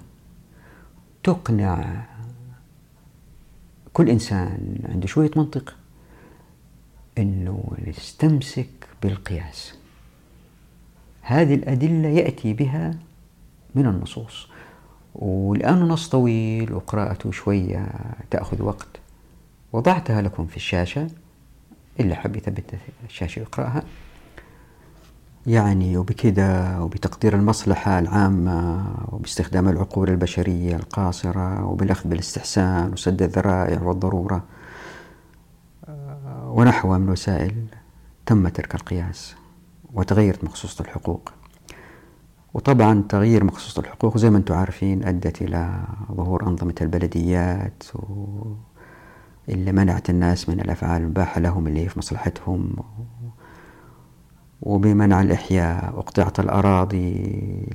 تقنع 1.25 2.05
كل 3.93 4.09
إنسان 4.09 4.79
عنده 4.89 5.07
شوية 5.07 5.31
منطق 5.35 5.75
أنه 7.17 7.77
نستمسك 7.87 8.69
بالقياس. 9.03 9.73
هذه 11.21 11.55
الأدلة 11.55 12.09
يأتي 12.09 12.53
بها 12.53 12.97
من 13.75 13.85
النصوص. 13.85 14.47
والآن 15.15 15.79
نص 15.79 16.09
طويل 16.09 16.73
وقراءته 16.73 17.31
شوية 17.31 17.87
تأخذ 18.31 18.61
وقت. 18.61 18.87
وضعتها 19.73 20.21
لكم 20.21 20.45
في 20.45 20.57
الشاشة 20.57 21.07
إلا 21.99 22.15
حب 22.15 22.35
يثبت 22.35 22.75
الشاشة 23.09 23.39
ويقرأها 23.39 23.83
يعني 25.47 25.97
وبكذا 25.97 26.79
وبتقدير 26.79 27.35
المصلحة 27.35 27.99
العامة 27.99 28.85
وباستخدام 29.11 29.69
العقول 29.69 30.09
البشرية 30.09 30.75
القاصرة 30.75 31.65
وبالأخذ 31.65 32.09
بالاستحسان 32.09 32.93
وسد 32.93 33.21
الذرائع 33.21 33.81
والضرورة. 33.81 34.43
ونحوها 36.45 36.97
من 36.97 37.09
وسائل 37.09 37.65
تم 38.25 38.47
ترك 38.47 38.75
القياس 38.75 39.35
وتغيرت 39.93 40.43
مخصوصة 40.43 40.81
الحقوق. 40.81 41.31
وطبعا 42.53 43.03
تغيير 43.09 43.43
مخصوصة 43.43 43.79
الحقوق 43.79 44.17
زي 44.17 44.29
ما 44.29 44.37
أنتم 44.37 44.55
عارفين 44.55 45.03
أدت 45.03 45.41
إلى 45.41 45.83
ظهور 46.11 46.47
أنظمة 46.47 46.75
البلديات 46.81 47.83
و... 47.95 48.25
اللي 49.49 49.71
منعت 49.71 50.09
الناس 50.09 50.49
من 50.49 50.59
الأفعال 50.59 51.01
المباحة 51.01 51.41
لهم 51.41 51.67
اللي 51.67 51.83
هي 51.85 51.89
في 51.89 51.99
مصلحتهم 51.99 52.75
وبمنع 54.61 55.21
الإحياء 55.21 55.93
وقطعة 55.97 56.33
الأراضي 56.39 57.13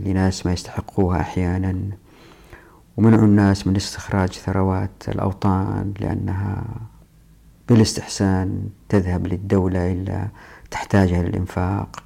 لناس 0.01 0.47
ما 0.47 0.53
يستحقوها 0.53 1.21
أحيانا. 1.21 1.77
ومنعوا 2.97 3.25
الناس 3.25 3.67
من 3.67 3.77
استخراج 3.77 4.33
ثروات 4.33 5.09
الأوطان 5.09 5.95
لأنها 6.01 6.65
بالاستحسان 7.69 8.69
تذهب 8.89 9.27
للدولة 9.27 9.93
إلا 9.93 10.29
تحتاجها 10.71 11.23
للإنفاق. 11.23 12.03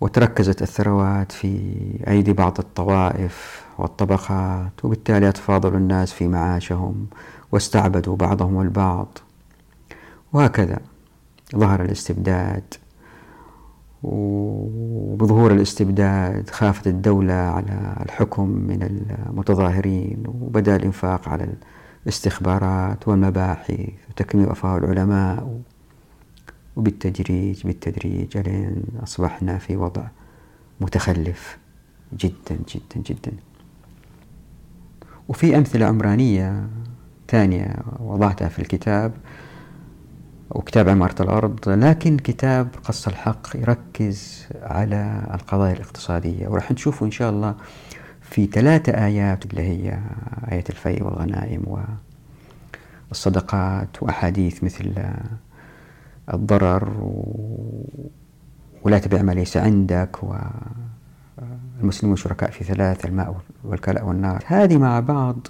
وتركزت 0.00 0.62
الثروات 0.62 1.32
في 1.32 1.72
أيدي 2.08 2.32
بعض 2.32 2.58
الطوائف 2.58 3.64
والطبقات 3.78 4.84
وبالتالي 4.84 5.28
أتفاضل 5.28 5.74
الناس 5.74 6.12
في 6.12 6.28
معاشهم 6.28 7.06
واستعبدوا 7.52 8.16
بعضهم 8.16 8.60
البعض. 8.60 9.18
وهكذا 10.32 10.78
ظهر 11.56 11.82
الاستبداد. 11.82 12.74
وبظهور 14.02 15.52
الاستبداد 15.52 16.50
خافت 16.50 16.86
الدولة 16.86 17.34
على 17.34 17.96
الحكم 18.04 18.48
من 18.48 18.82
المتظاهرين 18.82 20.22
وبدأ 20.26 20.76
الإنفاق 20.76 21.28
على 21.28 21.48
الاستخبارات 22.02 23.08
والمباحث 23.08 23.80
وتكميم 24.10 24.50
أفواه 24.50 24.78
العلماء. 24.78 25.60
وبالتدريج 26.76 27.66
بالتدريج 27.66 28.38
لين 28.38 28.82
أصبحنا 29.02 29.58
في 29.58 29.76
وضع 29.76 30.02
متخلف 30.80 31.58
جدا 32.18 32.58
جدا 32.74 33.02
جدا. 33.06 33.32
وفي 35.28 35.56
أمثلة 35.56 35.86
عمرانية 35.86 36.68
ثانية 37.28 37.74
وضعتها 38.00 38.48
في 38.48 38.58
الكتاب 38.58 39.12
وكتاب 40.50 40.88
عمارة 40.88 41.22
الأرض 41.22 41.68
لكن 41.68 42.16
كتاب 42.16 42.68
قص 42.84 43.08
الحق 43.08 43.56
يركز 43.56 44.46
على 44.62 45.28
القضايا 45.34 45.72
الاقتصادية. 45.72 46.48
وراح 46.48 46.72
نشوفه 46.72 47.06
إن 47.06 47.10
شاء 47.10 47.30
الله 47.30 47.54
في 48.22 48.46
ثلاثة 48.46 48.92
آيات 49.06 49.46
اللي 49.46 49.62
هي 49.62 49.98
آية 50.52 50.64
الفيء 50.70 51.04
والغنائم 51.04 51.84
والصدقات 53.10 54.02
وأحاديث 54.02 54.64
مثل 54.64 54.92
الضرر 56.34 57.12
ولا 58.82 58.98
تبع 58.98 59.22
ما 59.22 59.32
ليس 59.32 59.56
عندك 59.56 60.16
والمسلمون 61.82 62.16
شركاء 62.16 62.50
في 62.50 62.64
ثلاث 62.64 63.04
الماء 63.04 63.40
والكلاء 63.64 64.04
والنار. 64.04 64.44
هذه 64.46 64.78
مع 64.78 65.00
بعض 65.00 65.46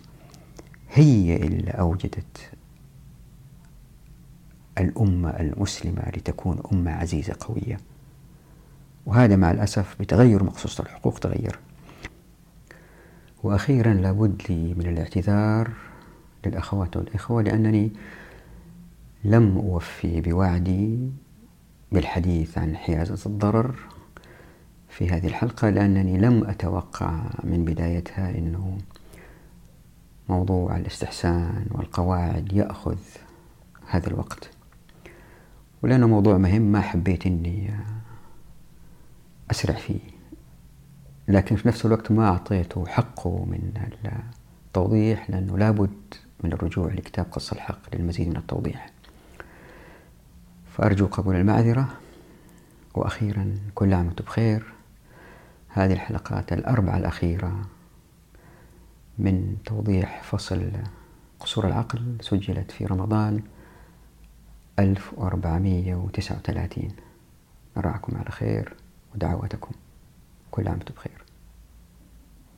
هي 0.92 1.36
اللي 1.36 1.70
أوجدت 1.70 2.51
الأمة 4.79 5.31
المسلمة 5.31 6.03
لتكون 6.16 6.62
أمة 6.72 6.91
عزيزة 6.91 7.35
قوية. 7.41 7.79
وهذا 9.07 9.37
مع 9.37 9.51
الأسف 9.51 9.97
بتغير 10.01 10.45
مقصوصة 10.45 10.83
الحقوق 10.85 11.18
تغير. 11.18 11.59
وأخيرا 13.43 13.95
لابد 13.95 14.43
لي 14.49 14.74
من 14.74 14.87
الاعتذار 14.87 15.70
للأخوات 16.47 16.97
والإخوة 16.97 17.43
لأنني 17.43 17.93
لم 19.24 19.57
أوفي 19.57 20.20
بوعدي 20.20 21.11
بالحديث 21.93 22.59
عن 22.59 22.76
حيازة 22.76 23.26
الضرر 23.26 23.74
في 24.89 25.11
هذه 25.11 25.26
الحلقة 25.26 25.70
لأنني 25.70 26.18
لم 26.18 26.45
أتوقع 26.45 27.20
من 27.45 27.64
بدايتها 27.64 28.39
أنه 28.39 28.79
موضوع 30.29 30.76
الاستحسان 30.76 31.66
والقواعد 31.70 32.53
يأخذ 32.53 32.99
هذا 33.89 34.07
الوقت. 34.07 34.51
ولأنه 35.83 36.07
موضوع 36.07 36.39
مهم 36.39 36.62
ما 36.62 36.81
حبيت 36.81 37.26
أني 37.26 37.70
أسرع 39.51 39.74
فيه. 39.74 40.01
لكن 41.29 41.57
في 41.57 41.68
نفس 41.68 41.87
الوقت 41.87 42.12
ما 42.12 42.29
أعطيته 42.29 42.87
حقه 42.87 43.45
من 43.45 43.72
التوضيح 44.66 45.31
لأنه 45.31 45.59
لابد 45.59 46.14
من 46.45 46.53
الرجوع 46.53 46.93
لكتاب 46.93 47.26
قص 47.33 47.53
الحق 47.53 47.95
للمزيد 47.95 48.29
من 48.29 48.37
التوضيح. 48.37 48.91
فأرجو 50.76 51.07
قبول 51.07 51.37
المعذرة. 51.37 51.89
وأخيرا 52.95 53.55
كل 53.74 53.95
عام 53.95 54.07
وأنتم 54.07 54.24
بخير. 54.24 54.72
هذه 55.68 55.93
الحلقات 55.93 56.53
الأربعة 56.53 56.97
الأخيرة 56.97 57.66
من 59.18 59.57
توضيح 59.64 60.22
فصل 60.22 60.70
قصور 61.41 61.66
العقل 61.66 62.16
سجلت 62.20 62.70
في 62.70 62.87
رمضان. 62.87 63.43
1439 64.79 66.89
نراكم 67.76 68.16
على 68.16 68.31
خير 68.31 68.74
ودعواتكم 69.14 69.72
كل 70.51 70.68
عام 70.68 70.76
وأنتم 70.76 70.95
بخير. 70.95 71.28